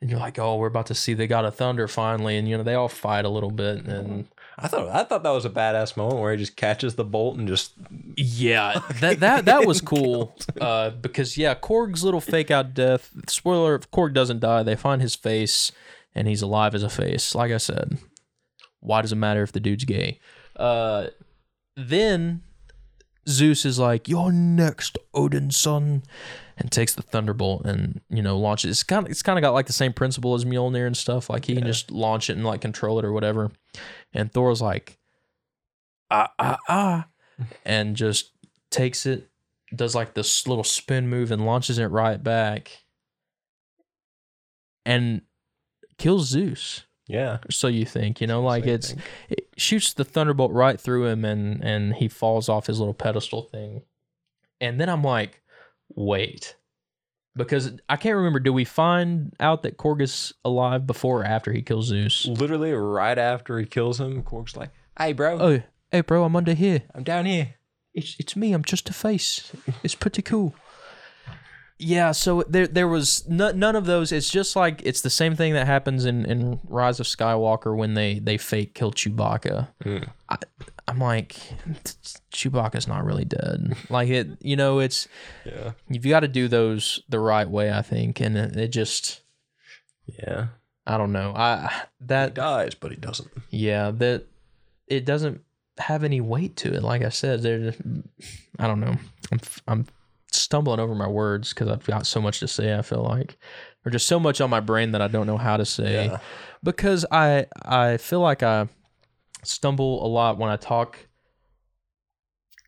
and 0.02 0.10
you're 0.10 0.20
like, 0.20 0.38
oh, 0.38 0.58
we're 0.58 0.68
about 0.68 0.88
to 0.88 0.96
see 0.96 1.14
the 1.14 1.28
god 1.28 1.46
of 1.46 1.56
thunder 1.56 1.88
finally, 1.88 2.38
and 2.38 2.48
you 2.48 2.58
know 2.58 2.64
they 2.64 2.76
all 2.76 2.88
fight 2.88 3.26
a 3.26 3.30
little 3.30 3.52
bit, 3.52 3.86
and 3.86 4.28
I 4.58 4.68
thought 4.68 4.90
I 4.90 5.04
thought 5.04 5.24
that 5.24 5.30
was 5.32 5.46
a 5.46 5.50
badass 5.50 5.98
moment 5.98 6.20
where 6.20 6.32
he 6.32 6.38
just 6.38 6.56
catches 6.56 6.96
the 6.96 7.04
bolt 7.04 7.38
and 7.38 7.48
just 7.48 7.74
Yeah, 8.16 8.82
that 9.02 9.20
that 9.20 9.46
that 9.46 9.66
was 9.66 9.82
cool. 9.82 10.36
Uh, 10.60 10.90
because 10.90 11.38
yeah, 11.38 11.56
Korg's 11.56 12.04
little 12.04 12.22
fake 12.22 12.52
out 12.52 12.74
death. 12.74 13.12
Spoiler: 13.28 13.76
if 13.76 13.90
Korg 13.92 14.14
doesn't 14.14 14.40
die, 14.40 14.64
they 14.64 14.76
find 14.76 15.02
his 15.02 15.16
face, 15.16 15.72
and 16.14 16.28
he's 16.28 16.42
alive 16.42 16.76
as 16.76 16.84
a 16.84 16.90
face. 16.90 17.36
Like 17.36 17.52
I 17.52 17.58
said, 17.58 17.98
why 18.80 19.02
does 19.02 19.12
it 19.12 19.18
matter 19.18 19.44
if 19.44 19.52
the 19.52 19.60
dude's 19.60 19.86
gay? 19.86 20.20
Uh, 20.56 21.08
then 21.76 22.42
Zeus 23.28 23.66
is 23.66 23.78
like, 23.78 24.08
"You're 24.08 24.32
next, 24.32 24.98
Odin's 25.14 25.58
son," 25.58 26.04
and 26.58 26.72
takes 26.72 26.96
the 26.96 27.02
thunderbolt 27.02 27.66
and 27.66 28.02
you 28.10 28.22
know 28.22 28.38
launches. 28.38 28.72
It's 28.72 28.84
kind 28.84 29.06
of 29.06 29.12
it's 29.12 29.22
kind 29.22 29.38
of 29.38 29.42
got 29.42 29.54
like 29.54 29.68
the 29.68 29.74
same 29.74 29.94
principle 29.94 30.34
as 30.34 30.46
Mjolnir 30.46 30.88
and 30.88 30.98
stuff. 30.98 31.30
Like 31.30 31.46
he 31.46 31.56
can 31.56 31.66
just 31.66 31.92
launch 31.92 32.30
it 32.30 32.38
and 32.38 32.46
like 32.46 32.62
control 32.62 33.00
it 33.00 33.06
or 33.06 33.14
whatever. 33.14 33.52
And 34.14 34.32
Thor's 34.32 34.62
like, 34.62 34.98
"Ah 36.10 36.32
ah 36.40 36.58
ah," 36.68 37.08
and 37.66 37.96
just 37.96 38.32
takes 38.72 39.06
it, 39.06 39.30
does 39.76 39.96
like 39.96 40.14
this 40.14 40.48
little 40.48 40.64
spin 40.64 41.08
move 41.08 41.32
and 41.32 41.46
launches 41.46 41.78
it 41.78 41.86
right 41.86 42.22
back, 42.22 42.84
and 44.86 45.22
kills 45.98 46.28
Zeus. 46.28 46.84
Yeah. 47.08 47.38
So 47.50 47.68
you 47.68 47.86
think, 47.86 48.20
you 48.20 48.28
know, 48.28 48.42
like 48.42 48.66
So 48.66 48.72
it's 48.72 48.96
it 49.30 49.48
shoots 49.56 49.94
the 49.94 50.04
thunderbolt 50.04 50.52
right 50.52 50.80
through 50.80 51.06
him 51.06 51.24
and 51.24 51.64
and 51.64 51.96
he 51.96 52.08
falls 52.08 52.50
off 52.50 52.68
his 52.68 52.80
little 52.80 52.94
pedestal 52.94 53.44
thing. 53.44 53.84
And 54.60 54.80
then 54.80 54.90
I'm 54.90 55.04
like, 55.04 55.42
wait. 55.96 56.56
Because 57.36 57.72
I 57.88 57.98
can't 57.98 58.16
remember, 58.16 58.40
do 58.40 58.52
we 58.52 58.66
find 58.66 59.34
out 59.40 59.62
that 59.62 59.78
Korg 59.78 60.02
is 60.02 60.34
alive 60.44 60.88
before 60.88 61.22
or 61.22 61.26
after 61.26 61.52
he 61.52 61.62
kills 61.62 61.88
Zeus? 61.88 62.26
literally 62.26 62.72
right 62.72 63.18
after 63.18 63.60
he 63.60 63.66
kills 63.66 64.00
him, 64.00 64.24
Korg's 64.24 64.58
like, 64.58 64.72
"Hey, 64.98 65.14
bro, 65.14 65.40
Oh, 65.40 65.62
hey 65.92 66.02
bro, 66.02 66.24
I'm 66.24 66.36
under 66.36 66.54
here. 66.56 66.82
I'm 66.96 67.04
down 67.04 67.26
here." 67.28 67.54
It's 67.94 68.16
it's 68.20 68.36
me, 68.36 68.54
I'm 68.54 68.64
just 68.64 68.90
a 68.90 68.94
face. 68.94 69.52
It's 69.84 69.94
pretty 69.96 70.24
cool. 70.24 70.56
Yeah, 71.80 72.12
so 72.12 72.44
there 72.50 72.66
there 72.66 72.88
was 72.88 73.28
no, 73.28 73.52
none 73.52 73.76
of 73.76 73.86
those. 73.86 74.12
It's 74.12 74.32
just 74.32 74.56
like 74.56 74.82
it's 74.84 75.02
the 75.02 75.12
same 75.12 75.36
thing 75.36 75.54
that 75.54 75.68
happens 75.68 76.06
in, 76.06 76.26
in 76.26 76.60
Rise 76.68 77.00
of 77.00 77.06
Skywalker 77.06 77.76
when 77.78 77.94
they 77.94 78.18
they 78.18 78.38
fake 78.38 78.74
kill 78.74 78.92
Chewbacca. 78.92 79.68
Mm. 79.84 80.10
I, 80.28 80.38
I'm 80.88 81.00
like, 81.00 81.36
Chewbacca's 82.34 82.88
not 82.88 83.04
really 83.06 83.26
dead. 83.26 83.76
Like 83.90 84.10
it, 84.10 84.28
you 84.42 84.56
know, 84.56 84.80
it's 84.80 85.08
Yeah. 85.46 85.72
you've 85.90 86.04
got 86.04 86.22
to 86.22 86.28
do 86.28 86.48
those 86.48 87.02
the 87.10 87.20
right 87.20 87.50
way, 87.50 87.72
I 87.72 87.82
think, 87.82 88.20
and 88.22 88.38
it, 88.38 88.56
it 88.56 88.68
just, 88.70 89.22
Yeah. 90.06 90.48
I 90.86 90.98
don't 90.98 91.12
know, 91.12 91.34
I 91.36 91.70
He 92.00 92.06
that 92.08 92.34
dies, 92.34 92.74
but 92.74 92.92
he 92.92 92.98
doesn't. 92.98 93.30
yeah 93.50 93.92
that 93.92 94.24
it 94.88 95.06
doesn't 95.06 95.42
have 95.80 96.04
any 96.06 96.22
weight 96.22 96.56
to 96.58 96.74
it. 96.74 96.82
Like 96.84 97.02
I 97.04 97.10
said, 97.10 97.42
there, 97.44 97.74
I 98.58 98.68
don't 98.68 98.80
know, 98.80 98.96
I'm 99.32 99.40
I'm 99.68 99.86
stumbling 100.32 100.80
over 100.80 100.96
my 100.96 101.08
words 101.08 101.50
because 101.54 101.68
I've 101.68 101.86
got 101.86 102.08
so 102.08 102.22
much 102.22 102.40
to 102.40 102.48
say. 102.48 102.74
I 102.78 102.82
feel 102.84 103.04
like, 103.04 103.38
or 103.86 103.92
just 103.92 104.08
so 104.08 104.20
much 104.20 104.40
on 104.40 104.50
my 104.50 104.62
brain 104.62 104.94
that 104.94 105.02
I 105.02 105.10
don't 105.10 105.28
know 105.28 105.38
how 105.38 105.58
to 105.58 105.66
say 105.66 106.06
Yeah. 106.06 106.20
because 106.64 107.06
I 107.12 107.48
I 107.64 107.98
feel 107.98 108.22
like 108.22 108.42
I 108.42 108.70
stumble 109.48 110.06
a 110.06 110.08
lot 110.08 110.38
when 110.38 110.50
I 110.50 110.56
talk 110.56 111.08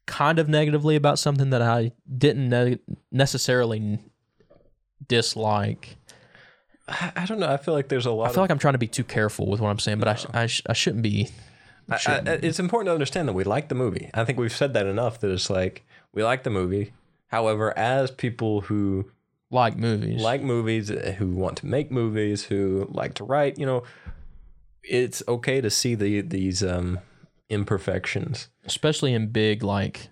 kind 0.05 0.39
of 0.39 0.49
negatively 0.49 0.95
about 0.95 1.19
something 1.19 1.51
that 1.51 1.61
I 1.61 1.91
didn't 2.17 2.49
ne- 2.49 2.79
necessarily 3.11 3.99
dislike. 5.07 5.97
I, 6.87 7.11
I 7.15 7.25
don't 7.25 7.39
know. 7.39 7.51
I 7.51 7.57
feel 7.57 7.73
like 7.73 7.89
there's 7.89 8.05
a 8.05 8.11
lot. 8.11 8.29
I 8.29 8.33
feel 8.33 8.43
like 8.43 8.51
I'm 8.51 8.59
trying 8.59 8.73
to 8.73 8.79
be 8.79 8.87
too 8.87 9.03
careful 9.03 9.47
with 9.47 9.59
what 9.59 9.69
I'm 9.69 9.79
saying, 9.79 9.99
but 9.99 10.07
I 10.07 10.15
sh- 10.15 10.25
I, 10.33 10.47
sh- 10.47 10.63
I 10.67 10.73
shouldn't 10.73 11.03
be. 11.03 11.29
I, 11.89 11.95
I, 11.95 12.19
it's 12.43 12.59
important 12.59 12.87
to 12.87 12.93
understand 12.93 13.27
that 13.27 13.33
we 13.33 13.43
like 13.43 13.69
the 13.69 13.75
movie. 13.75 14.09
I 14.13 14.23
think 14.23 14.37
we've 14.37 14.55
said 14.55 14.73
that 14.73 14.85
enough 14.85 15.19
that 15.21 15.31
it's 15.31 15.49
like 15.49 15.85
we 16.13 16.23
like 16.23 16.43
the 16.43 16.49
movie. 16.49 16.93
However, 17.27 17.77
as 17.77 18.09
people 18.11 18.61
who 18.61 19.11
Like 19.51 19.77
movies, 19.77 20.21
like 20.21 20.41
movies, 20.41 20.89
who 20.89 21.29
want 21.29 21.57
to 21.57 21.65
make 21.65 21.91
movies, 21.91 22.45
who 22.45 22.87
like 22.91 23.15
to 23.15 23.23
write, 23.23 23.57
you 23.57 23.65
know, 23.65 23.83
it's 24.89 25.21
okay 25.27 25.61
to 25.61 25.69
see 25.69 25.95
the 25.95 26.21
these 26.21 26.63
um, 26.63 26.99
imperfections. 27.49 28.49
especially 28.65 29.13
in 29.13 29.27
big 29.27 29.63
like 29.63 30.09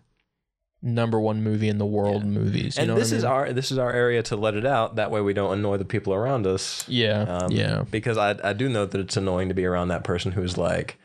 number 0.82 1.19
one 1.19 1.43
movie 1.43 1.67
in 1.69 1.78
the 1.80 1.86
world 1.86 2.23
movies. 2.23 2.78
You 2.78 2.84
and 2.84 2.97
this 2.97 3.11
I 3.11 3.15
is 3.17 3.23
mean? 3.23 3.32
our 3.32 3.53
this 3.53 3.71
is 3.71 3.78
our 3.78 3.91
area 3.91 4.21
to 4.23 4.36
let 4.36 4.53
it 4.55 4.65
out. 4.65 4.95
That 4.95 5.09
way, 5.11 5.21
we 5.21 5.34
don't 5.34 5.53
annoy 5.57 5.78
the 5.78 5.86
people 5.86 6.13
around 6.13 6.45
us. 6.47 6.88
yeah 6.88 7.21
Um, 7.23 7.51
yeah. 7.51 7.84
Because 7.89 8.17
I 8.17 8.38
I 8.43 8.53
do 8.53 8.69
know 8.69 8.86
that 8.86 8.99
it's 9.01 9.17
annoying 9.17 9.49
to 9.49 9.55
be 9.55 9.65
around 9.65 9.88
that 9.89 10.03
person 10.03 10.32
who's 10.34 10.57
like, 10.57 10.97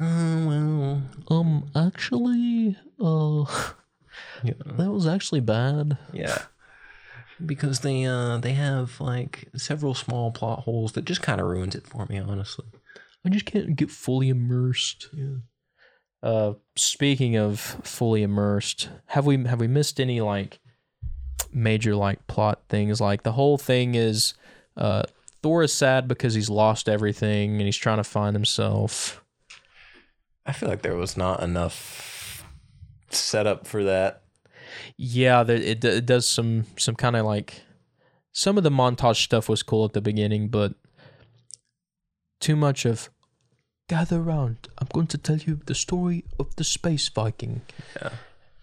oh, 0.00 0.46
well, 0.46 1.02
Um, 1.28 1.70
actually, 1.74 2.76
uh, 3.00 3.44
you 4.44 4.54
that 4.78 4.90
was 4.90 5.06
actually 5.06 5.40
bad. 5.40 5.98
Yeah. 6.12 6.42
Because 7.44 7.80
they 7.80 8.04
uh 8.06 8.38
they 8.38 8.52
have 8.54 9.00
like 9.00 9.48
several 9.56 9.94
small 9.94 10.30
plot 10.30 10.60
holes 10.60 10.92
that 10.92 11.04
just 11.04 11.20
kind 11.22 11.40
of 11.40 11.46
ruins 11.48 11.74
it 11.74 11.86
for 11.86 12.06
me, 12.06 12.18
honestly. 12.18 12.66
I 13.26 13.28
just 13.28 13.44
can't 13.44 13.74
get 13.74 13.90
fully 13.90 14.28
immersed. 14.28 15.08
Yeah. 15.12 15.38
Uh, 16.22 16.54
speaking 16.76 17.36
of 17.36 17.58
fully 17.58 18.22
immersed, 18.22 18.88
have 19.06 19.26
we 19.26 19.44
have 19.44 19.58
we 19.58 19.66
missed 19.66 19.98
any 19.98 20.20
like 20.20 20.60
major 21.52 21.96
like 21.96 22.24
plot 22.28 22.62
things? 22.68 23.00
Like 23.00 23.24
the 23.24 23.32
whole 23.32 23.58
thing 23.58 23.96
is, 23.96 24.34
uh, 24.76 25.02
Thor 25.42 25.64
is 25.64 25.72
sad 25.72 26.06
because 26.06 26.34
he's 26.34 26.48
lost 26.48 26.88
everything 26.88 27.54
and 27.56 27.62
he's 27.62 27.76
trying 27.76 27.96
to 27.96 28.04
find 28.04 28.36
himself. 28.36 29.24
I 30.46 30.52
feel 30.52 30.68
like 30.68 30.82
there 30.82 30.96
was 30.96 31.16
not 31.16 31.42
enough 31.42 32.44
setup 33.10 33.66
for 33.66 33.82
that. 33.82 34.22
Yeah, 34.96 35.42
there, 35.42 35.56
it 35.56 35.84
it 35.84 36.06
does 36.06 36.28
some 36.28 36.66
some 36.78 36.94
kind 36.94 37.16
of 37.16 37.26
like 37.26 37.62
some 38.30 38.56
of 38.56 38.62
the 38.62 38.70
montage 38.70 39.24
stuff 39.24 39.48
was 39.48 39.64
cool 39.64 39.84
at 39.84 39.94
the 39.94 40.00
beginning, 40.00 40.46
but 40.48 40.74
too 42.40 42.54
much 42.54 42.84
of 42.84 43.10
gather 43.88 44.20
round. 44.20 44.68
I'm 44.78 44.88
going 44.92 45.06
to 45.08 45.18
tell 45.18 45.36
you 45.38 45.60
the 45.66 45.74
story 45.74 46.24
of 46.38 46.54
the 46.56 46.64
space 46.64 47.08
Viking. 47.08 47.62
Yeah. 48.00 48.10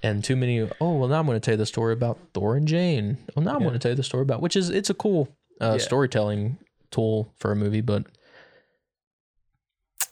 And 0.02 0.24
too 0.24 0.36
many. 0.36 0.62
Oh 0.82 0.96
well, 0.98 1.08
now 1.08 1.20
I'm 1.20 1.26
going 1.26 1.40
to 1.40 1.44
tell 1.44 1.54
you 1.54 1.58
the 1.58 1.66
story 1.66 1.94
about 1.94 2.20
Thor 2.34 2.58
and 2.58 2.68
Jane. 2.68 3.18
Oh, 3.38 3.42
now 3.42 3.52
I'm 3.56 3.62
Yeah. 3.62 3.68
going 3.68 3.74
to 3.74 3.80
tell 3.80 3.92
you 3.92 3.96
the 3.96 4.04
story 4.04 4.24
about 4.24 4.42
which 4.42 4.56
is 4.56 4.70
it's 4.70 4.90
a 4.90 4.94
cool 4.94 5.30
uh, 5.62 5.74
Yeah. 5.74 5.78
storytelling 5.78 6.58
tool 6.92 7.34
for 7.38 7.52
a 7.52 7.56
movie, 7.56 7.82
but 7.82 8.06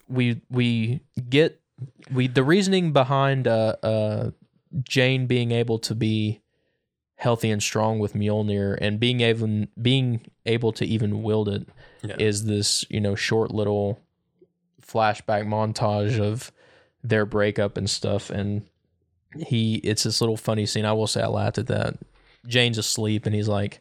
we 0.08 0.40
we 0.50 1.00
get 1.28 1.60
we 2.12 2.26
the 2.26 2.42
reasoning 2.44 2.92
behind 2.92 3.46
uh 3.48 3.76
uh 3.82 4.30
Jane 4.82 5.26
being 5.26 5.52
able 5.52 5.78
to 5.80 5.94
be 5.94 6.40
healthy 7.16 7.50
and 7.50 7.62
strong 7.62 7.98
with 7.98 8.14
Mjolnir 8.14 8.76
and 8.80 8.98
being 8.98 9.20
able 9.20 9.66
being 9.80 10.22
able 10.46 10.72
to 10.72 10.84
even 10.84 11.22
wield 11.22 11.48
it 11.48 11.68
is 12.18 12.42
Yeah. 12.44 12.54
this 12.54 12.84
you 12.90 13.00
know 13.00 13.14
short 13.14 13.50
little 13.52 14.00
flashback 14.92 15.46
montage 15.46 16.18
of 16.20 16.52
their 17.02 17.24
breakup 17.26 17.76
and 17.76 17.88
stuff 17.88 18.30
and 18.30 18.64
he 19.46 19.76
it's 19.76 20.02
this 20.02 20.20
little 20.20 20.36
funny 20.36 20.66
scene 20.66 20.84
I 20.84 20.92
will 20.92 21.06
say 21.06 21.22
I 21.22 21.26
laughed 21.28 21.58
at 21.58 21.66
that 21.68 21.94
Jane's 22.46 22.78
asleep 22.78 23.24
and 23.26 23.34
he's 23.34 23.48
like 23.48 23.80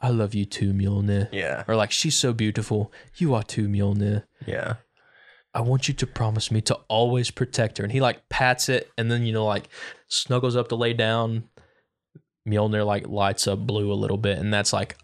I 0.00 0.10
love 0.10 0.34
you 0.34 0.44
too 0.44 0.72
Mjolnir 0.72 1.28
Yeah. 1.32 1.64
or 1.66 1.76
like 1.76 1.90
she's 1.90 2.16
so 2.16 2.32
beautiful 2.32 2.92
you 3.16 3.34
are 3.34 3.42
too 3.42 3.68
Mjolnir 3.68 4.24
Yeah. 4.46 4.74
I 5.52 5.62
want 5.62 5.88
you 5.88 5.94
to 5.94 6.06
promise 6.06 6.52
me 6.52 6.60
to 6.60 6.76
always 6.86 7.32
protect 7.32 7.78
her. 7.78 7.82
And 7.84 7.92
he 7.92 8.00
like 8.00 8.28
pats 8.28 8.68
it 8.68 8.88
and 8.96 9.10
then, 9.10 9.26
you 9.26 9.32
know, 9.32 9.44
like 9.44 9.68
snuggles 10.06 10.54
up 10.54 10.68
to 10.68 10.76
lay 10.76 10.92
down. 10.92 11.48
Mjolnir 12.48 12.86
like 12.86 13.08
lights 13.08 13.48
up 13.48 13.58
blue 13.66 13.92
a 13.92 13.94
little 13.94 14.16
bit. 14.16 14.38
And 14.38 14.54
that's 14.54 14.72
like, 14.72 14.96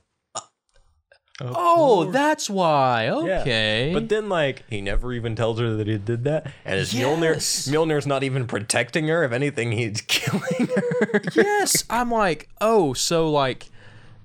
oh, 1.40 2.10
that's 2.10 2.48
why. 2.48 3.04
Yeah. 3.06 3.40
Okay. 3.42 3.90
But 3.92 4.08
then, 4.08 4.28
like, 4.28 4.64
he 4.70 4.80
never 4.80 5.12
even 5.12 5.36
tells 5.36 5.58
her 5.60 5.76
that 5.76 5.86
he 5.86 5.98
did 5.98 6.24
that, 6.24 6.50
and 6.64 6.80
it's 6.80 6.94
Mjolnir. 6.94 7.36
Mjolnir's 7.36 8.06
not 8.06 8.22
even 8.22 8.46
protecting 8.46 9.08
her. 9.08 9.22
If 9.24 9.32
anything, 9.32 9.72
he's 9.72 10.00
killing 10.06 10.68
her. 10.68 11.22
yes. 11.34 11.84
I'm 11.90 12.10
like, 12.10 12.48
oh, 12.60 12.92
so 12.94 13.30
like 13.30 13.66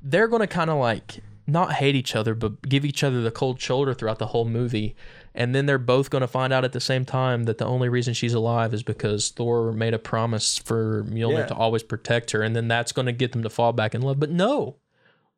they're 0.01 0.27
going 0.27 0.41
to 0.41 0.47
kind 0.47 0.69
of 0.69 0.77
like 0.77 1.19
not 1.47 1.73
hate 1.73 1.95
each 1.95 2.15
other, 2.15 2.33
but 2.33 2.61
give 2.67 2.85
each 2.85 3.03
other 3.03 3.21
the 3.21 3.31
cold 3.31 3.59
shoulder 3.61 3.93
throughout 3.93 4.19
the 4.19 4.27
whole 4.27 4.45
movie. 4.45 4.95
And 5.33 5.55
then 5.55 5.65
they're 5.65 5.77
both 5.77 6.09
going 6.09 6.21
to 6.21 6.27
find 6.27 6.51
out 6.51 6.65
at 6.65 6.73
the 6.73 6.79
same 6.81 7.05
time 7.05 7.43
that 7.43 7.57
the 7.57 7.65
only 7.65 7.87
reason 7.87 8.13
she's 8.13 8.33
alive 8.33 8.73
is 8.73 8.83
because 8.83 9.29
Thor 9.29 9.71
made 9.71 9.93
a 9.93 9.99
promise 9.99 10.57
for 10.57 11.03
Mjolnir 11.03 11.37
Yeah. 11.39 11.45
to 11.47 11.55
always 11.55 11.83
protect 11.83 12.31
her. 12.31 12.41
And 12.41 12.53
then 12.55 12.67
that's 12.67 12.91
going 12.91 13.05
to 13.05 13.11
get 13.13 13.31
them 13.31 13.41
to 13.43 13.49
fall 13.49 13.71
back 13.73 13.95
in 13.95 14.01
love. 14.01 14.19
But 14.19 14.29
no, 14.29 14.75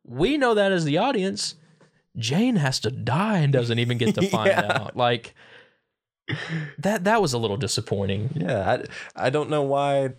we 0.04 0.36
know 0.36 0.52
that 0.54 0.72
as 0.72 0.84
the 0.84 0.98
audience. 0.98 1.54
Jane 2.16 2.56
has 2.56 2.80
to 2.80 2.90
die 2.90 3.38
and 3.38 3.52
doesn't 3.52 3.78
even 3.78 3.98
get 3.98 4.14
to 4.14 4.22
find 4.28 4.48
Yeah. 4.48 4.72
out. 4.82 4.96
Like 4.96 5.34
that 6.78 7.04
that 7.04 7.20
was 7.20 7.32
a 7.32 7.38
little 7.38 7.56
disappointing. 7.56 8.30
Yeah, 8.34 8.78
I, 9.16 9.26
I 9.26 9.30
don't 9.30 9.50
know 9.50 9.62
why. 9.62 10.10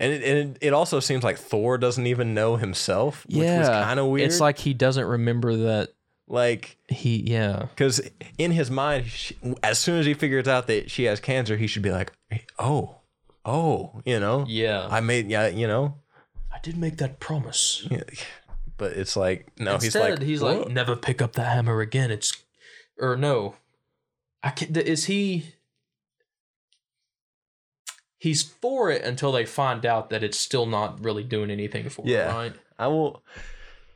And 0.00 0.12
it, 0.12 0.22
and 0.22 0.58
it, 0.60 0.72
also 0.72 1.00
seems 1.00 1.24
like 1.24 1.38
Thor 1.38 1.76
doesn't 1.76 2.06
even 2.06 2.32
know 2.32 2.54
himself, 2.56 3.26
which 3.26 3.38
was 3.38 3.68
kind 3.68 3.98
of 3.98 4.06
weird. 4.06 4.28
It's 4.28 4.38
like 4.38 4.58
he 4.58 4.72
doesn't 4.72 5.04
remember 5.04 5.56
that 5.56 5.88
like 6.28 6.76
he 6.88 7.16
yeah. 7.16 7.66
because 7.70 8.00
in 8.38 8.52
his 8.52 8.70
mind, 8.70 9.06
she, 9.06 9.36
as 9.62 9.78
soon 9.80 9.98
as 9.98 10.06
he 10.06 10.14
figures 10.14 10.46
out 10.46 10.68
that 10.68 10.88
she 10.90 11.04
has 11.04 11.18
cancer, 11.18 11.56
he 11.56 11.66
should 11.66 11.82
be 11.82 11.90
like, 11.90 12.12
"Oh, 12.60 12.96
oh, 13.44 14.00
you 14.04 14.20
know, 14.20 14.44
Yeah. 14.46 14.86
I 14.88 15.00
made, 15.00 15.28
yeah, 15.28 15.48
you 15.48 15.66
know." 15.66 15.96
I 16.52 16.58
did 16.62 16.76
make 16.76 16.98
that 16.98 17.18
promise. 17.18 17.86
Yeah. 17.90 18.02
But 18.78 18.92
it's 18.92 19.16
like 19.16 19.48
no, 19.58 19.74
Instead, 19.74 20.20
he's 20.20 20.40
like, 20.40 20.54
he's 20.54 20.62
like, 20.66 20.68
never 20.72 20.96
pick 20.96 21.20
up 21.20 21.32
that 21.34 21.52
hammer 21.52 21.80
again. 21.80 22.10
It's, 22.10 22.32
or 22.98 23.16
no, 23.16 23.56
I 24.42 24.50
can. 24.50 24.74
Is 24.76 25.04
he? 25.06 25.54
he's 28.20 28.42
for 28.42 28.90
it 28.90 29.02
until 29.02 29.30
they 29.30 29.46
find 29.46 29.86
out 29.86 30.10
that 30.10 30.24
it's 30.24 30.38
still 30.38 30.66
not 30.66 31.02
really 31.04 31.22
doing 31.22 31.50
anything 31.50 31.88
for 31.88 32.02
Yeah. 32.04 32.32
right? 32.34 32.52
I 32.78 32.88
will. 32.88 33.22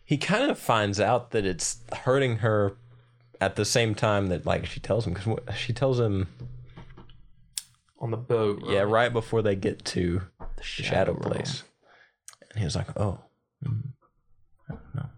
He 0.04 0.16
kind 0.16 0.48
of 0.50 0.58
finds 0.58 1.00
out 1.00 1.30
that 1.32 1.44
it's 1.44 1.78
hurting 2.04 2.38
her 2.38 2.76
at 3.40 3.56
the 3.56 3.64
same 3.64 3.94
time 3.94 4.28
that 4.28 4.46
like 4.46 4.66
she 4.66 4.78
tells 4.80 5.06
him 5.06 5.14
because 5.14 5.38
she 5.56 5.72
tells 5.72 5.98
him 5.98 6.28
On 7.98 8.10
the 8.12 8.16
boat. 8.16 8.62
yeah 8.66 8.82
right 8.82 9.12
before 9.12 9.42
they 9.42 9.56
get 9.56 9.84
to 9.86 10.22
The 10.56 10.62
shadow 10.62 11.12
Realm. 11.14 11.22
place, 11.22 11.64
and 12.50 12.58
he 12.60 12.64
was 12.64 12.76
like, 12.76 12.88
"Oh, 13.00 13.18
mm-hmm. 13.64 13.88
Mm, 14.72 14.78
I 14.78 14.80
don't 14.80 14.94
know." 14.94 15.08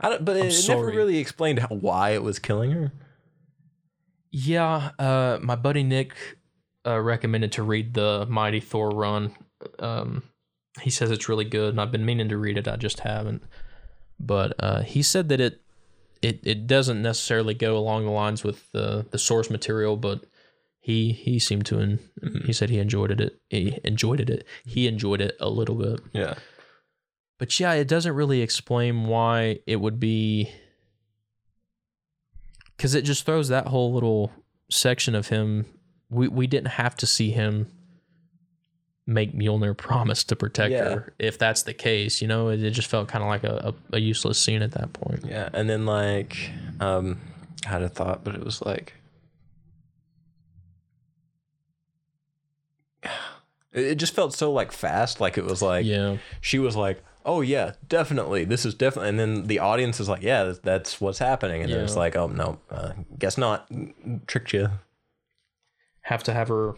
I 0.00 0.08
don't, 0.08 0.24
but 0.24 0.36
it, 0.36 0.40
I'm 0.40 0.46
it 0.48 0.68
never 0.68 0.86
really 0.86 1.18
explained 1.18 1.60
how, 1.60 1.68
why 1.68 2.10
it 2.10 2.22
was 2.22 2.38
killing 2.38 2.72
her. 2.72 2.92
Yeah, 4.32 4.90
uh, 4.98 5.38
my 5.42 5.56
buddy 5.56 5.82
Nick 5.82 6.14
uh, 6.86 7.00
recommended 7.00 7.52
to 7.52 7.62
read 7.62 7.94
the 7.94 8.26
Mighty 8.28 8.60
Thor 8.60 8.90
run. 8.90 9.32
Um, 9.78 10.22
he 10.80 10.90
says 10.90 11.10
it's 11.10 11.28
really 11.28 11.44
good, 11.44 11.70
and 11.70 11.80
I've 11.80 11.92
been 11.92 12.04
meaning 12.06 12.28
to 12.28 12.36
read 12.36 12.58
it. 12.58 12.68
I 12.68 12.76
just 12.76 13.00
haven't. 13.00 13.42
But 14.18 14.54
uh, 14.58 14.82
he 14.82 15.02
said 15.02 15.28
that 15.30 15.40
it 15.40 15.60
it 16.22 16.40
it 16.44 16.66
doesn't 16.66 17.02
necessarily 17.02 17.54
go 17.54 17.76
along 17.76 18.04
the 18.04 18.10
lines 18.10 18.44
with 18.44 18.70
the 18.72 19.06
the 19.10 19.18
source 19.18 19.50
material, 19.50 19.96
but 19.96 20.24
he 20.78 21.12
he 21.12 21.38
seemed 21.38 21.66
to 21.66 21.80
en- 21.80 21.98
he 22.44 22.52
said 22.52 22.70
he 22.70 22.78
enjoyed 22.78 23.20
it. 23.20 23.40
He 23.48 23.78
enjoyed 23.84 24.20
it. 24.20 24.46
He 24.64 24.86
enjoyed 24.86 25.20
it 25.20 25.36
a 25.40 25.48
little 25.48 25.74
bit. 25.74 26.00
Yeah, 26.12 26.34
But 27.40 27.58
yeah, 27.58 27.72
it 27.72 27.88
doesn't 27.88 28.12
really 28.14 28.42
explain 28.42 29.06
why 29.06 29.60
it 29.66 29.76
would 29.80 29.98
be 29.98 30.52
because 32.76 32.94
it 32.94 33.00
just 33.02 33.24
throws 33.24 33.48
that 33.48 33.66
whole 33.66 33.94
little 33.94 34.30
section 34.70 35.14
of 35.14 35.28
him. 35.28 35.64
We 36.10 36.28
we 36.28 36.46
didn't 36.46 36.68
have 36.72 36.94
to 36.96 37.06
see 37.06 37.30
him 37.30 37.66
make 39.06 39.34
Mjolnir 39.34 39.74
promise 39.74 40.22
to 40.24 40.36
protect 40.36 40.72
Yeah. 40.72 40.84
her. 40.84 41.14
If 41.18 41.38
that's 41.38 41.62
the 41.62 41.72
case, 41.72 42.20
you 42.20 42.28
know, 42.28 42.50
it, 42.50 42.62
it 42.62 42.72
just 42.72 42.88
felt 42.88 43.08
kind 43.08 43.24
of 43.24 43.28
like 43.30 43.42
a, 43.44 43.72
a, 43.92 43.96
a 43.96 43.98
useless 44.00 44.38
scene 44.38 44.60
at 44.60 44.72
that 44.72 44.92
point. 44.92 45.24
yeah, 45.26 45.48
and 45.54 45.68
then 45.68 45.86
like 45.86 46.50
um, 46.78 47.18
I 47.64 47.70
had 47.70 47.82
a 47.82 47.88
thought, 47.88 48.22
but 48.22 48.34
it 48.34 48.44
was 48.44 48.60
like. 48.60 48.92
It 53.72 53.84
it 53.84 53.94
just 53.98 54.14
felt 54.16 54.34
so 54.34 54.52
like 54.52 54.72
fast, 54.72 55.20
like 55.20 55.38
it 55.38 55.44
was 55.44 55.62
like 55.62 55.86
yeah, 55.86 56.16
she 56.40 56.58
was 56.58 56.74
like, 56.74 57.00
"Oh 57.24 57.40
yeah, 57.40 57.72
definitely, 57.88 58.44
this 58.44 58.64
is 58.64 58.74
definitely," 58.74 59.10
and 59.10 59.18
then 59.18 59.46
the 59.46 59.58
audience 59.58 60.00
is 60.00 60.08
like, 60.08 60.22
"Yeah, 60.22 60.54
that's, 60.62 61.00
what's 61.00 61.18
happening," 61.18 61.62
and 61.62 61.72
then 61.72 61.80
it's 61.84 61.94
Yeah. 61.94 61.98
like, 62.00 62.16
"Oh 62.16 62.26
no, 62.28 62.58
uh, 62.70 62.92
guess 63.18 63.36
not, 63.38 63.70
tricked 64.26 64.52
you." 64.52 64.70
have 66.02 66.22
to 66.24 66.32
have 66.32 66.48
her 66.48 66.74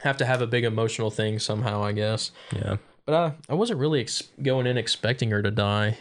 have 0.00 0.16
to 0.18 0.24
have 0.26 0.40
a 0.42 0.46
big 0.46 0.64
emotional 0.64 1.10
thing 1.10 1.38
somehow, 1.38 1.82
I 1.82 1.92
guess. 1.92 2.30
Yeah, 2.54 2.76
But 3.06 3.14
I 3.14 3.32
I 3.48 3.54
wasn't 3.54 3.80
really 3.80 4.00
ex- 4.02 4.22
going 4.42 4.66
in 4.66 4.76
expecting 4.76 5.30
her 5.30 5.42
to 5.42 5.50
die. 5.50 5.98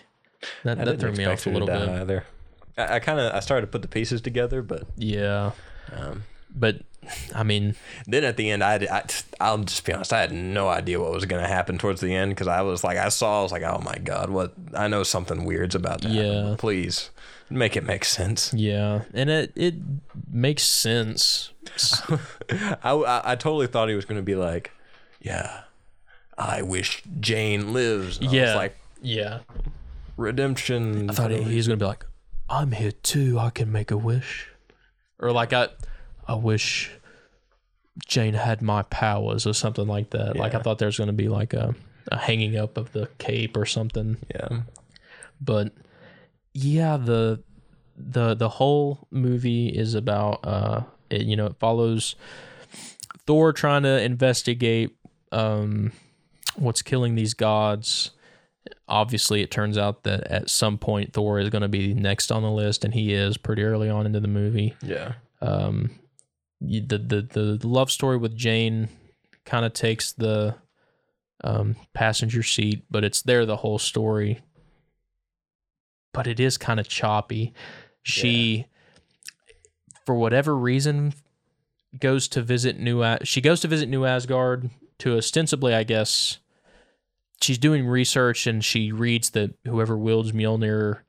That 0.64 0.74
I 0.80 0.84
that 0.84 0.86
didn't 0.86 1.00
threw 1.00 1.12
me 1.14 1.24
expect 1.24 1.40
off 1.40 1.46
a 1.48 1.50
her 1.50 1.54
to 1.60 1.66
little 1.66 1.68
die 1.68 1.86
bit. 1.86 2.02
either. 2.02 2.24
I, 2.78 2.96
I 2.96 3.00
kind 3.00 3.20
of 3.20 3.34
I 3.34 3.40
started 3.40 3.62
to 3.68 3.72
put 3.72 3.82
the 3.82 3.88
pieces 3.88 4.22
together, 4.22 4.62
but 4.62 4.84
Yeah, 4.98 5.52
um, 5.96 6.24
but 6.54 6.82
I 7.34 7.44
mean, 7.44 7.76
then 8.08 8.24
at 8.24 8.38
the 8.38 8.50
end, 8.52 8.64
I, 8.64 8.76
I 8.92 9.04
I'll 9.40 9.58
just 9.60 9.86
be 9.86 9.94
honest, 9.94 10.14
I 10.14 10.22
had 10.22 10.32
no 10.32 10.68
idea 10.70 11.00
what 11.00 11.12
was 11.12 11.26
going 11.26 11.42
to 11.42 11.48
happen 11.48 11.78
towards 11.78 12.02
the 12.02 12.14
end 12.14 12.32
because 12.32 12.48
I 12.48 12.62
was 12.62 12.84
like, 12.84 12.98
I 12.98 13.10
saw, 13.10 13.40
I 13.40 13.44
was 13.44 13.52
like, 13.52 13.64
oh 13.64 13.82
my 13.84 13.98
god, 14.04 14.30
what? 14.30 14.54
I 14.74 14.88
know 14.88 15.04
something 15.04 15.46
weird's 15.46 15.76
about 15.76 16.02
to 16.02 16.08
happen. 16.10 16.50
Yeah. 16.50 16.56
Please 16.58 17.10
make 17.50 17.76
it 17.78 17.84
make 17.84 18.06
sense. 18.06 18.54
Yeah, 18.54 19.04
and 19.14 19.30
it 19.30 19.52
it 19.56 19.76
makes 20.32 20.64
sense. 20.64 21.52
I, 22.84 22.92
I, 22.92 23.32
I 23.32 23.36
totally 23.36 23.68
thought 23.68 23.90
he 23.90 23.96
was 23.96 24.06
going 24.06 24.20
to 24.20 24.24
be 24.24 24.36
like, 24.36 24.72
yeah, 25.22 25.62
I 26.38 26.62
wish 26.62 27.04
Jane 27.20 27.74
lives. 27.74 28.18
And 28.20 28.28
I 28.30 28.32
Yeah. 28.34 28.42
was 28.46 28.56
like 28.56 28.78
Yeah, 29.02 29.40
redemption. 30.18 31.10
I 31.10 31.14
thought 31.14 31.32
he, 31.32 31.42
he 31.44 31.56
was 31.58 31.68
gonna 31.68 31.78
be 31.78 31.86
like, 31.86 32.06
"I'm 32.50 32.72
here 32.72 32.92
too. 32.92 33.38
I 33.40 33.50
can 33.50 33.72
make 33.72 33.92
a 33.92 33.98
wish," 33.98 34.50
or 35.20 35.32
like 35.32 35.54
I, 35.54 35.70
I 36.28 36.36
wish 36.36 36.92
Jane 38.08 38.34
had 38.34 38.62
my 38.62 38.84
powers 38.84 39.46
or 39.46 39.54
something 39.54 39.88
like 39.88 40.10
that. 40.12 40.36
Like 40.36 40.56
I 40.56 40.60
thought 40.60 40.80
there 40.80 40.88
was 40.88 40.98
gonna 40.98 41.14
be 41.14 41.28
like 41.30 41.54
a, 41.54 41.76
a 42.12 42.18
hanging 42.18 42.58
up 42.58 42.78
of 42.78 42.92
the 42.92 43.08
cape 43.18 43.56
or 43.58 43.66
something. 43.66 44.18
yeah, 44.34 44.62
But 45.42 45.74
yeah, 46.54 46.98
the 46.98 47.44
the 47.96 48.34
the 48.34 48.50
whole 48.50 49.08
movie 49.12 49.68
is 49.68 49.94
about 49.94 50.40
uh, 50.44 50.82
it, 51.10 51.24
you 51.24 51.36
know, 51.36 51.46
it 51.48 51.56
follows 51.60 52.16
Thor 53.28 53.54
trying 53.54 53.84
to 53.84 54.02
investigate 54.02 54.96
um 55.32 55.92
what's 56.56 56.82
killing 56.82 57.16
these 57.16 57.34
gods. 57.34 58.12
Obviously, 58.88 59.42
it 59.42 59.52
turns 59.52 59.78
out 59.78 60.04
that 60.04 60.24
at 60.28 60.50
some 60.50 60.78
point 60.78 61.14
Thor 61.14 61.40
is 61.40 61.50
going 61.50 61.62
to 61.64 61.68
be 61.68 61.94
next 61.94 62.32
on 62.32 62.44
the 62.44 62.52
list, 62.52 62.84
and 62.86 62.94
he 62.94 63.14
is 63.14 63.38
pretty 63.38 63.64
early 63.64 63.90
on 63.90 64.06
into 64.06 64.20
the 64.20 64.28
movie. 64.28 64.76
yeah, 64.82 65.14
Um, 65.42 65.92
the 66.64 66.98
the 66.98 67.58
the 67.60 67.68
love 67.68 67.92
story 67.92 68.18
with 68.18 68.36
Jane 68.36 68.90
kind 69.46 69.66
of 69.66 69.74
takes 69.74 70.14
the 70.14 70.56
um, 71.44 71.76
passenger 71.94 72.44
seat, 72.44 72.86
but 72.90 73.04
it's 73.04 73.22
there 73.22 73.46
the 73.46 73.58
whole 73.58 73.80
story. 73.80 74.42
But 76.14 76.28
it 76.28 76.40
is 76.40 76.58
kind 76.58 76.80
of 76.80 76.88
choppy. 76.88 77.54
She, 78.04 78.68
for 80.06 80.16
whatever 80.16 80.56
reason, 80.56 81.14
goes 82.00 82.28
to 82.30 82.42
visit 82.42 82.80
New. 82.80 83.04
She 83.24 83.42
goes 83.42 83.62
to 83.62 83.68
visit 83.68 83.90
New 83.90 84.06
Asgard 84.06 84.70
to 85.00 85.18
ostensibly, 85.18 85.74
I 85.74 85.84
guess. 85.84 86.40
She's 87.42 87.58
doing 87.58 87.86
research 87.86 88.48
and 88.48 88.64
she 88.64 88.92
reads 88.94 89.32
that 89.32 89.54
whoever 89.66 89.98
wields 89.98 90.32
Mjolnir 90.32 91.00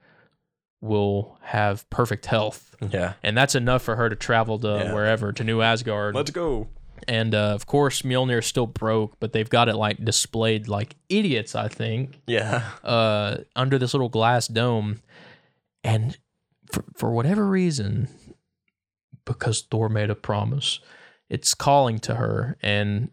will 0.85 1.39
have 1.43 1.89
perfect 1.91 2.27
health 2.27 2.75
yeah. 2.91 3.15
and 3.23 3.37
that's 3.37 3.55
enough 3.55 3.83
for 3.83 3.97
her 3.97 4.09
to 4.09 4.17
travel 4.17 4.59
to 4.61 4.69
Yeah. 4.69 4.95
wherever 4.95 5.33
to 5.33 5.43
New 5.45 5.61
Asgard. 5.63 6.15
Let's 6.15 6.31
go. 6.31 6.69
and 7.09 7.35
uh, 7.35 7.53
of 7.55 7.67
course, 7.67 8.03
Mjolnir 8.03 8.39
is 8.39 8.47
still 8.47 8.67
broke, 8.67 9.19
but 9.21 9.33
they've 9.33 9.49
got 9.51 9.69
it 9.69 9.77
like 9.77 10.05
displayed 10.05 10.69
like 10.69 10.97
idiots, 11.09 11.55
I 11.55 11.69
think, 11.69 12.21
Yeah, 12.27 12.63
uh, 12.83 13.39
under 13.57 13.79
this 13.79 13.95
little 13.95 14.09
glass 14.09 14.47
dome. 14.49 15.01
And 15.83 16.17
for 16.73 16.85
for 16.97 17.11
whatever 17.13 17.47
reason, 17.47 18.09
because 19.25 19.63
Thor 19.63 19.89
made 19.89 20.11
a 20.11 20.15
promise, 20.15 20.81
it's 21.29 21.55
calling 21.55 21.99
to 22.01 22.15
her, 22.17 22.57
and 22.63 23.11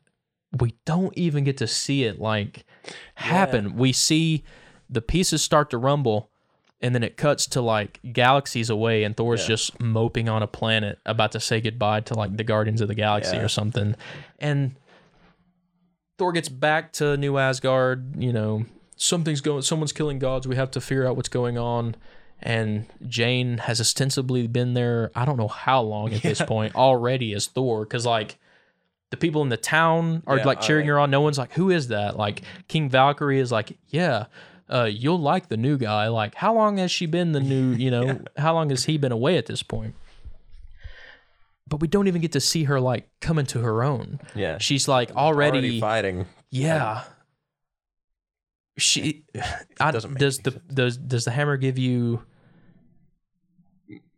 we 0.59 0.76
don't 0.86 1.17
even 1.17 1.43
get 1.43 1.57
to 1.57 1.67
see 1.67 2.03
it 2.03 2.19
like 2.19 2.65
happen. 3.15 3.76
We 3.76 3.93
see 3.93 4.43
the 4.89 5.01
pieces 5.01 5.41
start 5.41 5.69
to 5.69 5.78
rumble. 5.78 6.30
And 6.84 6.95
then 6.95 7.03
it 7.03 7.15
cuts 7.15 7.45
to 7.47 7.61
like 7.61 7.99
galaxies 8.11 8.69
away, 8.69 9.03
and 9.03 9.15
Thor's 9.15 9.41
Yeah. 9.41 9.47
just 9.49 9.79
moping 9.79 10.27
on 10.27 10.41
a 10.41 10.47
planet, 10.47 10.97
about 11.05 11.32
to 11.34 11.39
say 11.39 11.61
goodbye 11.61 12.01
to 12.01 12.15
like 12.15 12.36
the 12.38 12.43
Guardians 12.43 12.82
of 12.82 12.88
the 12.88 12.95
Galaxy 12.95 13.36
Yeah. 13.38 13.43
or 13.43 13.47
something. 13.47 13.95
And 14.39 14.75
Thor 16.17 16.32
gets 16.32 16.49
back 16.49 16.91
to 16.93 17.17
New 17.17 17.38
Asgard. 17.38 18.15
You 18.21 18.34
know, 18.34 18.65
something's 18.95 19.41
going. 19.41 19.61
Someone's 19.61 19.91
killing 19.93 20.19
gods. 20.19 20.47
We 20.47 20.55
have 20.55 20.71
to 20.71 20.82
figure 20.82 21.07
out 21.07 21.15
what's 21.15 21.29
going 21.29 21.57
on. 21.57 21.95
And 22.43 22.88
Jane 23.07 23.59
has 23.59 23.79
ostensibly 23.79 24.47
been 24.47 24.73
there. 24.73 25.11
I 25.15 25.25
don't 25.25 25.38
know 25.38 25.47
how 25.47 25.82
long 25.82 26.11
at 26.13 26.23
this 26.23 26.41
point 26.41 26.75
already 26.75 27.34
as 27.34 27.45
Thor, 27.45 27.82
because 27.84 28.05
like 28.05 28.38
the 29.11 29.17
people 29.17 29.43
in 29.43 29.49
the 29.49 29.57
town 29.57 30.23
are 30.25 30.38
Yeah, 30.38 30.45
like 30.45 30.61
cheering 30.61 30.86
I- 30.86 30.93
her 30.93 30.99
on. 30.99 31.11
No 31.11 31.21
one's 31.21 31.38
like, 31.38 31.53
"Who 31.53 31.69
is 31.69 31.89
that?" 31.89 32.17
Like 32.17 32.41
King 32.67 32.89
Valkyrie 32.89 33.39
is 33.39 33.51
like, 33.51 33.77
"Yeah." 33.89 34.25
Uh, 34.72 34.86
you'll 34.86 35.19
like 35.19 35.49
the 35.49 35.57
new 35.57 35.78
guy. 35.78 36.07
Like, 36.07 36.36
how 36.36 36.53
long 36.53 36.78
has 36.78 36.91
she 36.91 37.05
been 37.05 37.34
the 37.34 37.39
new? 37.41 37.74
You 37.82 37.91
know, 37.91 38.22
how 38.38 38.53
long 38.53 38.69
has 38.69 38.86
he 38.86 38.97
been 38.97 39.11
away 39.11 39.38
at 39.38 39.45
this 39.47 39.63
point? 39.63 39.95
But 41.67 41.80
we 41.80 41.88
don't 41.88 42.07
even 42.07 42.22
get 42.22 42.34
to 42.34 42.39
see 42.39 42.65
her 42.65 42.80
like 42.80 43.09
come 43.22 43.39
into 43.39 43.59
her 43.59 43.84
own. 43.84 44.19
yeah. 44.36 44.57
She's 44.59 44.88
like 44.88 45.11
already, 45.15 45.57
already 45.57 45.80
fighting. 45.80 46.26
yeah. 46.49 47.03
She 48.78 49.26
I, 49.80 49.91
does 49.91 50.39
the 50.39 50.59
does 50.74 50.97
does 50.97 51.26
the 51.26 51.32
hammer 51.32 51.57
give 51.57 51.78
you 51.78 52.24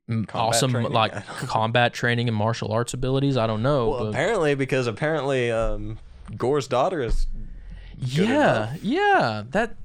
mm, 0.09 0.29
awesome 0.33 0.71
training? 0.71 0.91
like 0.91 1.25
combat 1.27 1.93
training 1.93 2.27
and 2.27 2.37
martial 2.37 2.71
arts 2.71 2.93
abilities? 2.93 3.35
I 3.35 3.47
don't 3.47 3.61
know. 3.63 3.89
Well, 3.89 3.99
but 3.99 4.09
apparently, 4.09 4.55
because 4.55 4.87
apparently, 4.87 5.51
um, 5.51 5.97
Gorr's 6.37 6.67
daughter 6.67 7.01
is. 7.01 7.27
Yeah, 7.99 8.75
yeah. 8.81 9.43
That 9.51 9.75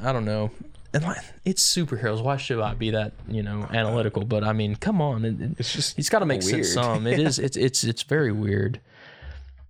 I 0.00 0.12
don't 0.12 0.24
know. 0.24 0.50
And 0.94 1.04
like, 1.04 1.18
it's 1.44 1.62
superheroes. 1.62 2.22
Why 2.22 2.38
should 2.38 2.60
I 2.60 2.74
be 2.74 2.90
that 2.92 3.12
you 3.28 3.42
know 3.42 3.66
analytical? 3.70 4.24
But 4.24 4.42
I 4.44 4.52
mean, 4.52 4.76
come 4.76 5.00
on. 5.02 5.24
It, 5.24 5.40
it- 5.40 5.50
It's 5.58 5.72
just. 5.72 5.96
He's 5.96 6.08
got 6.08 6.20
to 6.20 6.26
make 6.26 6.40
weird. 6.42 6.64
sense 6.66 6.72
some. 6.72 7.06
It 7.06 7.18
is. 7.26 7.38
It's 7.38 7.56
it's 7.56 7.84
it's 7.84 8.02
very 8.04 8.32
weird. 8.32 8.80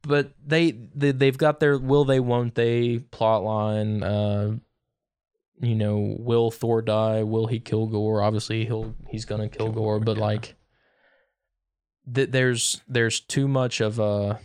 But 0.03 0.30
they, 0.46 0.70
they 0.94 1.11
they've 1.11 1.36
got 1.36 1.59
their 1.61 1.76
will 1.76 2.05
they 2.05 2.20
won't 2.20 2.55
they 2.55 2.99
plot 3.01 3.42
line. 3.42 4.03
Uh, 4.03 4.57
you 5.61 5.74
know, 5.74 6.14
will 6.20 6.53
Thor 6.53 6.80
die? 6.82 7.24
Will 7.24 7.49
he 7.49 7.59
kill 7.59 7.86
Gorr? 7.88 8.22
Obviously, 8.22 8.64
he'll 8.64 8.94
he's 9.09 9.24
gonna 9.24 9.49
kill, 9.49 9.66
Kill 9.66 9.72
Gorr. 9.74 9.99
Gorr, 9.99 10.01
But 10.05 10.16
yeah. 10.18 10.22
like, 10.22 10.55
th- 12.14 12.30
there's 12.30 12.80
there's 12.88 13.20
too 13.20 13.49
much 13.49 13.80
of 13.80 13.99
a. 13.99 14.38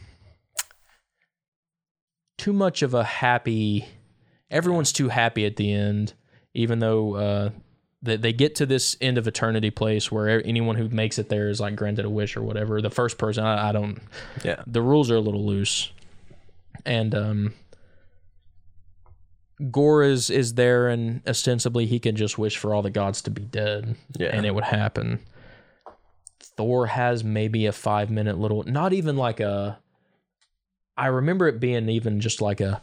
too 2.38 2.54
much 2.54 2.82
of 2.82 2.94
a 2.94 3.04
happy. 3.04 3.86
Everyone's 4.52 4.92
too 4.92 5.10
happy 5.10 5.46
at 5.46 5.56
the 5.56 5.72
end, 5.72 6.14
even 6.54 6.80
though 6.80 7.16
uh, 7.16 7.50
they, 8.02 8.18
they 8.18 8.34
get 8.34 8.56
to 8.56 8.66
this 8.66 8.96
end 9.02 9.18
of 9.18 9.28
eternity 9.28 9.72
place 9.72 10.12
where 10.12 10.46
anyone 10.46 10.76
who 10.76 10.90
makes 10.90 11.18
it 11.18 11.30
there 11.30 11.50
is 11.50 11.60
like 11.60 11.76
granted 11.76 12.06
a 12.06 12.10
wish 12.10 12.36
or 12.38 12.42
whatever. 12.44 12.82
The 12.82 12.90
first 12.90 13.18
person, 13.18 13.44
I, 13.44 13.70
I 13.70 13.72
don't. 13.72 14.00
Yeah. 14.44 14.64
The 14.68 14.82
rules 14.82 15.10
are 15.10 15.16
a 15.16 15.22
little 15.22 15.46
loose, 15.46 15.92
and 16.86 17.16
um, 17.16 17.54
Gorr 19.72 20.04
is 20.04 20.30
is 20.30 20.56
there, 20.56 20.88
and 20.90 21.22
ostensibly 21.28 21.86
he 21.86 22.00
can 22.00 22.16
just 22.16 22.38
wish 22.38 22.58
for 22.58 22.74
all 22.74 22.82
the 22.82 22.90
gods 22.90 23.22
to 23.24 23.32
be 23.32 23.44
dead, 23.44 23.96
Yeah. 24.18 24.30
and 24.36 24.46
it 24.46 24.54
would 24.54 24.64
happen. 24.66 25.20
Thor 26.58 26.88
has 26.88 27.24
maybe 27.24 27.66
a 27.66 27.72
five 27.72 28.10
minute 28.12 28.38
little, 28.38 28.64
not 28.64 28.94
even 28.94 29.16
like 29.16 29.40
a. 29.40 29.80
I 30.98 31.08
remember 31.08 31.48
it 31.48 31.60
being 31.60 31.90
even 31.90 32.20
just 32.20 32.42
like 32.42 32.62
a, 32.62 32.82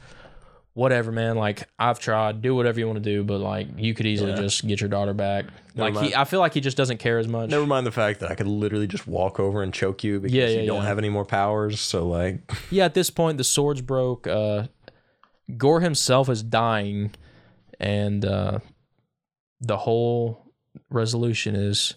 whatever, 0.75 1.13
man. 1.13 1.37
Like 1.37 1.69
I've 1.79 1.99
tried, 2.01 2.43
do 2.43 2.55
whatever 2.55 2.79
you 2.81 2.87
want 2.87 2.97
to 2.97 3.03
do, 3.05 3.23
but 3.25 3.39
like 3.39 3.69
you 3.77 3.95
could 3.95 4.07
easily 4.07 4.31
Yeah. 4.33 4.37
just 4.41 4.67
get 4.67 4.81
your 4.81 4.89
daughter 4.91 5.15
back. 5.15 5.47
Never 5.75 5.91
like 6.01 6.05
he, 6.09 6.15
I 6.15 6.25
feel 6.25 6.41
like 6.41 6.55
he 6.55 6.61
just 6.61 6.77
doesn't 6.77 6.99
care 6.99 7.19
as 7.19 7.29
much. 7.29 7.51
Never 7.51 7.67
mind 7.67 7.87
the 7.87 7.93
fact 7.93 8.21
that 8.21 8.31
I 8.31 8.35
could 8.35 8.49
literally 8.49 8.87
just 8.89 9.07
walk 9.07 9.39
over 9.39 9.63
and 9.63 9.73
choke 9.73 10.03
you 10.03 10.19
because 10.21 10.35
Yeah, 10.35 10.49
you 10.49 10.67
don't 10.67 10.83
yeah. 10.83 10.89
have 10.89 10.99
any 10.99 11.09
more 11.09 11.25
powers. 11.25 11.81
So 11.81 12.07
like, 12.09 12.41
yeah, 12.71 12.85
at 12.87 12.95
this 12.95 13.11
point, 13.11 13.39
the 13.39 13.45
swords 13.45 13.81
broke. 13.81 14.27
Uh, 14.27 14.65
Gorr 15.57 15.81
himself 15.81 16.29
is 16.29 16.43
dying, 16.43 17.13
and 17.81 18.25
uh, 18.25 18.59
the 19.61 19.77
whole 19.77 20.45
resolution 20.91 21.55
is 21.57 21.95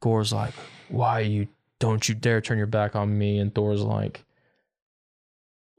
Gorr's 0.00 0.32
like, 0.32 0.54
"Why 0.88 1.20
you 1.20 1.48
don't 1.78 2.08
you 2.08 2.14
dare 2.14 2.40
turn 2.40 2.58
your 2.58 2.66
back 2.66 2.94
on 2.96 3.16
me?" 3.18 3.38
And 3.38 3.52
Thor's 3.54 3.82
like, 3.82 4.24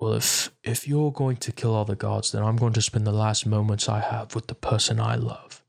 "Well, 0.04 0.14
if 0.14 0.51
if 0.64 0.88
you're 0.88 1.12
going 1.12 1.38
to 1.38 1.51
kill 1.51 1.74
all 1.74 1.86
the 1.86 1.95
gods, 1.95 2.32
then 2.32 2.43
I'm 2.43 2.58
going 2.58 2.74
to 2.74 2.82
spend 2.82 3.08
the 3.08 3.12
last 3.12 3.45
moments 3.45 3.88
I 3.89 3.99
have 4.01 4.36
with 4.36 4.47
the 4.47 4.56
person 4.56 4.99
I 4.99 5.16
love. 5.16 5.64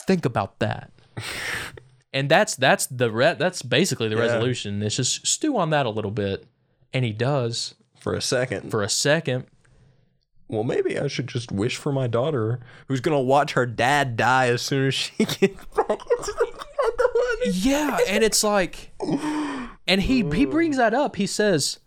Think 0.00 0.24
about 0.24 0.58
that." 0.58 0.90
and 2.12 2.28
that's 2.28 2.56
that's 2.56 2.86
the 2.86 3.10
re- 3.10 3.36
that's 3.38 3.62
basically 3.62 4.08
the 4.08 4.16
Yeah. 4.16 4.22
resolution. 4.22 4.82
It's 4.82 4.96
just 4.96 5.26
stew 5.26 5.56
on 5.58 5.70
that 5.70 5.86
a 5.86 5.90
little 5.90 6.10
bit, 6.10 6.46
and 6.92 7.04
he 7.04 7.12
does 7.12 7.74
for 8.00 8.14
a 8.14 8.20
second, 8.22 8.70
for 8.70 8.82
a 8.82 8.88
second. 8.88 9.46
well, 10.48 10.64
maybe 10.64 10.98
I 10.98 11.08
should 11.08 11.26
just 11.28 11.52
wish 11.52 11.76
for 11.76 11.92
my 11.92 12.06
daughter, 12.06 12.60
who's 12.86 13.00
gonna 13.00 13.20
watch 13.20 13.52
her 13.52 13.66
dad 13.66 14.16
die 14.16 14.46
as 14.48 14.62
soon 14.62 14.88
as 14.88 14.94
she 14.94 15.12
gets 15.18 15.40
back 15.40 15.50
into 15.90 16.32
the 16.38 16.64
Brotherhood. 16.76 17.54
Yeah, 17.54 17.98
and 18.08 18.24
it's 18.24 18.42
like, 18.42 18.92
and 19.86 20.00
he 20.02 20.22
he 20.30 20.44
brings 20.46 20.76
that 20.78 20.94
up. 20.94 21.16
He 21.16 21.26
says, 21.26 21.80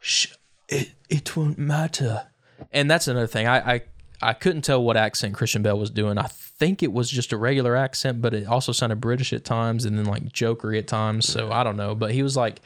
Shh, 0.00 0.28
"It 0.68 0.92
it 1.08 1.36
won't 1.36 1.58
matter," 1.58 2.28
and 2.72 2.90
that's 2.90 3.08
another 3.08 3.26
thing. 3.26 3.46
I 3.46 3.74
I 3.74 3.82
I 4.22 4.32
couldn't 4.32 4.62
tell 4.62 4.82
what 4.82 4.96
accent 4.96 5.34
Christian 5.34 5.62
Bale 5.62 5.78
was 5.78 5.90
doing. 5.90 6.18
I 6.18 6.28
think 6.28 6.82
it 6.82 6.92
was 6.92 7.10
just 7.10 7.32
a 7.32 7.36
regular 7.36 7.76
accent, 7.76 8.22
but 8.22 8.34
it 8.34 8.46
also 8.46 8.72
sounded 8.72 9.00
British 9.00 9.32
at 9.32 9.44
times, 9.44 9.84
and 9.84 9.98
then 9.98 10.06
like 10.06 10.32
jokery 10.32 10.78
at 10.78 10.86
times. 10.86 11.28
So 11.28 11.52
I 11.52 11.64
don't 11.64 11.76
know, 11.76 11.94
but 11.94 12.12
he 12.12 12.22
was 12.22 12.36
like, 12.36 12.60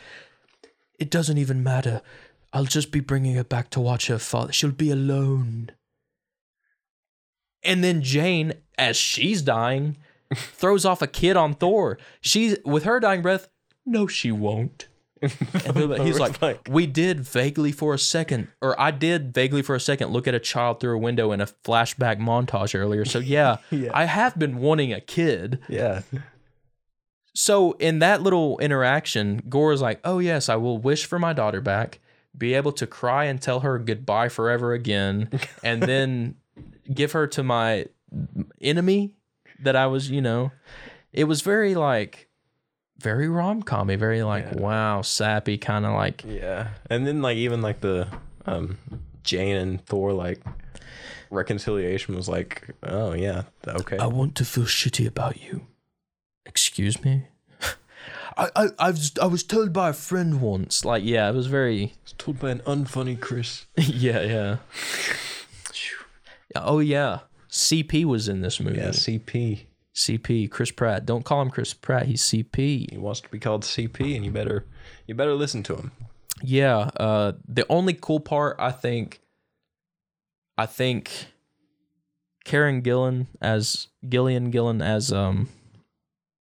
"It 0.98 1.10
doesn't 1.10 1.38
even 1.38 1.62
matter. 1.62 2.02
I'll 2.52 2.64
just 2.64 2.90
be 2.90 3.00
bringing 3.00 3.36
her 3.36 3.44
back 3.44 3.70
to 3.70 3.80
watch 3.80 4.06
her 4.08 4.18
father. 4.18 4.52
She'll 4.52 4.70
be 4.70 4.90
alone." 4.90 5.70
And 7.62 7.82
then 7.82 8.02
Jane, 8.02 8.54
as 8.78 8.96
she's 8.96 9.42
dying, 9.42 9.96
throws 10.34 10.84
off 10.84 11.02
a 11.02 11.06
kid 11.06 11.36
on 11.36 11.54
Thor. 11.54 11.98
She's 12.20 12.56
with 12.64 12.84
her 12.84 13.00
dying 13.00 13.22
breath. 13.22 13.48
No, 13.84 14.06
she 14.06 14.30
won't. 14.30 14.87
He's 16.02 16.18
like, 16.18 16.40
Like- 16.42 16.68
we 16.68 16.86
did 16.86 17.20
vaguely 17.20 17.72
for 17.72 17.94
a 17.94 17.98
second, 17.98 18.48
or 18.60 18.78
I 18.80 18.90
did 18.90 19.34
vaguely 19.34 19.62
for 19.62 19.74
a 19.74 19.80
second 19.80 20.10
look 20.10 20.26
at 20.28 20.34
a 20.34 20.40
child 20.40 20.80
through 20.80 20.96
a 20.96 20.98
window 20.98 21.32
in 21.32 21.40
a 21.40 21.46
flashback 21.46 22.18
montage 22.18 22.78
earlier. 22.78 23.04
So 23.04 23.18
yeah, 23.36 23.56
Yeah. 23.70 23.90
I 23.94 24.04
have 24.04 24.38
been 24.38 24.58
wanting 24.58 24.92
a 24.92 25.00
kid. 25.00 25.60
Yeah, 25.68 26.02
So 27.34 27.72
in 27.72 28.00
that 28.00 28.22
little 28.22 28.58
interaction, 28.58 29.42
Gorr 29.48 29.72
is 29.72 29.80
like, 29.80 30.00
"Oh 30.04 30.18
yes, 30.18 30.48
I 30.48 30.56
will 30.56 30.78
wish 30.78 31.06
for 31.06 31.18
my 31.18 31.32
daughter 31.32 31.60
back, 31.60 32.00
be 32.36 32.54
able 32.54 32.72
to 32.72 32.86
cry 32.86 33.24
and 33.24 33.40
tell 33.40 33.60
her 33.60 33.78
goodbye 33.78 34.28
forever 34.28 34.72
again, 34.72 35.30
and 35.64 35.82
then 35.82 36.34
give 36.92 37.12
her 37.12 37.26
to 37.28 37.42
my 37.42 37.86
enemy 38.60 39.12
that 39.60 39.76
I 39.76 39.86
was, 39.86 40.10
you 40.10 40.20
know." 40.20 40.50
It 41.12 41.24
was 41.24 41.40
very 41.40 41.74
like 41.74 42.27
very 43.00 43.28
rom-commy, 43.28 43.96
very 43.96 44.22
like 44.22 44.52
wow, 44.52 45.02
sappy 45.02 45.58
kind 45.58 45.86
of 45.86 45.92
like 45.94 46.24
yeah, 46.26 46.68
and 46.90 47.06
then 47.06 47.22
like 47.22 47.36
even 47.36 47.62
like 47.62 47.80
the 47.80 48.08
um 48.46 48.78
Jane 49.22 49.56
and 49.56 49.84
Thor 49.84 50.12
like 50.12 50.40
reconciliation 51.30 52.16
was 52.16 52.28
like, 52.28 52.74
oh 52.82 53.12
yeah, 53.14 53.42
okay, 53.66 53.98
I 53.98 54.06
want 54.06 54.34
to 54.36 54.44
feel 54.44 54.64
shitty 54.64 55.06
about 55.06 55.40
you. 55.42 55.66
Excuse 56.48 57.04
me? 57.04 57.26
I, 58.38 58.48
I, 58.56 58.68
I, 58.78 58.90
was, 58.90 59.12
I 59.20 59.26
was 59.26 59.42
told 59.42 59.72
by 59.72 59.90
a 59.90 59.92
friend 59.92 60.40
once. 60.40 60.82
Like, 60.84 61.04
yeah, 61.04 61.28
it 61.28 61.34
was 61.34 61.46
very. 61.46 61.92
was 62.02 62.14
told 62.16 62.40
by 62.40 62.50
an 62.50 62.60
unfunny 62.60 63.20
Chris. 63.20 63.66
yeah, 63.76 64.22
yeah. 64.22 64.56
Oh, 66.56 66.78
yeah. 66.78 67.20
CP 67.50 68.04
was 68.06 68.28
in 68.28 68.40
this 68.40 68.58
movie. 68.60 68.78
Yeah, 68.78 68.88
CP. 68.88 69.66
CP, 69.98 70.50
Chris 70.50 70.70
Pratt. 70.70 71.04
Don't 71.04 71.24
call 71.24 71.42
him 71.42 71.50
Chris 71.50 71.74
Pratt. 71.74 72.06
He's 72.06 72.22
CP. 72.22 72.90
He 72.92 72.96
wants 72.98 73.20
to 73.20 73.28
be 73.28 73.38
called 73.38 73.62
CP, 73.64 74.14
and 74.16 74.24
you 74.24 74.30
better 74.30 74.64
you 75.06 75.14
better 75.14 75.34
listen 75.34 75.62
to 75.64 75.74
him. 75.76 75.92
Yeah. 76.42 76.90
Uh, 76.96 77.32
the 77.46 77.66
only 77.68 77.94
cool 77.94 78.20
part, 78.20 78.56
I 78.60 78.70
think, 78.70 79.20
I 80.56 80.66
think 80.66 81.10
Karen 82.44 82.80
Gillan 82.82 83.26
as 83.42 83.88
Gillian 84.08 84.52
Gillan 84.52 84.82
as 84.84 85.12
um 85.12 85.48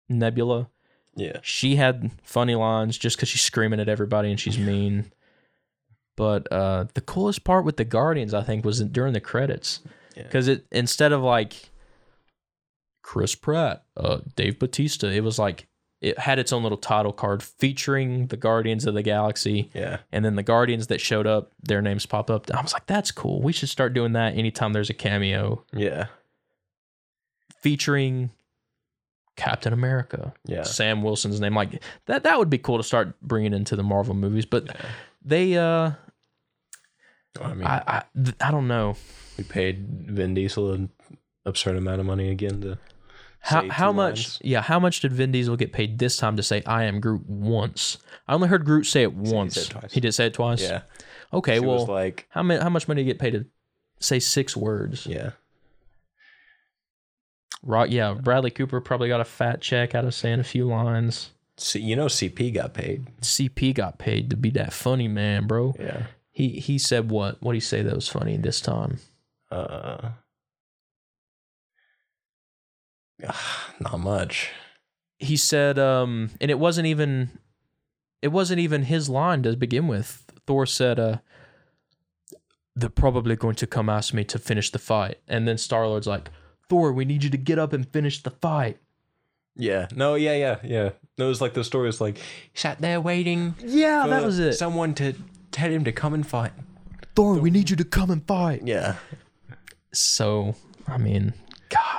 Nebula. 0.09 0.69
Yeah, 1.15 1.39
she 1.43 1.77
had 1.77 2.11
funny 2.23 2.55
lines 2.55 2.97
just 2.97 3.17
because 3.17 3.29
she's 3.29 3.43
screaming 3.43 3.81
at 3.81 3.89
everybody 3.89 4.31
and 4.31 4.41
she's 4.41 4.59
mean. 4.59 5.13
But 6.17 6.51
uh, 6.51 6.87
the 6.95 7.01
coolest 7.03 7.45
part 7.45 7.65
with 7.67 7.77
the 7.77 7.85
Guardians, 7.85 8.33
I 8.33 8.43
think, 8.43 8.65
was 8.65 8.81
during 8.81 9.13
the 9.13 9.21
credits 9.21 9.81
Yeah. 10.17 10.23
because 10.25 10.49
it 10.49 10.65
instead 10.73 11.13
of 11.13 11.21
like 11.23 11.71
Chris 13.13 13.35
Pratt, 13.35 13.85
uh, 13.95 14.21
Dave 14.37 14.59
Batista, 14.59 15.07
it 15.09 15.23
was 15.23 15.39
like 15.39 15.69
it 16.01 16.19
had 16.19 16.39
its 16.39 16.51
own 16.51 16.63
little 16.63 16.79
title 16.79 17.13
card 17.13 17.43
featuring 17.43 18.29
the 18.29 18.39
Guardians 18.39 18.87
of 18.87 18.95
the 18.95 19.03
Galaxy, 19.03 19.69
yeah, 19.75 19.99
and 20.11 20.25
then 20.25 20.35
the 20.35 20.43
Guardians 20.43 20.87
that 20.87 20.99
showed 20.99 21.27
up, 21.27 21.53
their 21.63 21.83
names 21.83 22.07
pop 22.07 22.31
up. 22.31 22.51
I 22.51 22.63
was 22.63 22.73
like, 22.73 22.87
that's 22.87 23.11
cool. 23.11 23.43
We 23.43 23.53
should 23.53 23.69
start 23.69 23.93
doing 23.93 24.15
that 24.15 24.35
anytime 24.35 24.73
there's 24.73 24.89
a 24.89 24.95
cameo 24.95 25.63
yeah, 25.75 26.07
featuring 27.61 28.31
Captain 29.37 29.75
America. 29.75 30.33
yeah. 30.47 30.63
Sam 30.63 31.03
Wilson's 31.03 31.39
name. 31.39 31.55
Like 31.55 31.83
that 32.07 32.25
that 32.25 32.39
would 32.39 32.49
be 32.49 32.57
cool 32.57 32.79
to 32.79 32.83
start 32.83 33.21
bringing 33.21 33.53
into 33.53 33.77
the 33.77 33.83
Marvel 33.83 34.15
movies, 34.15 34.47
but 34.47 34.75
they 35.23 35.59
uh 35.59 35.91
I 37.43 37.53
mean, 37.53 37.67
I 37.67 37.83
I, 37.87 38.03
I 38.41 38.51
don't 38.51 38.69
know. 38.69 38.97
we 39.37 39.45
paid 39.45 39.87
Vin 40.07 40.33
Diesel 40.33 40.73
an 40.73 40.89
absurd 41.45 41.77
amount 41.77 42.01
of 42.01 42.07
money 42.07 42.31
again 42.31 42.63
to 42.63 42.79
How 43.45 43.69
how 43.69 43.93
much 43.93 44.17
lines. 44.19 44.39
yeah, 44.43 44.63
how 44.63 44.79
much 44.79 45.01
did 45.01 45.13
Vin 45.13 45.33
Diesel 45.33 45.57
get 45.57 45.73
paid 45.73 45.99
this 45.99 46.17
time 46.17 46.37
to 46.37 46.43
say 46.43 46.63
I 46.65 46.85
am 46.85 47.01
Groot 47.01 47.29
once? 47.29 47.99
I 48.29 48.35
only 48.35 48.49
heard 48.49 48.65
Groot 48.65 48.87
say 48.87 49.03
it 49.03 49.15
once. 49.15 49.55
said 49.55 49.83
it. 49.85 49.93
He 49.93 50.01
did 50.01 50.13
say 50.13 50.27
it 50.27 50.35
twice? 50.35 50.63
Yeah, 50.63 50.83
Okay, 51.33 51.55
she 51.57 51.61
well 51.61 51.85
like, 51.87 52.27
how 52.31 52.43
many 52.45 52.63
how 52.63 52.69
much 52.71 52.87
money 52.87 53.03
did 53.03 53.07
he 53.09 53.13
get 53.13 53.19
paid 53.21 53.33
to 53.33 53.47
say 53.99 54.21
six 54.21 54.57
words? 54.57 55.07
yeah, 55.07 55.31
Right 57.65 57.91
yeah, 57.91 58.15
Bradley 58.15 58.51
Cooper 58.51 58.81
probably 58.81 59.09
got 59.09 59.21
a 59.21 59.25
fat 59.25 59.61
check 59.61 59.95
out 59.95 60.05
of 60.05 60.15
saying 60.15 60.41
a 60.41 60.45
few 60.45 60.65
lines. 60.67 61.31
See, 61.57 61.81
you 61.81 61.95
know, 61.97 62.07
CP 62.07 62.55
got 62.55 62.75
paid. 62.75 63.07
CP 63.21 63.75
got 63.75 63.99
paid 63.99 64.31
to 64.31 64.37
be 64.37 64.51
that 64.51 64.73
funny 64.73 65.07
man, 65.09 65.47
bro. 65.47 65.75
Yeah, 65.79 66.05
He 66.31 66.49
he 66.61 66.79
said 66.79 67.11
what? 67.11 67.43
What 67.43 67.53
did 67.53 67.57
he 67.57 67.61
say 67.61 67.83
that 67.83 67.95
was 67.95 68.09
funny 68.09 68.37
this 68.37 68.61
time? 68.61 68.99
uh, 69.51 70.11
not 73.81 73.99
much. 74.01 74.51
he 75.19 75.37
said 75.37 75.79
um 75.79 76.31
and 76.41 76.51
it 76.51 76.59
wasn't 76.59 76.87
even 76.87 77.31
it 78.21 78.29
wasn't 78.29 78.59
even 78.61 78.83
his 78.83 79.09
line 79.09 79.43
to 79.43 79.57
begin 79.57 79.87
with 79.89 80.25
thor 80.47 80.67
said 80.67 80.99
uh 80.99 81.19
they're 82.75 82.89
probably 82.89 83.37
going 83.37 83.55
to 83.57 83.67
come 83.67 83.89
ask 83.89 84.15
me 84.15 84.25
to 84.25 84.39
finish 84.39 84.71
the 84.71 84.79
fight 84.79 85.19
and 85.29 85.47
then 85.47 85.59
star 85.59 85.87
lord's 85.87 86.07
like 86.07 86.31
thor 86.69 86.93
we 86.93 87.05
need 87.05 87.23
you 87.23 87.31
to 87.31 87.37
get 87.37 87.59
up 87.59 87.73
and 87.73 87.89
finish 87.93 88.23
the 88.23 88.31
fight 88.31 88.79
Yeah, 89.57 89.87
no, 89.95 90.15
yeah, 90.15 90.35
yeah, 90.35 90.57
yeah. 90.65 90.91
No, 91.19 91.27
it 91.27 91.29
was 91.29 91.43
like 91.43 91.53
the 91.55 91.63
story 91.65 91.87
was 91.87 92.01
like 92.01 92.19
sat 92.55 92.81
there 92.81 93.01
waiting. 93.01 93.55
yeah 93.61 94.07
that 94.09 94.25
was 94.25 94.39
it 94.39 94.55
Someone 94.55 94.95
to 94.95 95.13
tell 95.51 95.71
him 95.71 95.85
to 95.85 95.93
come 95.93 96.15
and 96.15 96.27
fight. 96.27 96.53
thor 97.15 97.35
we 97.35 97.51
need 97.51 97.69
you 97.71 97.77
to 97.77 97.85
come 97.85 98.11
and 98.11 98.27
fight 98.27 98.63
Yeah, 98.65 98.97
so 99.93 100.55
i 100.89 100.97
mean 100.99 101.35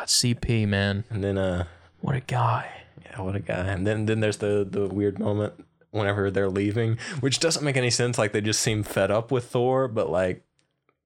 god 0.03 0.07
cp 0.07 0.67
man 0.67 1.03
and 1.09 1.23
then 1.23 1.37
uh, 1.37 1.65
what 2.01 2.15
a 2.15 2.21
guy 2.21 2.83
yeah, 3.13 3.21
what 3.21 3.35
a 3.35 3.39
guy. 3.39 3.53
And 3.55 3.85
then 3.85 4.05
then 4.05 4.19
there's 4.19 4.37
the 4.37 4.67
the 4.69 4.87
weird 4.87 5.19
moment 5.19 5.53
whenever 5.91 6.31
they're 6.31 6.49
leaving, 6.49 6.97
which 7.19 7.39
doesn't 7.39 7.63
make 7.63 7.77
any 7.77 7.89
sense. 7.89 8.17
Like 8.17 8.31
they 8.31 8.41
just 8.41 8.61
seem 8.61 8.83
fed 8.83 9.11
up 9.11 9.31
with 9.31 9.45
Thor, 9.45 9.87
but 9.87 10.09
like 10.09 10.43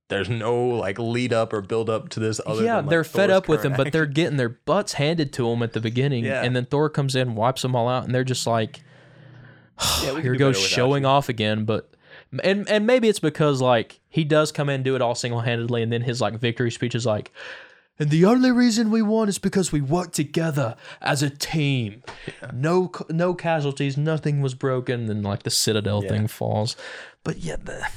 there's 0.08 0.30
no 0.30 0.68
like 0.68 0.98
lead 0.98 1.34
up 1.34 1.52
or 1.52 1.62
build 1.62 1.90
up 1.90 2.10
to 2.10 2.20
this 2.20 2.40
other 2.46 2.64
yeah, 2.64 2.78
than, 2.78 2.86
like, 2.86 2.90
they're 2.90 3.04
fed 3.04 3.30
Thor's 3.30 3.38
up 3.38 3.48
with 3.50 3.66
him, 3.66 3.74
current 3.74 3.86
but 3.86 3.94
they're 3.94 4.06
getting 4.06 4.38
their 4.38 4.50
butts 4.50 4.94
handed 4.94 5.34
to 5.34 5.50
them 5.50 5.62
at 5.64 5.74
the 5.74 5.82
beginning, 5.82 6.24
Yeah. 6.26 6.44
and 6.44 6.56
then 6.56 6.66
Thor 6.66 6.90
comes 6.90 7.16
in, 7.16 7.36
wipes 7.36 7.62
them 7.62 7.76
all 7.76 7.90
out, 7.90 8.06
and 8.06 8.16
they're 8.16 8.24
just 8.24 8.48
like, 8.48 8.82
Yeah, 10.04 10.14
we 10.14 10.22
here 10.22 10.34
do 10.34 10.40
goes 10.40 10.56
better 10.56 10.64
without 10.64 10.76
showing 10.76 11.04
you. 11.04 11.10
off 11.10 11.28
again. 11.30 11.66
But 11.66 11.92
and 12.42 12.68
and 12.70 12.88
maybe 12.88 13.10
it's 13.10 13.20
because 13.20 13.62
like 13.62 14.00
he 14.08 14.24
does 14.24 14.54
come 14.54 14.70
in 14.70 14.76
and 14.76 14.84
do 14.86 14.96
it 14.96 15.02
all 15.02 15.16
single 15.16 15.42
handedly, 15.42 15.84
and 15.84 15.92
then 15.92 16.04
his 16.04 16.22
like 16.22 16.40
victory 16.40 16.72
speech 16.72 16.96
is 16.96 17.06
like. 17.06 17.32
And 18.00 18.10
the 18.12 18.26
only 18.26 18.52
reason 18.52 18.92
we 18.92 19.02
won 19.02 19.28
is 19.28 19.40
because 19.40 19.72
we 19.72 19.82
worked 19.82 20.14
together 20.14 20.76
as 21.02 21.24
a 21.24 21.30
team. 21.30 22.04
No, 22.54 22.92
no 23.10 23.34
casualties. 23.34 23.98
Nothing 23.98 24.42
was 24.42 24.54
broken. 24.54 25.10
And 25.10 25.24
like 25.24 25.44
the 25.44 25.50
Citadel 25.50 26.04
Yeah. 26.04 26.10
thing 26.10 26.28
falls, 26.28 26.76
but 27.24 27.38
yeah, 27.40 27.56
the, 27.56 27.88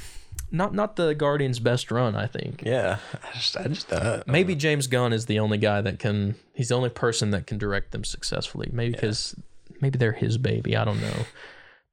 not 0.51 0.73
not 0.73 0.95
the 0.95 1.13
Guardians' 1.13 1.59
best 1.59 1.91
run. 1.91 2.15
I 2.15 2.25
think 2.27 2.63
Yeah, 2.65 2.97
I 3.13 3.33
just, 3.37 3.55
I 3.57 3.67
just 3.67 3.93
uh, 3.93 4.23
maybe 4.27 4.55
James 4.55 4.87
Gunn 4.87 5.13
is 5.13 5.27
the 5.27 5.39
only 5.39 5.57
guy 5.57 5.81
that 5.81 5.99
can. 5.99 6.35
He's 6.53 6.69
the 6.69 6.75
only 6.75 6.89
person 6.89 7.29
that 7.31 7.45
can 7.47 7.57
direct 7.57 7.91
them 7.91 8.03
successfully. 8.03 8.69
Maybe 8.73 8.93
because 8.93 9.35
maybe 9.81 9.97
they're 9.97 10.11
his 10.11 10.37
baby. 10.37 10.75
I 10.75 10.83
don't 10.83 10.99
know. 11.01 11.25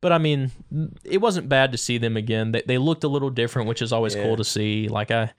But 0.00 0.12
I 0.12 0.18
mean, 0.18 0.50
it 1.04 1.18
wasn't 1.20 1.48
bad 1.48 1.72
to 1.72 1.78
see 1.78 1.98
them 1.98 2.16
again. 2.16 2.52
They 2.52 2.62
they 2.66 2.78
looked 2.78 3.04
a 3.04 3.08
little 3.08 3.30
different, 3.30 3.68
which 3.68 3.82
is 3.82 3.92
always 3.92 4.14
Yeah. 4.14 4.22
cool 4.24 4.36
to 4.36 4.44
see. 4.44 4.88
Like 4.88 5.10
I, 5.10 5.32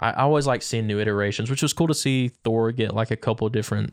I 0.00 0.12
always 0.22 0.46
like 0.46 0.62
seeing 0.62 0.86
new 0.86 0.98
iterations, 0.98 1.50
which 1.50 1.62
was 1.62 1.72
cool 1.74 1.86
to 1.88 1.94
see 1.94 2.28
Thor 2.28 2.72
get 2.72 2.94
like 2.94 3.10
a 3.10 3.16
couple 3.16 3.48
different 3.50 3.92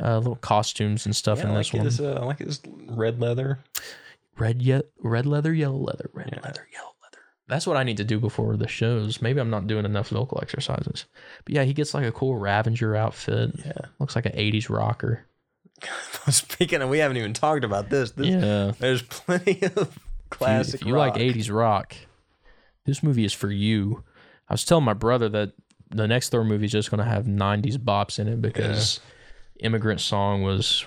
uh, 0.00 0.18
little 0.18 0.34
costumes 0.36 1.06
and 1.06 1.14
stuff 1.14 1.38
yeah, 1.38 1.44
in 1.44 1.50
I 1.52 1.58
this 1.58 1.72
like 1.72 1.78
one. 1.78 1.84
his, 1.86 2.00
uh, 2.00 2.18
I 2.20 2.24
like 2.24 2.38
his 2.40 2.60
red 2.88 3.20
leather. 3.20 3.60
Red 4.36 4.60
yet 4.62 4.86
red 5.00 5.26
leather, 5.26 5.54
yellow 5.54 5.78
leather, 5.78 6.10
red 6.12 6.30
leather, 6.42 6.66
yellow 6.72 6.92
leather. 7.02 7.22
That's 7.46 7.66
what 7.66 7.76
I 7.76 7.82
need 7.84 7.96
to 7.98 8.04
do 8.04 8.18
before 8.20 8.56
the 8.56 8.66
shows. 8.68 9.22
Maybe 9.22 9.40
I'm 9.40 9.50
not 9.50 9.66
doing 9.68 9.84
enough 9.84 10.08
vocal 10.08 10.38
exercises. 10.42 11.04
But 11.44 11.54
yeah, 11.54 11.62
he 11.64 11.72
gets 11.72 11.94
like 11.94 12.04
a 12.06 12.12
cool 12.12 12.36
Ravager 12.36 12.96
outfit. 12.96 13.52
Yeah. 13.64 13.72
Looks 14.00 14.16
like 14.16 14.26
an 14.26 14.32
80s 14.32 14.68
rocker. 14.68 15.24
Speaking 16.30 16.82
of, 16.82 16.88
we 16.88 16.98
haven't 16.98 17.16
even 17.16 17.32
talked 17.32 17.64
about 17.64 17.88
this. 17.90 18.10
this 18.12 18.26
Yeah. 18.26 18.72
There's 18.78 19.02
plenty 19.02 19.62
of 19.62 19.76
If 19.76 19.76
you- 19.76 20.00
classic. 20.30 20.80
if 20.82 20.86
you 20.86 20.94
rock. 20.96 21.14
like 21.14 21.22
80s 21.22 21.54
rock, 21.54 21.94
this 22.84 23.02
movie 23.02 23.24
is 23.24 23.32
for 23.32 23.50
you. 23.50 24.02
I 24.48 24.54
was 24.54 24.64
telling 24.64 24.84
my 24.84 24.94
brother 24.94 25.28
that 25.28 25.52
the 25.90 26.06
next 26.06 26.30
Thor 26.30 26.44
movie 26.44 26.66
is 26.66 26.72
just 26.72 26.90
going 26.90 27.02
to 27.02 27.10
have 27.10 27.24
90s 27.24 27.76
bops 27.76 28.18
in 28.18 28.28
it 28.28 28.40
because 28.40 29.00
Immigrant 29.60 30.00
Song 30.00 30.42
was 30.42 30.86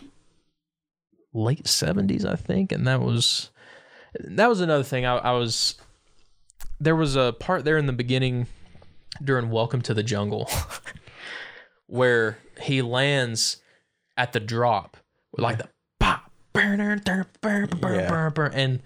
late 1.34 1.66
70s, 1.66 2.26
I 2.26 2.36
think, 2.36 2.72
and 2.72 2.88
that 2.88 3.02
was 3.02 3.50
that 4.20 4.48
was 4.48 4.62
another 4.62 4.84
thing. 4.84 5.06
I, 5.06 5.18
I 5.18 5.32
was 5.32 5.76
there 6.80 6.96
was 6.96 7.16
a 7.16 7.34
part 7.40 7.64
there 7.64 7.78
in 7.78 7.86
the 7.86 7.94
beginning 7.94 8.48
during 9.24 9.50
Welcome 9.50 9.82
to 9.84 9.94
the 9.94 10.04
Jungle 10.04 10.50
where 11.88 12.38
he 12.62 12.82
lands 12.82 13.58
at 14.18 14.34
the 14.34 14.40
drop 14.40 14.98
with 15.32 15.44
like 15.44 15.58
the 15.60 15.70
pop 16.00 16.32
and 18.54 18.82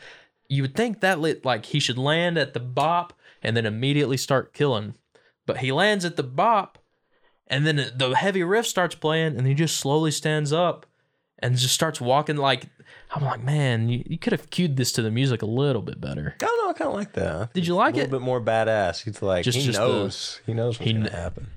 you 0.49 0.61
would 0.61 0.76
think 0.76 1.01
that 1.01 1.19
lit 1.19 1.45
like 1.45 1.65
he 1.65 1.80
should 1.80 1.97
land 1.97 2.38
at 2.38 2.53
the 2.53 2.59
bop 2.59 3.13
and 3.45 3.55
then 3.55 3.65
immediately 3.65 4.17
start 4.17 4.53
killing 4.53 4.93
but 5.45 5.57
he 5.59 5.71
lands 5.71 6.03
at 6.03 6.15
the 6.17 6.23
bop 6.23 6.77
and 7.47 7.65
then 7.65 7.91
the 7.95 8.15
heavy 8.15 8.43
riff 8.43 8.65
starts 8.67 8.95
playing 8.95 9.37
and 9.37 9.45
he 9.47 9.53
just 9.53 9.77
slowly 9.77 10.11
stands 10.11 10.51
up 10.51 10.85
and 11.39 11.55
just 11.57 11.73
starts 11.73 12.01
walking 12.01 12.35
like 12.37 12.65
i'm 13.11 13.23
like 13.23 13.43
man 13.43 13.87
you, 13.87 14.03
you 14.05 14.17
could 14.17 14.31
have 14.33 14.49
cued 14.49 14.75
this 14.77 14.91
to 14.91 15.01
the 15.01 15.11
music 15.11 15.41
a 15.41 15.45
little 15.45 15.81
bit 15.81 16.01
better 16.01 16.35
I 16.41 16.45
don't 16.45 16.57
know. 16.65 16.69
I 16.69 16.73
kind 16.73 16.89
of 16.89 16.95
like 16.95 17.13
that. 17.13 17.53
Did 17.53 17.67
you 17.67 17.75
like 17.75 17.95
it? 17.95 17.99
a 17.99 18.01
it? 18.01 18.03
little 18.11 18.19
bit 18.19 18.25
more 18.25 18.41
badass. 18.41 19.03
He's 19.03 19.21
like 19.21 19.43
Just- 19.45 19.57
he 19.57 19.65
just 19.65 19.79
the- 19.79 19.87
knows. 19.87 20.41
he 20.45 20.53
knows 20.53 20.79
what's 20.79 20.87
he 20.89 20.93
gonna 20.93 21.11
happen. 21.11 21.47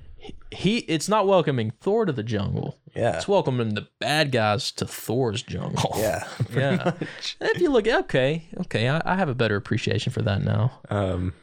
he 0.51 0.77
it's 0.79 1.09
not 1.09 1.25
welcoming 1.27 1.71
thor 1.81 2.05
to 2.05 2.11
the 2.13 2.23
jungle 2.23 2.77
Yeah. 2.95 3.15
it's 3.17 3.27
welcoming 3.27 3.73
the 3.73 3.87
bad 3.99 4.31
guys 4.31 4.71
to 4.73 4.85
thor's 4.85 5.41
jungle 5.43 5.91
Yeah. 5.97 6.27
Yeah. 6.53 6.93
much. 7.01 7.37
if 7.41 7.59
you 7.61 7.69
look 7.71 7.87
okay 7.87 8.47
okay 8.61 8.87
I, 8.89 9.01
I 9.05 9.15
have 9.15 9.29
a 9.29 9.35
better 9.35 9.55
appreciation 9.55 10.11
for 10.13 10.21
that 10.21 10.41
now 10.43 10.79
Um. 10.89 11.33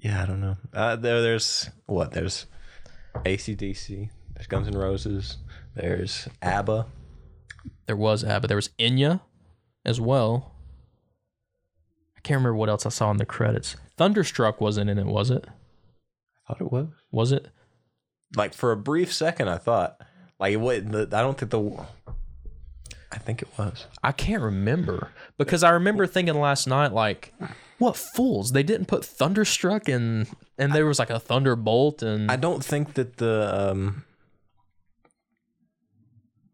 Yeah, 0.00 0.22
I 0.22 0.26
don't 0.26 0.40
know. 0.40 0.56
Uh, 0.72 0.96
there, 0.96 1.20
there's 1.20 1.68
what? 1.86 2.12
There's 2.12 2.46
ACDC. 3.16 4.08
There's 4.34 4.46
Guns 4.46 4.66
N' 4.68 4.76
Roses. 4.78 5.36
There's 5.74 6.28
ABBA. 6.42 6.86
there 7.86 7.96
was 7.96 8.24
ABBA. 8.24 8.48
There 8.48 8.56
was 8.56 8.70
Enya 8.78 9.20
as 9.84 10.00
well. 10.00 10.54
I 12.16 12.20
can't 12.20 12.38
remember 12.38 12.56
what 12.56 12.68
else 12.68 12.86
I 12.86 12.90
saw 12.90 13.10
in 13.10 13.18
the 13.18 13.26
credits. 13.26 13.76
Thunderstruck 13.96 14.60
wasn't 14.60 14.90
in 14.90 14.98
it, 14.98 15.06
was 15.06 15.30
it? 15.30 15.46
I 16.48 16.52
thought 16.54 16.60
it 16.62 16.72
was. 16.72 16.88
Was 17.10 17.32
it? 17.32 17.48
Like 18.36 18.54
for 18.54 18.72
a 18.72 18.76
brief 18.76 19.12
second, 19.12 19.48
I 19.48 19.58
thought 19.58 20.00
like 20.38 20.56
what? 20.58 20.76
I 20.76 21.04
don't 21.04 21.36
think 21.36 21.50
the. 21.50 21.86
I 23.12 23.18
think 23.18 23.42
it 23.42 23.48
was. 23.58 23.86
I 24.02 24.12
can't 24.12 24.42
remember 24.42 25.10
because 25.36 25.62
I 25.64 25.70
remember 25.70 26.06
thinking 26.06 26.38
last 26.40 26.68
night, 26.68 26.92
like, 26.92 27.34
what 27.80 27.96
fools? 27.96 28.52
They 28.52 28.62
didn't 28.62 28.86
put 28.86 29.04
Thunderstruck 29.04 29.88
in, 29.88 30.28
and 30.56 30.72
there 30.72 30.86
was 30.86 30.98
like 31.00 31.10
a 31.10 31.18
Thunderbolt, 31.18 32.02
and 32.02 32.30
I 32.30 32.36
don't 32.36 32.64
think 32.64 32.94
that 32.94 33.16
the 33.16 33.70
um. 33.72 34.04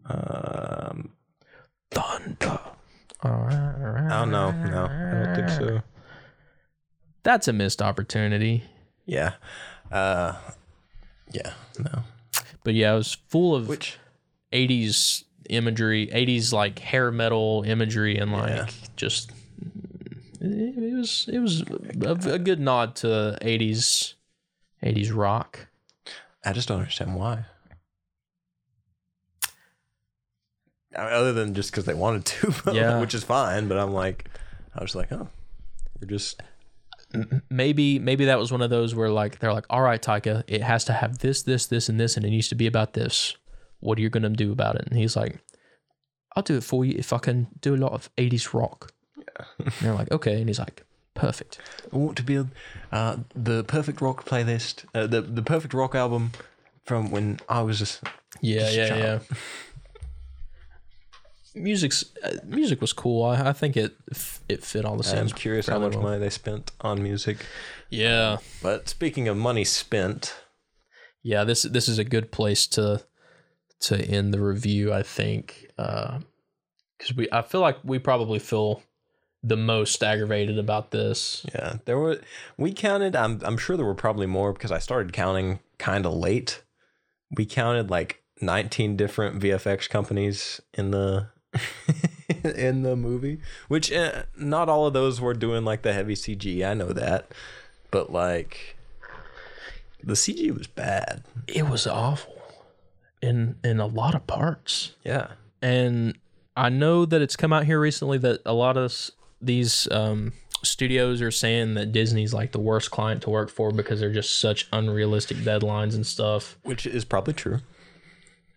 Um, 0.08 1.10
Thunder. 1.90 2.60
I 3.22 4.08
don't 4.08 4.30
know. 4.30 4.52
No, 4.52 4.84
I 4.86 5.24
don't 5.24 5.34
think 5.34 5.48
so. 5.48 5.82
That's 7.24 7.48
a 7.48 7.52
missed 7.52 7.82
opportunity. 7.82 8.62
Yeah. 9.04 9.32
Uh, 9.90 10.34
yeah. 11.32 11.54
No. 11.78 12.04
But 12.62 12.74
yeah, 12.74 12.92
it 12.94 12.96
was 12.98 13.14
full 13.28 13.56
of 13.56 13.66
Which 13.68 13.98
80s 14.52 15.24
imagery, 15.50 16.06
80s 16.08 16.52
like 16.52 16.78
hair 16.78 17.10
metal 17.10 17.64
imagery, 17.66 18.16
and 18.16 18.30
like 18.32 18.50
Yeah. 18.50 18.66
just 18.94 19.32
it, 20.40 20.76
it 20.78 20.94
was 20.94 21.28
it 21.32 21.38
was 21.38 21.62
a, 21.62 22.32
a 22.32 22.38
good 22.38 22.60
nod 22.60 22.94
to 22.96 23.38
80s 23.42 24.14
80s 24.82 25.14
rock. 25.14 25.68
I 26.44 26.52
just 26.52 26.68
don't 26.68 26.78
understand 26.78 27.16
why. 27.16 27.44
I 30.96 31.04
mean, 31.04 31.12
other 31.12 31.32
than 31.32 31.54
just 31.54 31.70
because 31.70 31.84
they 31.84 31.94
wanted 31.94 32.24
to, 32.26 32.54
Yeah. 32.72 33.00
which 33.00 33.14
is 33.14 33.24
fine. 33.24 33.68
But 33.68 33.78
I'm 33.78 33.92
like, 33.92 34.28
I 34.74 34.82
was 34.82 34.94
like, 34.94 35.12
oh, 35.12 35.28
we're 36.00 36.08
just 36.08 36.40
Maybe 37.48 37.98
maybe 37.98 38.24
that 38.26 38.38
was 38.38 38.52
one 38.52 38.60
of 38.62 38.68
those 38.70 38.94
where 38.94 39.08
like 39.10 39.38
they're 39.38 39.52
like, 39.52 39.64
all 39.70 39.80
right, 39.80 40.02
Taika, 40.02 40.42
it 40.46 40.62
has 40.62 40.84
to 40.84 40.92
have 40.92 41.18
this, 41.18 41.42
this, 41.42 41.66
this, 41.66 41.88
and 41.88 41.98
this, 42.00 42.16
and 42.16 42.26
it 42.26 42.30
needs 42.30 42.48
to 42.48 42.54
be 42.54 42.66
about 42.66 42.92
this. 42.94 43.36
What 43.80 43.96
are 43.98 44.02
you 44.02 44.10
gonna 44.10 44.28
do 44.30 44.52
about 44.52 44.74
it? 44.76 44.86
And 44.88 44.98
he's 44.98 45.16
like, 45.16 45.38
I'll 46.34 46.42
do 46.42 46.56
it 46.56 46.64
for 46.64 46.84
you 46.84 46.94
if 46.98 47.12
I 47.12 47.18
can 47.18 47.46
do 47.60 47.74
a 47.74 47.78
lot 47.78 47.92
of 47.92 48.10
80s 48.16 48.52
rock. 48.52 48.92
And 49.58 49.72
they're 49.80 49.94
like, 49.94 50.10
okay, 50.10 50.38
and 50.40 50.48
he's 50.48 50.58
like, 50.58 50.84
perfect. 51.14 51.58
I 51.92 51.96
want 51.96 52.16
to 52.18 52.22
build 52.22 52.48
uh, 52.92 53.18
the 53.34 53.64
perfect 53.64 54.00
rock 54.00 54.24
playlist, 54.24 54.84
uh, 54.94 55.06
the 55.06 55.20
the 55.20 55.42
perfect 55.42 55.74
rock 55.74 55.94
album 55.94 56.32
from 56.84 57.10
when 57.10 57.38
I 57.48 57.62
was 57.62 57.78
just 57.78 58.02
Yeah, 58.40 58.60
Just 58.60 58.76
yeah, 58.76 58.96
yeah. 58.96 59.18
Music's 61.54 62.04
uh, 62.22 62.36
music 62.44 62.82
was 62.82 62.92
cool. 62.92 63.22
I, 63.24 63.48
I 63.48 63.52
think 63.54 63.76
it 63.78 63.94
f- 64.12 64.42
it 64.46 64.62
fit 64.62 64.84
all 64.84 64.96
the 64.98 65.04
same. 65.04 65.20
I'm 65.20 65.28
curious 65.30 65.66
how 65.68 65.78
much 65.78 65.94
well. 65.94 66.02
money 66.02 66.18
they 66.18 66.28
spent 66.28 66.70
on 66.82 67.02
music. 67.02 67.38
Yeah, 67.88 68.38
But 68.62 68.88
speaking 68.90 69.26
of 69.28 69.38
money 69.38 69.64
spent, 69.64 70.34
yeah. 71.22 71.44
This 71.44 71.62
this 71.62 71.88
is 71.88 71.98
a 71.98 72.04
good 72.04 72.30
place 72.30 72.66
to 72.68 73.02
to 73.80 73.96
end 73.96 74.34
the 74.34 74.40
review. 74.42 74.92
I 74.92 75.02
think 75.02 75.70
because 75.76 77.16
we 77.16 77.26
I 77.32 77.40
feel 77.40 77.62
like 77.62 77.78
we 77.84 77.98
probably 77.98 78.38
feel 78.38 78.82
the 79.46 79.56
most 79.56 80.02
aggravated 80.02 80.58
about 80.58 80.90
this. 80.90 81.46
yeah, 81.54 81.76
there 81.84 81.98
were 81.98 82.20
we 82.58 82.72
counted. 82.72 83.14
I'm 83.14 83.40
I'm 83.44 83.56
sure 83.56 83.76
there 83.76 83.86
were 83.86 83.94
probably 83.94 84.26
more 84.26 84.52
because 84.52 84.72
I 84.72 84.78
started 84.78 85.12
counting 85.12 85.60
kind 85.78 86.04
of 86.04 86.14
late. 86.14 86.62
We 87.30 87.46
counted 87.46 87.90
like 87.90 88.22
19 88.40 88.96
different 88.96 89.40
VFX 89.40 89.88
companies 89.88 90.60
in 90.74 90.90
the 90.90 91.28
in 92.44 92.82
the 92.82 92.96
movie, 92.96 93.40
which 93.68 93.92
uh, 93.92 94.24
not 94.36 94.68
all 94.68 94.86
of 94.86 94.92
those 94.92 95.20
were 95.20 95.34
doing 95.34 95.64
like 95.64 95.82
the 95.82 95.92
heavy 95.92 96.14
CG. 96.14 96.66
I 96.66 96.74
know 96.74 96.92
that, 96.92 97.30
but 97.92 98.12
like 98.12 98.76
the 100.02 100.14
CG 100.14 100.56
was 100.56 100.66
bad. 100.66 101.22
It 101.46 101.68
was 101.68 101.86
awful 101.86 102.34
in 103.22 103.56
in 103.62 103.78
a 103.78 103.86
lot 103.86 104.16
of 104.16 104.26
parts. 104.26 104.96
Yeah, 105.04 105.28
and 105.62 106.18
I 106.56 106.68
know 106.68 107.04
that 107.04 107.22
it's 107.22 107.36
come 107.36 107.52
out 107.52 107.64
here 107.64 107.78
recently 107.78 108.18
that 108.18 108.40
a 108.44 108.52
lot 108.52 108.76
of 108.76 108.90
these 109.46 109.88
um, 109.90 110.32
studios 110.62 111.22
are 111.22 111.30
saying 111.30 111.74
that 111.74 111.92
Disney's 111.92 112.34
like 112.34 112.52
the 112.52 112.60
worst 112.60 112.90
client 112.90 113.22
to 113.22 113.30
work 113.30 113.50
for 113.50 113.70
because 113.70 114.00
they're 114.00 114.12
just 114.12 114.38
such 114.38 114.68
unrealistic 114.72 115.38
deadlines 115.38 115.94
and 115.94 116.06
stuff. 116.06 116.58
which 116.62 116.86
is 116.86 117.04
probably 117.04 117.34
true. 117.34 117.60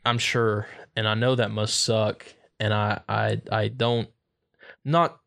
I'm 0.06 0.18
sure, 0.18 0.68
and 0.96 1.08
I 1.08 1.14
know 1.14 1.36
that 1.36 1.52
must 1.52 1.84
suck. 1.84 2.26
And 2.60 2.74
I, 2.74 3.02
I, 3.08 3.42
I 3.52 3.68
don't. 3.70 4.10
not 4.84 5.20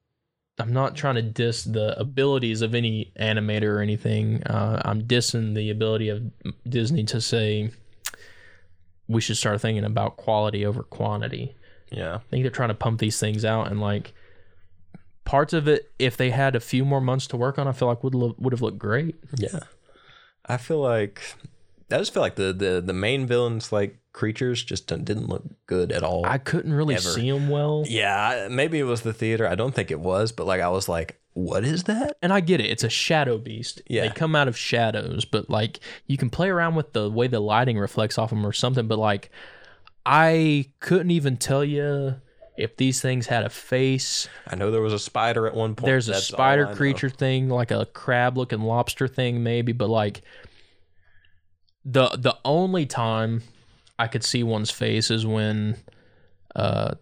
I'm 0.58 0.72
not 0.72 0.94
trying 0.94 1.14
to 1.14 1.22
diss 1.22 1.64
the 1.64 1.98
abilities 1.98 2.60
of 2.62 2.74
any 2.74 3.12
animator 3.18 3.76
or 3.76 3.80
anything. 3.80 4.42
Uh, 4.44 4.82
I'm 4.84 5.02
dissing 5.02 5.54
the 5.54 5.70
ability 5.70 6.10
of 6.10 6.22
Disney 6.68 7.04
to 7.04 7.20
say 7.20 7.70
we 9.08 9.20
should 9.20 9.36
start 9.36 9.60
thinking 9.60 9.84
about 9.84 10.16
quality 10.16 10.64
over 10.66 10.82
quantity. 10.82 11.56
Yeah. 11.90 12.16
I 12.16 12.18
think 12.30 12.44
they're 12.44 12.50
trying 12.50 12.68
to 12.68 12.74
pump 12.74 13.00
these 13.00 13.18
things 13.18 13.44
out 13.44 13.70
and 13.70 13.80
like 13.80 14.14
parts 15.32 15.52
of 15.54 15.66
it 15.66 15.90
if 15.98 16.16
they 16.16 16.30
had 16.30 16.54
a 16.54 16.60
few 16.60 16.84
more 16.84 17.00
months 17.00 17.26
to 17.28 17.36
work 17.38 17.58
on 17.58 17.66
I 17.66 17.72
feel 17.72 17.88
like 17.88 18.04
would 18.04 18.14
lo- 18.14 18.36
would 18.38 18.52
have 18.52 18.60
looked 18.62 18.78
great. 18.78 19.14
Yeah. 19.36 19.60
I 20.46 20.56
feel 20.58 20.80
like 20.80 21.20
I 21.90 21.98
just 21.98 22.12
feel 22.14 22.22
like 22.22 22.36
the 22.36 22.52
the 22.52 22.82
the 22.84 22.92
main 22.92 23.26
villains 23.26 23.72
like 23.72 23.98
creatures 24.12 24.62
just 24.62 24.86
didn't- 24.88 25.06
didn't 25.06 25.28
look 25.28 25.42
good 25.66 25.90
at 25.90 26.02
all. 26.02 26.26
I 26.26 26.36
couldn't 26.36 26.74
really 26.74 26.96
Ever. 26.96 27.08
see 27.16 27.30
them 27.30 27.48
well. 27.48 27.84
yeah, 27.88 28.48
maybe 28.50 28.78
it 28.78 28.84
was 28.94 29.00
the 29.00 29.14
theater. 29.14 29.48
I 29.48 29.54
don't 29.54 29.74
think 29.74 29.90
it 29.90 30.00
was, 30.00 30.32
but 30.32 30.46
like 30.46 30.60
I 30.60 30.68
was 30.68 30.86
like, 30.86 31.18
what 31.32 31.64
is 31.64 31.84
that? 31.84 32.18
And 32.20 32.30
I 32.30 32.40
get 32.40 32.60
it. 32.60 32.66
It's 32.66 32.84
a 32.84 32.90
shadow 32.90 33.38
beast. 33.38 33.80
Yeah. 33.88 34.02
They 34.02 34.10
come 34.10 34.36
out 34.36 34.48
of 34.48 34.56
shadows, 34.58 35.24
but 35.24 35.48
like 35.48 35.80
you 36.06 36.18
can 36.18 36.28
play 36.28 36.50
around 36.50 36.74
with 36.74 36.92
the 36.92 37.08
way 37.08 37.26
the 37.26 37.40
lighting 37.40 37.78
reflects 37.78 38.18
off 38.18 38.28
them 38.30 38.44
or 38.44 38.52
something. 38.52 38.86
But 38.86 38.98
like, 38.98 39.30
I 40.04 40.66
couldn't 40.80 41.10
even 41.10 41.36
tell 41.38 41.64
you 41.64 42.16
if 42.62 42.76
these 42.76 43.00
things 43.00 43.26
had 43.26 43.44
a 43.44 43.50
face. 43.50 44.28
I 44.46 44.54
know 44.56 44.70
there 44.70 44.80
was 44.80 44.92
a 44.92 44.98
spider 44.98 45.46
at 45.46 45.54
one 45.54 45.74
point. 45.74 45.86
There's 45.86 46.08
a 46.08 46.14
spider 46.20 46.66
know. 46.66 46.74
creature 46.74 47.10
thing, 47.10 47.48
like 47.48 47.70
a 47.70 47.86
crab 47.86 48.36
looking 48.38 48.60
lobster 48.60 49.08
thing, 49.08 49.42
maybe. 49.42 49.72
But 49.72 49.88
like, 49.90 50.22
the 51.84 52.08
the 52.10 52.36
only 52.44 52.86
time 52.86 53.42
I 53.98 54.06
could 54.06 54.24
see 54.24 54.42
one's 54.42 54.70
face 54.70 55.10
is 55.10 55.26
when 55.26 55.76
uh 56.54 56.94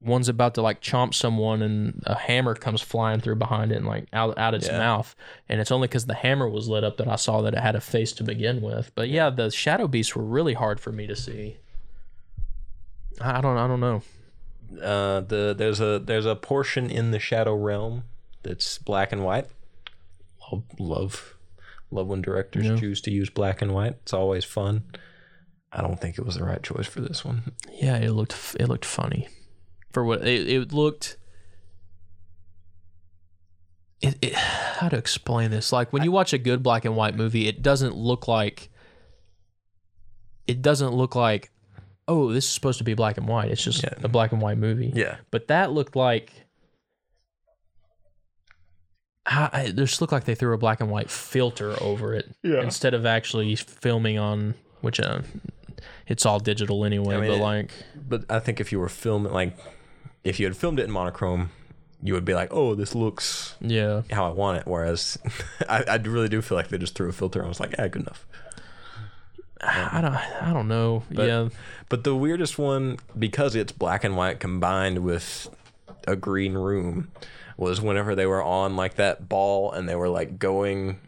one's 0.00 0.28
about 0.28 0.54
to 0.54 0.62
like 0.62 0.82
chomp 0.82 1.14
someone 1.14 1.62
and 1.62 2.02
a 2.04 2.14
hammer 2.14 2.54
comes 2.54 2.82
flying 2.82 3.20
through 3.20 3.36
behind 3.36 3.72
it 3.72 3.76
and 3.76 3.86
like 3.86 4.06
out 4.12 4.36
out 4.38 4.52
its 4.54 4.66
Yeah. 4.66 4.78
mouth 4.78 5.16
and 5.48 5.60
it's 5.60 5.70
only 5.72 5.88
because 5.88 6.04
the 6.04 6.14
hammer 6.14 6.46
was 6.48 6.68
lit 6.68 6.84
up 6.84 6.98
that 6.98 7.08
I 7.08 7.16
saw 7.16 7.40
that 7.40 7.54
it 7.54 7.60
had 7.60 7.74
a 7.74 7.80
face 7.80 8.12
to 8.14 8.22
begin 8.24 8.60
with 8.60 8.92
but 8.94 9.08
yeah 9.08 9.30
the 9.30 9.50
shadow 9.50 9.88
beasts 9.88 10.14
were 10.14 10.22
really 10.22 10.52
hard 10.52 10.78
for 10.78 10.92
me 10.92 11.06
to 11.06 11.16
see 11.16 11.56
I 13.20 13.40
don't 13.40 13.56
I 13.56 13.66
don't 13.66 13.80
know 13.80 14.02
Uh, 14.82 15.20
the 15.20 15.54
there's 15.56 15.80
a 15.80 15.98
there's 15.98 16.26
a 16.26 16.34
portion 16.36 16.90
in 16.90 17.10
the 17.10 17.18
shadow 17.18 17.54
realm 17.54 18.04
that's 18.42 18.78
black 18.78 19.12
and 19.12 19.24
white. 19.24 19.46
Love 20.52 20.64
love, 20.78 21.34
love 21.90 22.06
when 22.06 22.22
directors 22.22 22.66
Yeah. 22.66 22.76
choose 22.76 23.00
to 23.02 23.10
use 23.10 23.30
black 23.30 23.62
and 23.62 23.72
white. 23.72 23.92
It's 24.02 24.12
always 24.12 24.44
fun. 24.44 24.84
I 25.72 25.80
don't 25.82 26.00
think 26.00 26.18
it 26.18 26.24
was 26.24 26.36
the 26.36 26.44
right 26.44 26.62
choice 26.62 26.86
for 26.86 27.00
this 27.00 27.24
one. 27.24 27.52
yeah 27.72 27.96
it 27.96 28.10
looked 28.12 28.36
it 28.60 28.68
looked 28.68 28.84
funny 28.84 29.26
for 29.92 30.04
what 30.04 30.26
it, 30.26 30.48
it 30.48 30.72
looked 30.72 31.16
it, 34.00 34.16
it 34.22 34.34
how 34.78 34.88
to 34.88 34.96
explain 34.96 35.50
this 35.50 35.72
like 35.72 35.92
when 35.92 36.02
you 36.04 36.12
watch 36.12 36.32
a 36.32 36.38
good 36.38 36.62
black 36.62 36.84
and 36.84 36.96
white 36.96 37.16
movie 37.16 37.48
it 37.48 37.62
doesn't 37.62 37.96
look 37.96 38.28
like 38.28 38.70
it 40.46 40.60
doesn't 40.62 40.92
look 40.92 41.14
like 41.14 41.50
oh 42.08 42.32
this 42.32 42.44
is 42.44 42.50
supposed 42.50 42.78
to 42.78 42.84
be 42.84 42.94
black 42.94 43.16
and 43.18 43.26
white 43.28 43.50
it's 43.50 43.62
just 43.64 43.82
Yeah. 43.82 43.94
a 44.02 44.08
black 44.08 44.32
and 44.32 44.40
white 44.42 44.58
movie 44.58 44.92
Yeah, 44.94 45.16
but 45.30 45.48
that 45.48 45.72
looked 45.72 45.96
like 45.96 46.32
I, 49.26 49.66
it 49.68 49.76
just 49.76 50.00
looked 50.02 50.12
like 50.12 50.24
they 50.24 50.34
threw 50.34 50.52
a 50.52 50.58
black 50.58 50.80
and 50.80 50.90
white 50.90 51.10
filter 51.10 51.74
over 51.82 52.14
it 52.14 52.30
Yeah. 52.42 52.60
instead 52.62 52.92
of 52.92 53.06
actually 53.06 53.56
filming 53.56 54.18
on 54.18 54.54
which 54.82 55.00
uh, 55.00 55.22
it's 56.06 56.26
all 56.26 56.38
digital 56.38 56.84
anyway 56.84 57.16
I 57.16 57.20
mean, 57.20 57.30
but 57.30 57.36
it- 57.38 57.42
like 57.42 57.70
but 58.06 58.24
I 58.28 58.38
think 58.38 58.60
if 58.60 58.70
you 58.70 58.78
were 58.78 58.90
filming 58.90 59.32
like, 59.32 59.56
if 60.24 60.38
you 60.38 60.44
had 60.46 60.56
filmed 60.56 60.78
it 60.78 60.84
in 60.84 60.90
monochrome, 60.90 61.50
you 62.02 62.12
would 62.12 62.24
be 62.26 62.34
like, 62.34 62.48
oh, 62.52 62.74
this 62.74 62.94
looks 62.94 63.54
yeah 63.62 64.02
how 64.10 64.26
I 64.26 64.30
want 64.30 64.58
it. 64.58 64.66
Whereas, 64.66 65.16
I, 65.68 65.84
I 65.88 65.96
really 65.96 66.28
do 66.28 66.42
feel 66.42 66.56
like 66.56 66.68
they 66.68 66.76
just 66.76 66.94
threw 66.94 67.08
a 67.08 67.12
filter. 67.12 67.38
and 67.40 67.46
I 67.46 67.48
was 67.48 67.60
like, 67.60 67.74
yeah, 67.78 67.88
good 67.88 68.02
enough. 68.02 68.26
I 69.66 70.00
don't 70.00 70.14
I 70.14 70.52
don't 70.52 70.68
know. 70.68 71.02
But- 71.10 71.26
yeah. 71.26 71.48
But 71.88 72.04
the 72.04 72.14
weirdest 72.16 72.58
one, 72.58 72.98
because 73.18 73.54
it's 73.54 73.72
black 73.72 74.04
and 74.04 74.16
white 74.16 74.40
combined 74.40 74.98
with 75.04 75.48
a 76.06 76.16
green 76.16 76.54
room, 76.54 77.10
was 77.56 77.80
whenever 77.80 78.14
they 78.14 78.26
were 78.26 78.42
on 78.42 78.74
like 78.76 78.94
that 78.94 79.28
ball 79.28 79.70
and 79.72 79.88
they 79.88 79.94
were 79.94 80.08
like 80.08 80.38
going 80.38 80.98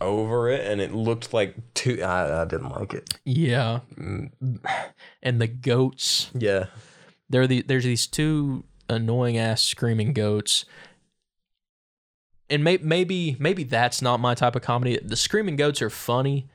over 0.00 0.50
it 0.50 0.66
and 0.70 0.80
it 0.80 0.92
looked 0.92 1.32
like 1.32 1.54
two. 1.74 2.02
I, 2.02 2.42
I 2.42 2.44
didn't 2.44 2.68
like 2.70 2.92
it. 2.92 3.14
Yeah. 3.24 3.80
Mm. 3.98 4.30
And 5.22 5.40
the 5.40 5.46
goats, 5.46 6.30
Yeah. 6.34 6.66
there 7.30 7.42
are 7.42 7.46
the, 7.46 7.62
there's 7.62 7.84
these 7.84 8.06
two 8.06 8.64
annoying 8.90 9.38
ass 9.38 9.62
screaming 9.62 10.12
goats. 10.12 10.64
And 12.50 12.62
may, 12.62 12.76
maybe 12.78 13.36
maybe 13.40 13.64
that's 13.64 14.00
not 14.02 14.20
my 14.20 14.34
type 14.34 14.54
of 14.54 14.62
comedy. 14.62 14.98
The 15.02 15.16
screaming 15.16 15.56
goats 15.56 15.80
are 15.82 15.90
funny, 15.90 16.46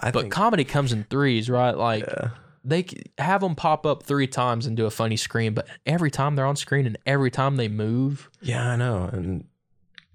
I 0.00 0.10
but 0.10 0.22
think. 0.22 0.32
comedy 0.32 0.64
comes 0.64 0.92
in 0.92 1.04
threes, 1.04 1.50
right? 1.50 1.76
Like 1.76 2.06
yeah. 2.06 2.30
they 2.64 2.86
have 3.18 3.40
them 3.40 3.54
pop 3.54 3.84
up 3.84 4.02
three 4.04 4.26
times 4.26 4.66
and 4.66 4.76
do 4.76 4.86
a 4.86 4.90
funny 4.90 5.16
scream, 5.16 5.54
but 5.54 5.66
every 5.86 6.10
time 6.10 6.36
they're 6.36 6.46
on 6.46 6.56
screen 6.56 6.86
and 6.86 6.98
every 7.06 7.30
time 7.30 7.56
they 7.56 7.68
move, 7.68 8.30
Yeah, 8.40 8.70
I 8.70 8.76
know. 8.76 9.08
And 9.12 9.44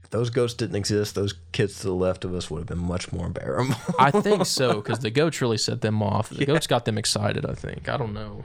if 0.04 0.10
those 0.10 0.30
ghosts 0.30 0.58
didn't 0.58 0.76
exist, 0.76 1.16
those 1.16 1.34
kids 1.52 1.80
to 1.82 1.88
the 1.88 1.94
left 1.94 2.24
of 2.26 2.34
us 2.34 2.50
would 2.50 2.60
have 2.60 2.68
been 2.68 2.78
much 2.78 3.12
more 3.12 3.30
bearable. 3.30 3.76
I 4.00 4.12
think 4.12 4.46
so 4.46 4.76
because 4.76 5.00
the 5.00 5.12
goats 5.12 5.42
really 5.42 5.58
set 5.58 5.82
them 5.82 6.02
off. 6.02 6.30
The 6.30 6.46
goats 6.46 6.68
got 6.68 6.86
them 6.86 6.98
excited. 6.98 7.46
I 7.46 7.54
think. 7.54 7.90
I 7.90 7.98
don't 7.98 8.14
know. 8.14 8.44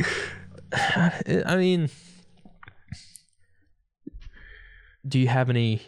I 0.72 1.56
mean, 1.56 1.88
do 5.06 5.18
you 5.18 5.28
have 5.28 5.48
any 5.48 5.80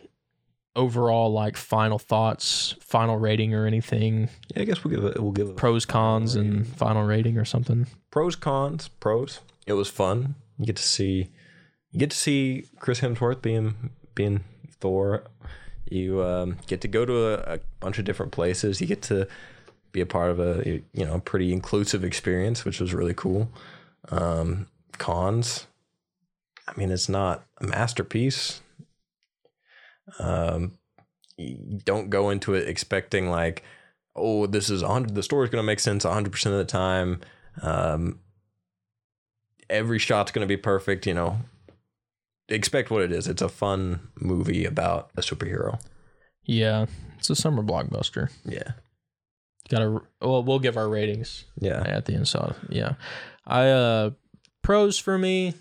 overall 0.76 1.32
like 1.32 1.56
final 1.56 1.98
thoughts, 1.98 2.74
final 2.80 3.16
rating, 3.18 3.54
or 3.54 3.66
anything? 3.66 4.28
yeah, 4.54 4.62
I 4.62 4.64
guess 4.64 4.84
we'll 4.84 4.94
give 4.94 5.04
it. 5.04 5.20
We'll 5.20 5.32
give 5.32 5.48
it 5.48 5.56
Pros, 5.56 5.84
cons, 5.84 6.34
and 6.36 6.66
final 6.66 7.04
rating 7.04 7.38
or 7.38 7.44
something. 7.44 7.86
pros 8.10 8.36
cons 8.36 8.88
pros 8.88 9.40
it 9.66 9.74
was 9.74 9.88
fun 9.88 10.34
you 10.58 10.66
get 10.66 10.76
to 10.76 10.82
see 10.82 11.30
you 11.92 11.98
get 12.00 12.10
to 12.10 12.16
see 12.16 12.64
chris 12.80 13.00
hemsworth 13.00 13.40
being 13.42 13.90
being 14.14 14.42
thor 14.80 15.24
you 15.88 16.22
um, 16.22 16.56
get 16.66 16.80
to 16.80 16.88
go 16.88 17.04
to 17.04 17.26
a, 17.26 17.54
a 17.54 17.60
bunch 17.80 17.98
of 17.98 18.04
different 18.04 18.32
places 18.32 18.80
you 18.80 18.86
get 18.86 19.02
to 19.02 19.26
be 19.92 20.00
a 20.00 20.06
part 20.06 20.30
of 20.30 20.38
a 20.40 20.82
you 20.92 21.04
know 21.04 21.20
pretty 21.20 21.52
inclusive 21.52 22.04
experience 22.04 22.64
which 22.64 22.80
was 22.80 22.92
really 22.94 23.14
cool 23.14 23.48
um, 24.10 24.66
cons 24.98 25.66
i 26.66 26.72
mean 26.76 26.90
it's 26.90 27.08
not 27.08 27.44
a 27.60 27.64
masterpiece 27.66 28.60
um, 30.18 30.72
don't 31.84 32.10
go 32.10 32.30
into 32.30 32.54
it 32.54 32.68
expecting 32.68 33.30
like 33.30 33.62
oh 34.16 34.46
this 34.46 34.68
is 34.68 34.82
100 34.82 35.14
the 35.14 35.22
story's 35.22 35.50
going 35.50 35.62
to 35.62 35.66
make 35.66 35.80
sense 35.80 36.04
100% 36.04 36.46
of 36.46 36.52
the 36.52 36.64
time 36.64 37.20
um, 37.62 38.18
every 39.70 39.98
shot's 39.98 40.32
going 40.32 40.46
to 40.46 40.48
be 40.48 40.56
perfect. 40.56 41.06
You 41.06 41.14
know, 41.14 41.38
expect 42.48 42.90
what 42.90 43.02
it 43.02 43.12
is. 43.12 43.26
It's 43.26 43.40
a 43.40 43.48
fun 43.48 44.08
movie 44.18 44.64
about 44.64 45.10
a 45.16 45.20
superhero. 45.20 45.80
Yeah, 46.44 46.86
it's 47.18 47.30
a 47.30 47.36
summer 47.36 47.62
blockbuster. 47.62 48.30
Yeah, 48.44 48.72
Got 49.68 49.78
to 49.78 50.02
well, 50.20 50.42
we'll 50.42 50.58
give 50.58 50.76
our 50.76 50.88
ratings 50.88 51.44
yeah, 51.58 51.82
at 51.86 52.04
the 52.04 52.14
end. 52.14 52.28
So 52.28 52.54
yeah, 52.68 52.94
I 53.46 53.68
uh 53.68 54.10
pros 54.62 54.98
for 54.98 55.16
me. 55.16 55.54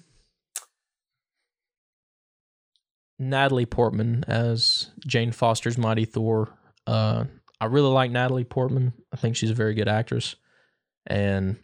Natalie 3.20 3.66
Portman 3.66 4.24
as 4.28 4.90
Jane 5.06 5.32
Foster's 5.32 5.78
Mighty 5.78 6.06
Thor. 6.06 6.50
Uh, 6.88 7.26
I 7.62 7.66
really 7.66 7.90
like 7.92 8.12
Natalie 8.12 8.46
Portman. 8.46 8.94
I 9.14 9.18
think 9.18 9.36
she's 9.36 9.52
a 9.52 9.56
very 9.56 9.74
good 9.74 9.90
actress, 9.90 10.36
and 11.06 11.58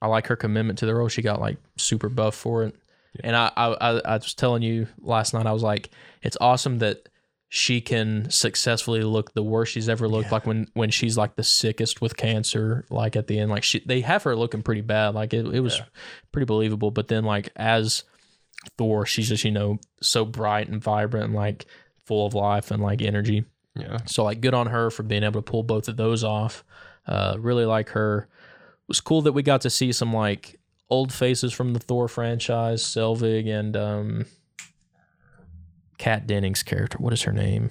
I 0.00 0.06
like 0.08 0.26
her 0.28 0.36
commitment 0.36 0.78
to 0.80 0.86
the 0.86 0.94
role. 0.94 1.08
She 1.08 1.22
got 1.22 1.40
like 1.40 1.58
super 1.76 2.08
buff 2.08 2.34
for 2.34 2.64
it, 2.64 2.74
and 3.22 3.36
I, 3.36 3.52
I 3.56 3.66
I 3.74 3.90
I 4.00 4.14
was 4.16 4.34
telling 4.34 4.62
you 4.62 4.86
last 5.00 5.34
night. 5.34 5.46
I 5.46 5.52
was 5.52 5.62
like, 5.62 5.90
it's 6.22 6.38
awesome 6.40 6.78
that 6.78 7.08
she 7.50 7.80
can 7.80 8.28
successfully 8.30 9.02
look 9.02 9.32
the 9.34 9.42
worst 9.42 9.72
she's 9.72 9.88
ever 9.88 10.08
looked. 10.08 10.28
Yeah. 10.28 10.32
Like 10.34 10.46
when 10.46 10.66
when 10.74 10.90
she's 10.90 11.16
like 11.18 11.36
the 11.36 11.44
sickest 11.44 12.00
with 12.00 12.16
cancer. 12.16 12.84
Like 12.90 13.14
at 13.14 13.26
the 13.26 13.38
end, 13.38 13.50
like 13.50 13.62
she 13.62 13.80
they 13.86 14.00
have 14.00 14.22
her 14.24 14.34
looking 14.34 14.62
pretty 14.62 14.80
bad. 14.80 15.14
Like 15.14 15.34
it 15.34 15.46
it 15.54 15.60
was 15.60 15.76
Yeah. 15.78 15.84
pretty 16.32 16.46
believable. 16.46 16.90
But 16.90 17.08
then 17.08 17.24
like 17.24 17.50
as 17.54 18.02
Thor, 18.78 19.06
she's 19.06 19.28
just 19.28 19.44
you 19.44 19.50
know 19.50 19.78
so 20.02 20.24
bright 20.24 20.68
and 20.68 20.82
vibrant 20.82 21.26
and 21.26 21.34
like 21.34 21.66
full 22.04 22.26
of 22.26 22.34
life 22.34 22.70
and 22.70 22.82
like 22.82 23.00
energy. 23.02 23.44
yeah. 23.76 23.98
So 24.06 24.24
like 24.24 24.40
good 24.40 24.54
on 24.54 24.66
her 24.68 24.90
for 24.90 25.02
being 25.02 25.22
able 25.22 25.40
to 25.42 25.50
pull 25.50 25.62
both 25.62 25.88
of 25.88 25.96
those 25.96 26.22
off. 26.24 26.64
Uh, 27.06 27.36
really 27.38 27.64
like 27.66 27.90
her. 27.90 28.28
It 28.30 28.88
was 28.88 29.00
cool 29.00 29.22
that 29.22 29.32
we 29.32 29.42
got 29.42 29.60
to 29.62 29.70
see 29.70 29.92
some 29.92 30.12
like 30.12 30.58
old 30.90 31.12
faces 31.12 31.52
from 31.52 31.72
the 31.72 31.80
Thor 31.80 32.06
franchise, 32.08 32.82
Selvig 32.82 33.48
and 33.48 33.76
um, 33.76 34.26
Kat 35.98 36.26
Dennings' 36.26 36.62
character. 36.62 36.98
What 36.98 37.12
is 37.12 37.22
her 37.22 37.32
name 37.32 37.70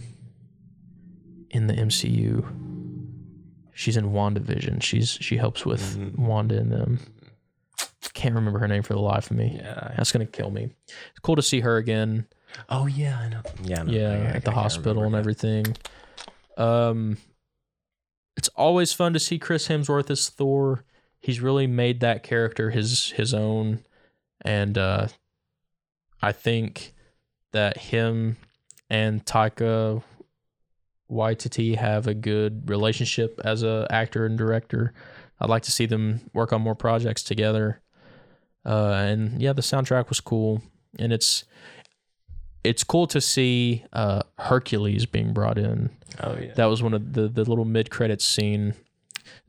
in 1.52 1.68
the 1.68 1.74
MCU? 1.74 2.46
She's 3.76 3.98
in 3.98 4.12
WandaVision. 4.12 4.82
She's 4.84 5.12
she 5.20 5.38
helps 5.38 5.66
with 5.66 5.98
Mhm. 5.98 6.18
Wanda 6.20 6.58
and 6.58 6.72
them. 6.72 7.00
Can't 8.10 8.36
remember 8.36 8.60
her 8.60 8.68
name 8.68 8.84
for 8.84 8.94
the 8.94 9.00
life 9.00 9.32
of 9.32 9.38
me. 9.38 9.54
Yeah. 9.62 9.94
That's 9.98 10.12
gonna 10.12 10.26
kill 10.26 10.50
me. 10.52 10.70
It's 10.88 11.20
cool 11.22 11.36
to 11.36 11.42
see 11.42 11.62
her 11.62 11.78
again. 11.78 12.28
Oh 12.70 12.86
yeah, 12.88 13.20
I 13.20 13.30
know. 13.30 13.42
Yeah, 13.64 13.80
I 13.82 13.84
know. 13.84 13.92
yeah, 13.94 14.10
I- 14.10 14.14
I- 14.14 14.18
I 14.18 14.26
at 14.28 14.34
the 14.46 14.52
can't 14.52 14.56
hospital 14.64 15.04
and 15.04 15.14
remember. 15.14 15.18
everything. 15.20 15.78
Um, 16.58 17.18
it's 18.38 18.50
always 18.50 18.94
fun 18.94 19.14
to 19.14 19.20
see 19.20 19.40
Chris 19.40 19.68
Hemsworth 19.68 20.10
as 20.10 20.30
Thor. 20.30 20.84
He's 21.20 21.40
really 21.40 21.68
made 21.68 22.00
that 22.02 22.24
character 22.24 22.70
his 22.72 23.12
his 23.12 23.34
own, 23.34 23.80
and 24.44 24.78
uh, 24.78 25.08
I 26.22 26.32
think 26.32 26.94
that 27.52 27.78
him 27.78 28.38
and 28.90 29.26
Taika 29.26 30.04
Waititi 31.10 31.76
have 31.78 32.08
a 32.08 32.14
good 32.14 32.70
relationship 32.70 33.40
as 33.44 33.64
a 33.64 33.88
actor 33.90 34.26
and 34.26 34.38
director. 34.38 34.94
I'd 35.40 35.50
like 35.50 35.64
to 35.64 35.72
see 35.72 35.86
them 35.86 36.22
work 36.34 36.52
on 36.54 36.62
more 36.62 36.76
projects 36.76 37.24
together. 37.24 37.82
Uh, 38.66 38.92
and 38.94 39.42
yeah, 39.42 39.54
the 39.54 39.62
soundtrack 39.62 40.10
was 40.10 40.20
cool, 40.20 40.62
and 41.00 41.12
it's 41.14 41.44
it's 42.64 42.84
cool 42.84 43.08
to 43.08 43.20
see 43.20 43.84
uh, 43.92 44.22
Hercules 44.40 45.06
being 45.06 45.34
brought 45.34 45.58
in. 45.58 45.90
Oh 46.22 46.38
yeah. 46.40 46.54
That 46.56 46.66
was 46.66 46.82
one 46.82 46.94
of 46.94 47.14
the 47.14 47.28
the 47.28 47.44
little 47.44 47.66
mid 47.66 47.90
credits 47.90 48.24
scene. 48.26 48.74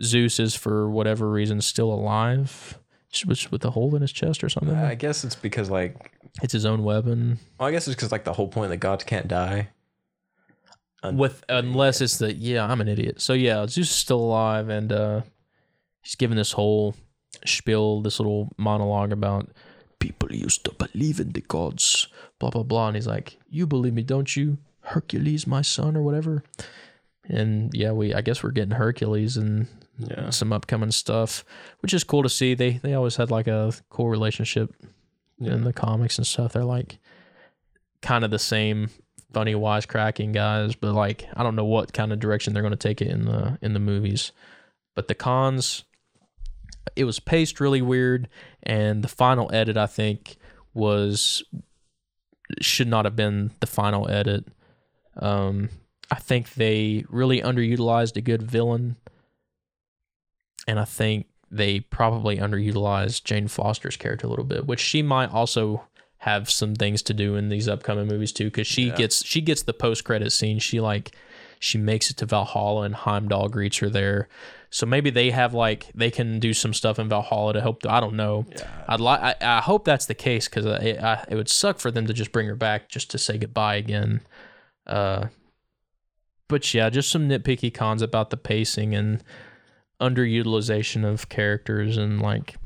Zeus 0.03 0.41
is 0.41 0.55
for 0.55 0.89
whatever 0.91 1.31
reason 1.31 1.61
still 1.61 1.93
alive, 1.93 2.79
just 3.13 3.53
with 3.53 3.65
a 3.65 3.71
hole 3.71 3.95
in 3.95 4.03
his 4.03 4.13
chest 4.13 4.43
or 4.43 4.49
something. 4.49 4.75
I 4.75 4.95
guess 4.97 5.23
it's 5.25 5.37
because 5.37 5.71
like 5.71 6.13
it's 6.43 6.53
his 6.53 6.65
own 6.67 6.83
weapon. 6.83 7.39
well, 7.59 7.69
I 7.69 7.71
guess 7.73 7.87
it's 7.87 7.95
because 7.95 8.11
like 8.11 8.25
the 8.25 8.33
whole 8.33 8.49
point 8.49 8.71
that 8.71 8.79
gods 8.79 9.05
can't 9.05 9.29
die. 9.29 9.69
Un- 11.05 11.19
With 11.19 11.45
unless 11.49 12.01
it's 12.01 12.19
the 12.19 12.33
yeah, 12.35 12.67
I'm 12.67 12.81
an 12.81 12.89
idiot. 12.89 13.21
So 13.21 13.33
yeah, 13.35 13.67
Zeus 13.67 13.91
is 13.91 13.95
still 13.95 14.19
alive, 14.21 14.69
and 14.69 14.91
uh, 14.91 15.21
he's 16.03 16.15
giving 16.17 16.37
this 16.37 16.53
whole 16.53 16.97
spiel, 17.45 18.01
this 18.01 18.19
little 18.21 18.51
monologue 18.57 19.13
about 19.13 19.51
people 19.99 20.33
used 20.33 20.65
to 20.65 20.73
believe 20.73 21.21
in 21.21 21.33
the 21.33 21.41
gods, 21.43 22.09
blah 22.39 22.51
blah 22.51 22.63
blah, 22.63 22.89
and 22.89 22.97
he's 22.97 23.07
like, 23.07 23.39
"You 23.49 23.67
believe 23.67 23.95
me, 23.95 24.03
don't 24.03 24.35
you, 24.37 24.59
Hercules, 24.83 25.47
my 25.47 25.63
son, 25.63 25.97
or 25.97 26.03
whatever." 26.03 26.43
And 27.29 27.73
yeah, 27.75 27.93
we 27.93 28.13
I 28.15 28.21
guess 28.21 28.43
we're 28.43 28.51
getting 28.51 28.73
Hercules 28.77 29.37
and 29.37 29.67
Yeah. 29.99 30.31
some 30.31 30.53
upcoming 30.53 30.91
stuff, 30.91 31.45
which 31.81 31.95
is 31.95 32.05
cool 32.05 32.23
to 32.23 32.29
see. 32.29 32.55
They 32.55 32.73
they 32.83 32.95
always 32.95 33.17
had 33.17 33.31
like 33.31 33.47
a 33.47 33.73
cool 33.91 34.09
relationship 34.09 34.75
in 35.41 35.65
the 35.65 35.73
comics 35.73 36.19
and 36.19 36.27
stuff. 36.27 36.53
They're 36.53 36.65
like 36.65 36.99
kind 38.03 38.25
of 38.25 38.31
the 38.31 38.39
same 38.39 38.91
funny 39.33 39.55
wisecracking 39.55 40.33
guys, 40.33 40.75
but 40.75 40.93
like 40.95 41.27
I 41.35 41.43
don't 41.43 41.57
know 41.57 41.65
what 41.65 41.93
kind 41.93 42.13
of 42.13 42.19
direction 42.21 42.53
they're 42.53 42.63
going 42.63 42.77
to 42.79 42.89
take 42.89 43.01
it 43.01 43.09
in 43.09 43.25
the 43.25 43.59
in 43.63 43.73
the 43.73 43.81
movies. 43.81 44.33
But 44.95 45.09
the 45.09 45.15
cons, 45.15 45.85
it 46.97 47.05
was 47.05 47.21
paced 47.21 47.61
really 47.61 47.83
weird, 47.83 48.29
and 48.63 49.03
the 49.03 49.09
final 49.09 49.51
edit 49.55 49.77
I 49.77 49.87
think 49.87 50.37
was 50.73 51.43
should 52.61 52.89
not 52.89 53.05
have 53.05 53.17
been 53.17 53.51
the 53.61 53.67
final 53.67 54.09
edit. 54.09 54.47
Um, 55.17 55.71
I 56.11 56.17
think 56.17 56.55
they 56.55 57.05
really 57.09 57.41
underutilized 57.41 58.17
a 58.17 58.21
good 58.21 58.43
villain, 58.43 58.97
and 60.67 60.79
I 60.79 60.85
think 60.85 61.27
they 61.51 61.81
probably 61.81 62.39
underutilized 62.39 63.25
Jane 63.25 63.49
Foster's 63.49 63.97
character 63.97 64.27
a 64.27 64.31
little 64.31 64.45
bit, 64.45 64.67
which 64.67 64.81
she 64.81 65.03
might 65.03 65.31
also 65.31 65.85
have 66.19 66.51
some 66.51 66.75
things 66.75 67.03
to 67.03 67.15
do 67.15 67.37
in 67.37 67.49
these 67.49 67.69
upcoming 67.69 68.07
movies 68.09 68.33
too, 68.33 68.47
because 68.47 68.67
she 68.67 68.89
Yeah. 68.89 68.97
gets 68.97 69.25
she 69.25 69.41
gets 69.41 69.63
the 69.63 69.75
post 69.75 70.05
credit 70.05 70.33
scene. 70.33 70.59
She 70.59 70.81
like 70.81 71.15
she 71.65 71.79
makes 71.79 72.11
it 72.11 72.17
to 72.19 72.27
Valhalla 72.27 72.83
and 72.83 72.95
Heimdall 72.95 73.49
greets 73.49 73.79
her 73.79 73.89
there. 73.89 74.29
So 74.71 74.87
maybe 74.87 75.09
they 75.11 75.31
have 75.31 75.55
like 75.55 75.91
they 75.95 76.11
can 76.11 76.39
do 76.39 76.53
some 76.53 76.75
stuff 76.75 76.99
in 76.99 77.09
Valhalla 77.09 77.55
to 77.55 77.61
help. 77.61 77.87
I 77.87 78.01
don't 78.01 78.17
know. 78.17 78.45
Yeah. 78.51 78.85
I'd 78.89 79.01
like. 79.01 79.21
I, 79.21 79.59
I 79.59 79.61
hope 79.61 79.85
that's 79.85 80.07
the 80.07 80.15
case 80.15 80.49
because 80.49 80.67
it, 80.67 81.03
I, 81.03 81.25
it 81.29 81.37
would 81.37 81.49
suck 81.49 81.79
for 81.79 81.91
them 81.91 82.07
to 82.07 82.13
just 82.13 82.33
bring 82.33 82.49
her 82.49 82.57
back 82.57 82.89
just 82.89 83.11
to 83.13 83.19
say 83.19 83.39
goodbye 83.39 83.77
again. 83.77 84.21
Uh, 84.87 85.29
but 86.49 86.75
yeah, 86.75 86.91
just 86.91 87.11
some 87.11 87.29
nitpicky 87.29 87.73
cons 87.73 88.03
about 88.03 88.31
the 88.31 88.37
pacing 88.37 88.95
and 88.95 89.23
underutilization 90.01 91.05
of 91.05 91.29
characters 91.29 91.97
and 91.97 92.21
like 92.21 92.57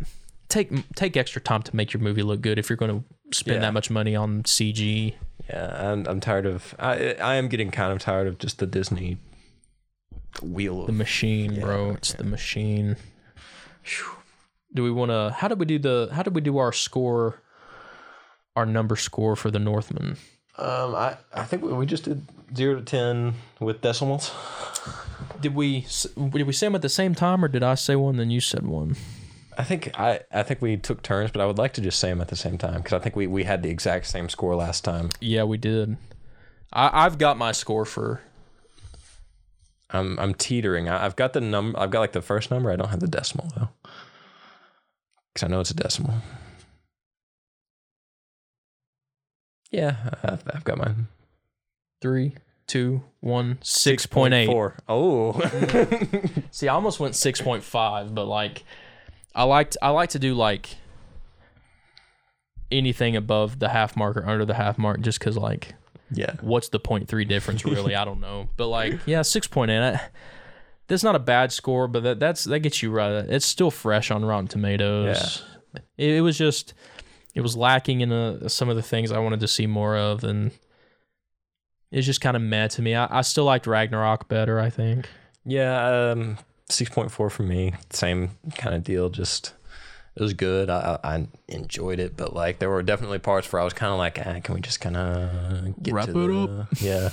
take 0.48 0.72
take 0.94 1.16
extra 1.16 1.40
time 1.40 1.62
to 1.62 1.76
make 1.76 1.92
your 1.92 2.02
movie 2.02 2.22
look 2.22 2.40
good 2.40 2.58
if 2.58 2.68
you're 2.68 2.76
going 2.76 3.00
to 3.00 3.04
spend 3.32 3.56
Yeah. 3.56 3.60
that 3.62 3.72
much 3.74 3.90
money 3.90 4.14
on 4.16 4.42
CG. 4.44 5.14
Yeah, 5.48 5.92
I'm, 5.92 6.06
I'm 6.06 6.20
tired 6.20 6.46
of. 6.46 6.74
I 6.78 7.14
I 7.20 7.34
am 7.36 7.48
getting 7.48 7.70
kind 7.70 7.92
of 7.92 7.98
tired 8.00 8.26
of 8.26 8.38
just 8.38 8.58
the 8.58 8.66
Disney 8.66 9.18
wheel. 10.42 10.86
The 10.86 10.92
machine, 10.92 11.54
Yeah, 11.54 11.62
bro. 11.62 11.90
It's 11.92 12.12
the 12.12 12.24
machine. 12.24 12.96
Phew. 13.82 14.06
Do 14.74 14.82
we 14.82 14.90
want 14.90 15.10
to? 15.10 15.34
How 15.36 15.48
did 15.48 15.58
we 15.58 15.64
do 15.66 15.78
the? 15.78 16.10
How 16.12 16.22
did 16.22 16.34
we 16.34 16.40
do 16.42 16.58
our 16.58 16.72
score? 16.72 17.42
Our 18.56 18.66
number 18.66 18.96
score 18.96 19.36
for 19.36 19.50
the 19.50 19.58
Northman. 19.60 20.16
um, 20.58 20.94
I 20.94 21.16
I 21.32 21.44
think 21.44 21.62
we- 21.62 21.72
we 21.72 21.86
just 21.86 22.04
did 22.04 22.26
zero 22.54 22.74
to 22.76 22.82
ten 22.82 23.34
with 23.60 23.80
decimals. 23.80 24.32
Did 25.40 25.54
we? 25.54 25.86
Did 26.16 26.42
we 26.46 26.52
say 26.52 26.66
them 26.66 26.74
at 26.74 26.82
the 26.82 26.88
same 26.88 27.14
time, 27.14 27.44
or 27.44 27.48
did 27.48 27.62
I 27.62 27.76
say 27.76 27.94
one 27.96 28.16
then 28.16 28.30
you 28.30 28.40
said 28.40 28.66
one? 28.66 28.96
I 29.58 29.64
think 29.64 29.98
I 29.98 30.20
I 30.30 30.44
think 30.44 30.62
we 30.62 30.76
took 30.76 31.02
turns, 31.02 31.32
but 31.32 31.40
I 31.40 31.46
would 31.46 31.58
like 31.58 31.72
to 31.74 31.80
just 31.80 31.98
say 31.98 32.10
them 32.10 32.20
at 32.20 32.28
the 32.28 32.36
same 32.36 32.58
time 32.58 32.76
because 32.76 32.92
I 32.92 33.00
think 33.00 33.16
we 33.16 33.26
we 33.26 33.42
had 33.42 33.64
the 33.64 33.70
exact 33.70 34.06
same 34.06 34.28
score 34.28 34.54
last 34.54 34.84
time. 34.84 35.10
Yeah, 35.20 35.42
we 35.42 35.58
did. 35.58 35.96
I, 36.72 37.04
I've 37.04 37.18
got 37.18 37.36
my 37.36 37.50
score 37.50 37.84
for. 37.84 38.20
I'm 39.90 40.16
I'm 40.20 40.34
teetering. 40.34 40.88
I, 40.88 41.04
I've 41.04 41.16
got 41.16 41.32
the 41.32 41.40
number. 41.40 41.78
I've 41.78 41.90
got 41.90 42.00
like 42.00 42.12
the 42.12 42.22
first 42.22 42.52
number. 42.52 42.70
I 42.70 42.76
don't 42.76 42.90
have 42.90 43.00
the 43.00 43.08
decimal 43.08 43.50
though, 43.56 43.68
because 45.34 45.44
I 45.44 45.48
know 45.48 45.60
it's 45.60 45.72
a 45.72 45.74
decimal. 45.74 46.14
Yeah, 49.72 49.96
I've, 50.22 50.44
I've 50.54 50.64
got 50.64 50.78
mine. 50.78 51.08
Three, 52.00 52.36
two, 52.68 53.02
one, 53.20 53.58
six 53.62 54.06
point 54.06 54.34
eight. 54.34 54.46
Four. 54.46 54.76
Oh, 54.88 55.32
See, 56.52 56.68
I 56.68 56.74
almost 56.74 57.00
went 57.00 57.16
six 57.16 57.40
point 57.40 57.64
five, 57.64 58.14
but 58.14 58.26
like, 58.26 58.62
I 59.38 59.44
liked 59.44 59.76
I 59.80 59.90
like 59.90 60.10
to 60.10 60.18
do 60.18 60.34
like 60.34 60.76
anything 62.72 63.14
above 63.14 63.60
the 63.60 63.68
half 63.68 63.96
mark 63.96 64.16
or 64.16 64.26
under 64.26 64.44
the 64.44 64.54
half 64.54 64.78
mark, 64.78 65.00
just 65.00 65.20
because 65.20 65.36
like, 65.36 65.76
yeah. 66.10 66.34
what's 66.40 66.70
the 66.70 66.80
point 66.80 67.06
three 67.06 67.24
difference 67.24 67.64
really? 67.64 67.94
I 67.94 68.04
don't 68.04 68.20
know, 68.20 68.48
but 68.56 68.66
like, 68.66 68.98
yeah, 69.06 69.22
six 69.22 69.46
point 69.46 69.70
eight. 69.70 70.00
That's 70.88 71.04
not 71.04 71.14
a 71.14 71.20
bad 71.20 71.52
score, 71.52 71.86
but 71.86 72.02
that 72.02 72.18
that's 72.18 72.44
that 72.44 72.58
gets 72.60 72.82
you 72.82 72.90
right. 72.90 73.12
It's 73.12 73.46
still 73.46 73.70
fresh 73.70 74.10
on 74.10 74.24
Rotten 74.24 74.48
Tomatoes. 74.48 75.44
It, 75.96 76.16
it 76.16 76.20
was 76.20 76.36
just 76.36 76.74
it 77.32 77.40
was 77.40 77.56
lacking 77.56 78.00
in 78.00 78.10
uh 78.10 78.48
some 78.48 78.68
of 78.68 78.74
the 78.74 78.82
things 78.82 79.12
I 79.12 79.20
wanted 79.20 79.38
to 79.38 79.48
see 79.48 79.68
more 79.68 79.96
of, 79.96 80.24
and 80.24 80.50
it's 81.92 82.06
just 82.06 82.20
kind 82.20 82.36
of 82.36 82.42
meh 82.42 82.66
to 82.66 82.82
me. 82.82 82.96
I, 82.96 83.18
I 83.18 83.20
still 83.20 83.44
liked 83.44 83.68
Ragnarok 83.68 84.26
better. 84.26 84.58
I 84.58 84.68
think. 84.68 85.08
Yeah, 85.44 86.10
um, 86.10 86.38
six 86.68 86.90
point 86.90 87.10
four 87.10 87.30
for 87.30 87.42
me. 87.42 87.74
Same 87.90 88.30
kind 88.56 88.74
of 88.74 88.84
deal. 88.84 89.08
Just 89.08 89.54
it 90.16 90.22
was 90.22 90.34
good. 90.34 90.70
I, 90.70 90.98
I 91.02 91.14
I 91.14 91.26
enjoyed 91.48 92.00
it, 92.00 92.16
but 92.16 92.34
like 92.34 92.58
there 92.58 92.70
were 92.70 92.82
definitely 92.82 93.18
parts 93.18 93.50
where 93.52 93.60
I 93.60 93.64
was 93.64 93.72
kind 93.72 93.92
of 93.92 93.98
like, 93.98 94.18
ah, 94.24 94.40
can 94.42 94.54
we 94.54 94.60
just 94.60 94.80
kind 94.80 94.96
of 94.96 95.82
get 95.82 95.94
Wrap 95.94 96.06
to 96.06 96.10
it 96.10 96.46
the, 96.46 96.66
Yeah, 96.80 97.10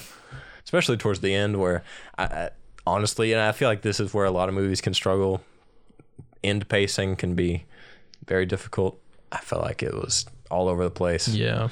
especially 0.63 0.97
towards 0.97 1.19
the 1.21 1.33
end 1.33 1.59
where 1.59 1.83
I, 2.17 2.23
I 2.23 2.49
honestly, 2.87 3.33
and 3.33 3.41
I 3.41 3.51
feel 3.51 3.69
like 3.69 3.81
this 3.81 3.99
is 3.99 4.13
where 4.13 4.25
a 4.25 4.31
lot 4.31 4.49
of 4.49 4.55
movies 4.55 4.81
can 4.81 4.93
struggle. 4.93 5.41
End 6.43 6.67
pacing 6.69 7.15
can 7.15 7.35
be 7.35 7.65
very 8.27 8.45
difficult. 8.45 8.99
I 9.31 9.39
felt 9.39 9.63
like 9.63 9.81
it 9.81 9.93
was 9.93 10.25
all 10.51 10.69
over 10.69 10.83
the 10.83 10.91
place. 10.91 11.27
Yeah. 11.27 11.69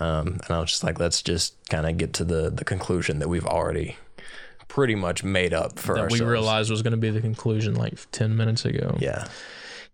Um, 0.00 0.38
and 0.44 0.50
I 0.50 0.60
was 0.60 0.70
just 0.70 0.84
like, 0.84 0.98
let's 0.98 1.22
just 1.22 1.54
kind 1.68 1.86
of 1.86 1.96
get 1.96 2.12
to 2.14 2.24
the 2.24 2.50
the 2.50 2.64
conclusion 2.64 3.18
that 3.20 3.28
we've 3.28 3.46
already 3.46 3.96
pretty 4.68 4.94
much 4.94 5.22
made 5.24 5.52
up 5.54 5.78
for 5.78 5.94
that 5.94 6.02
ourselves. 6.02 6.20
we 6.20 6.26
realized 6.26 6.70
was 6.70 6.82
going 6.82 6.90
to 6.92 6.96
be 6.96 7.10
the 7.10 7.20
conclusion 7.20 7.74
like 7.74 7.94
10 8.12 8.36
minutes 8.36 8.64
ago. 8.64 8.96
Yeah. 9.00 9.26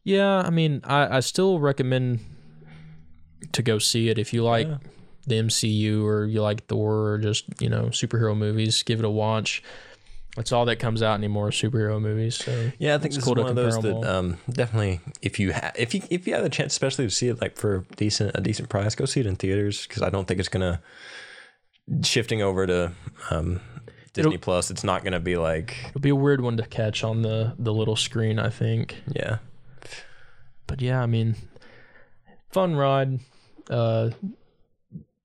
Yeah, 0.05 0.39
I 0.39 0.51
mean, 0.51 0.81
I, 0.85 1.19
I 1.19 1.21
still 1.21 1.59
recommend 1.61 2.21
to 3.53 3.63
go 3.63 3.79
see 3.79 4.09
it 4.09 4.19
if 4.19 4.33
you 4.33 4.43
like 4.43 4.67
Yeah. 4.67 4.79
the 5.27 5.35
MCU 5.43 6.03
or 6.05 6.25
you 6.25 6.43
like 6.43 6.67
Thor 6.67 7.13
or 7.13 7.19
just, 7.19 7.45
you 7.61 7.69
know, 7.69 7.85
superhero 7.87 8.37
movies, 8.37 8.83
give 8.83 8.99
it 8.99 9.05
a 9.05 9.11
watch. 9.11 9.63
That's 10.37 10.51
all 10.51 10.65
that 10.65 10.77
comes 10.77 11.03
out 11.03 11.15
anymore, 11.15 11.51
superhero 11.51 12.01
movies. 12.01 12.37
So 12.37 12.71
Yeah, 12.79 12.95
I 12.95 12.99
think 12.99 13.15
It's 13.15 13.23
cool 13.23 13.35
one 13.35 13.47
of 13.51 13.55
those 13.55 13.79
that 13.81 14.03
um, 14.11 14.39
definitely 14.49 15.01
if 15.21 15.39
you 15.39 15.53
ha- 15.53 15.73
if 15.77 15.95
you 15.95 16.01
if 16.09 16.27
you 16.27 16.33
have 16.33 16.43
the 16.43 16.49
chance, 16.49 16.73
especially 16.73 17.05
to 17.05 17.11
see 17.11 17.29
it 17.29 17.41
like 17.43 17.57
for 17.57 17.85
decent 17.97 18.33
a 18.35 18.41
decent 18.41 18.71
price, 18.71 18.95
go 18.95 19.05
see 19.05 19.21
it 19.21 19.27
in 19.27 19.37
theaters 19.37 19.87
because 19.87 20.01
I 20.03 20.09
don't 20.09 20.27
think 20.27 20.41
it's 20.41 20.49
gonna 20.49 20.81
shifting 22.03 22.41
over 22.43 22.67
to 22.67 22.93
um, 23.31 23.61
Disney 24.13 24.35
It'll- 24.35 24.43
Plus. 24.43 24.71
It's 24.71 24.85
not 24.85 25.05
gonna 25.05 25.21
be 25.21 25.37
like 25.37 25.77
it'll 25.89 26.01
be 26.01 26.11
a 26.11 26.15
weird 26.17 26.41
one 26.41 26.57
to 26.59 26.67
catch 26.67 27.03
on 27.05 27.23
the 27.23 27.55
the 27.59 27.73
little 27.73 27.97
screen, 27.97 28.39
I 28.39 28.51
think. 28.51 28.97
yeah 29.15 29.39
But 30.67 30.81
yeah, 30.81 31.03
I 31.03 31.07
mean, 31.07 31.37
fun 32.51 32.75
ride. 32.77 33.21
Uh, 33.71 34.11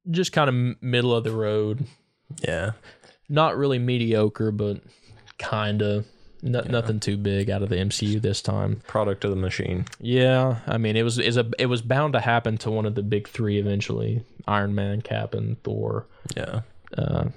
just 0.09 0.31
kind 0.31 0.49
of 0.49 0.81
middle 0.81 1.13
of 1.13 1.23
the 1.23 1.31
road. 1.31 1.85
yeah 2.47 2.71
Not 3.29 3.57
really 3.57 3.79
mediocre, 3.79 4.51
but 4.51 4.81
kind 5.37 5.81
of. 5.81 6.05
No, 6.43 6.61
Nothing 6.61 6.99
too 6.99 7.17
big 7.17 7.49
out 7.49 7.63
of 7.63 7.69
the 7.69 7.77
MCU 7.77 8.21
this 8.21 8.43
time. 8.43 8.81
Product 8.87 9.23
of 9.25 9.31
the 9.31 9.35
machine. 9.35 9.85
Yeah, 9.99 10.59
I 10.67 10.77
mean 10.77 10.95
it 10.95 11.01
was 11.01 11.17
is 11.17 11.35
a 11.35 11.49
it 11.57 11.65
was 11.65 11.81
bound 11.81 12.13
to 12.13 12.19
happen 12.19 12.57
to 12.59 12.69
one 12.69 12.85
of 12.85 12.93
the 12.93 13.01
big 13.01 13.27
three 13.27 13.57
eventually. 13.57 14.21
Iron 14.47 14.75
Man, 14.75 15.01
Cap, 15.01 15.33
and 15.33 15.61
Thor. 15.63 16.05
Yeah. 16.37 16.61
Uh, 16.95 17.29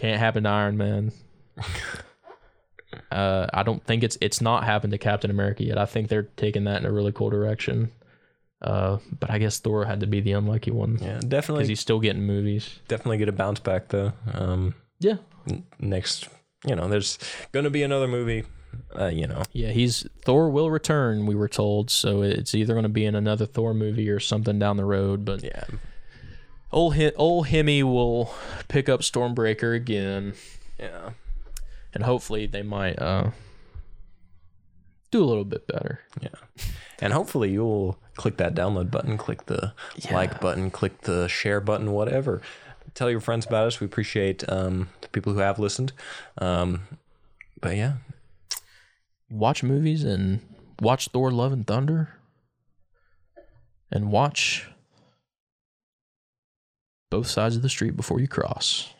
can't 0.00 0.18
happen 0.18 0.44
to 0.44 0.50
Iron 0.50 0.76
Man. 0.76 1.12
uh, 3.10 3.46
I 3.52 3.62
don't 3.62 3.84
think 3.84 4.02
it's 4.02 4.16
it's 4.20 4.40
not 4.40 4.64
happened 4.64 4.92
to 4.92 4.98
Captain 4.98 5.30
America 5.30 5.64
yet. 5.64 5.78
I 5.78 5.86
think 5.86 6.08
they're 6.08 6.28
taking 6.36 6.64
that 6.64 6.80
in 6.80 6.86
a 6.86 6.92
really 6.92 7.12
cool 7.12 7.30
direction. 7.30 7.92
Uh, 8.62 8.98
but 9.18 9.30
I 9.30 9.38
guess 9.38 9.58
Thor 9.58 9.86
had 9.86 10.00
to 10.00 10.06
be 10.06 10.20
the 10.20 10.32
unlucky 10.32 10.70
one 10.70 10.98
Yeah. 11.00 11.18
Definitely. 11.26 11.62
Because 11.62 11.68
he's 11.68 11.80
still 11.80 11.98
getting 11.98 12.24
movies. 12.26 12.78
definitely 12.88 13.16
get 13.16 13.28
a 13.30 13.32
bounce 13.32 13.58
back 13.58 13.88
though. 13.88 14.12
Um, 14.34 14.74
Yeah, 14.98 15.16
n- 15.48 15.64
next, 15.78 16.28
you 16.66 16.76
know, 16.76 16.86
there's 16.86 17.18
going 17.52 17.64
to 17.64 17.70
be 17.70 17.82
another 17.82 18.06
movie. 18.06 18.44
Uh, 18.94 19.06
you 19.06 19.26
know, 19.26 19.42
yeah. 19.52 19.70
He's 19.70 20.06
Thor 20.24 20.50
will 20.50 20.70
return. 20.70 21.24
We 21.24 21.34
were 21.34 21.48
told, 21.48 21.90
so 21.90 22.20
it's 22.22 22.54
either 22.54 22.74
going 22.74 22.82
to 22.82 22.90
be 22.90 23.06
in 23.06 23.14
another 23.14 23.46
Thor 23.46 23.72
movie 23.72 24.10
or 24.10 24.20
something 24.20 24.58
down 24.58 24.76
the 24.76 24.84
road. 24.84 25.24
But 25.24 25.42
yeah, 25.42 25.64
old 26.72 26.96
Hi- 26.96 27.12
old 27.16 27.48
Hemi 27.48 27.82
will 27.82 28.32
pick 28.68 28.88
up 28.88 29.00
Stormbreaker 29.00 29.74
again. 29.74 30.34
yeah, 30.78 31.10
and 31.94 32.04
hopefully 32.04 32.46
they 32.46 32.62
might 32.62 32.98
uh 33.00 33.30
do 35.10 35.22
a 35.22 35.26
little 35.26 35.44
bit 35.44 35.66
better. 35.66 36.00
yeah. 36.20 36.28
And 37.02 37.12
hopefully 37.14 37.50
you'll 37.50 37.98
click 38.14 38.36
that 38.36 38.54
download 38.54 38.90
button, 38.90 39.16
click 39.16 39.46
the 39.46 39.72
like 40.12 40.38
button, 40.40 40.70
click 40.70 41.00
the 41.00 41.26
share 41.28 41.60
button, 41.60 41.92
whatever. 41.92 42.42
Tell 42.94 43.10
your 43.10 43.20
friends 43.20 43.46
about 43.46 43.66
us. 43.66 43.80
We 43.80 43.86
appreciate 43.86 44.44
um, 44.48 44.88
the 45.00 45.08
people 45.08 45.32
who 45.32 45.38
have 45.38 45.58
listened. 45.58 45.92
Um, 46.38 46.82
but 47.60 47.76
yeah, 47.76 47.94
Watch 49.30 49.62
movies 49.62 50.04
and 50.04 50.40
watch 50.80 51.08
Thor: 51.08 51.30
Love 51.30 51.52
and 51.52 51.66
Thunder, 51.66 52.10
and 53.90 54.10
watch 54.12 54.68
both 57.10 57.26
sides 57.26 57.56
of 57.56 57.62
the 57.62 57.68
street 57.68 57.96
before 57.96 58.20
you 58.20 58.28
cross. 58.28 58.94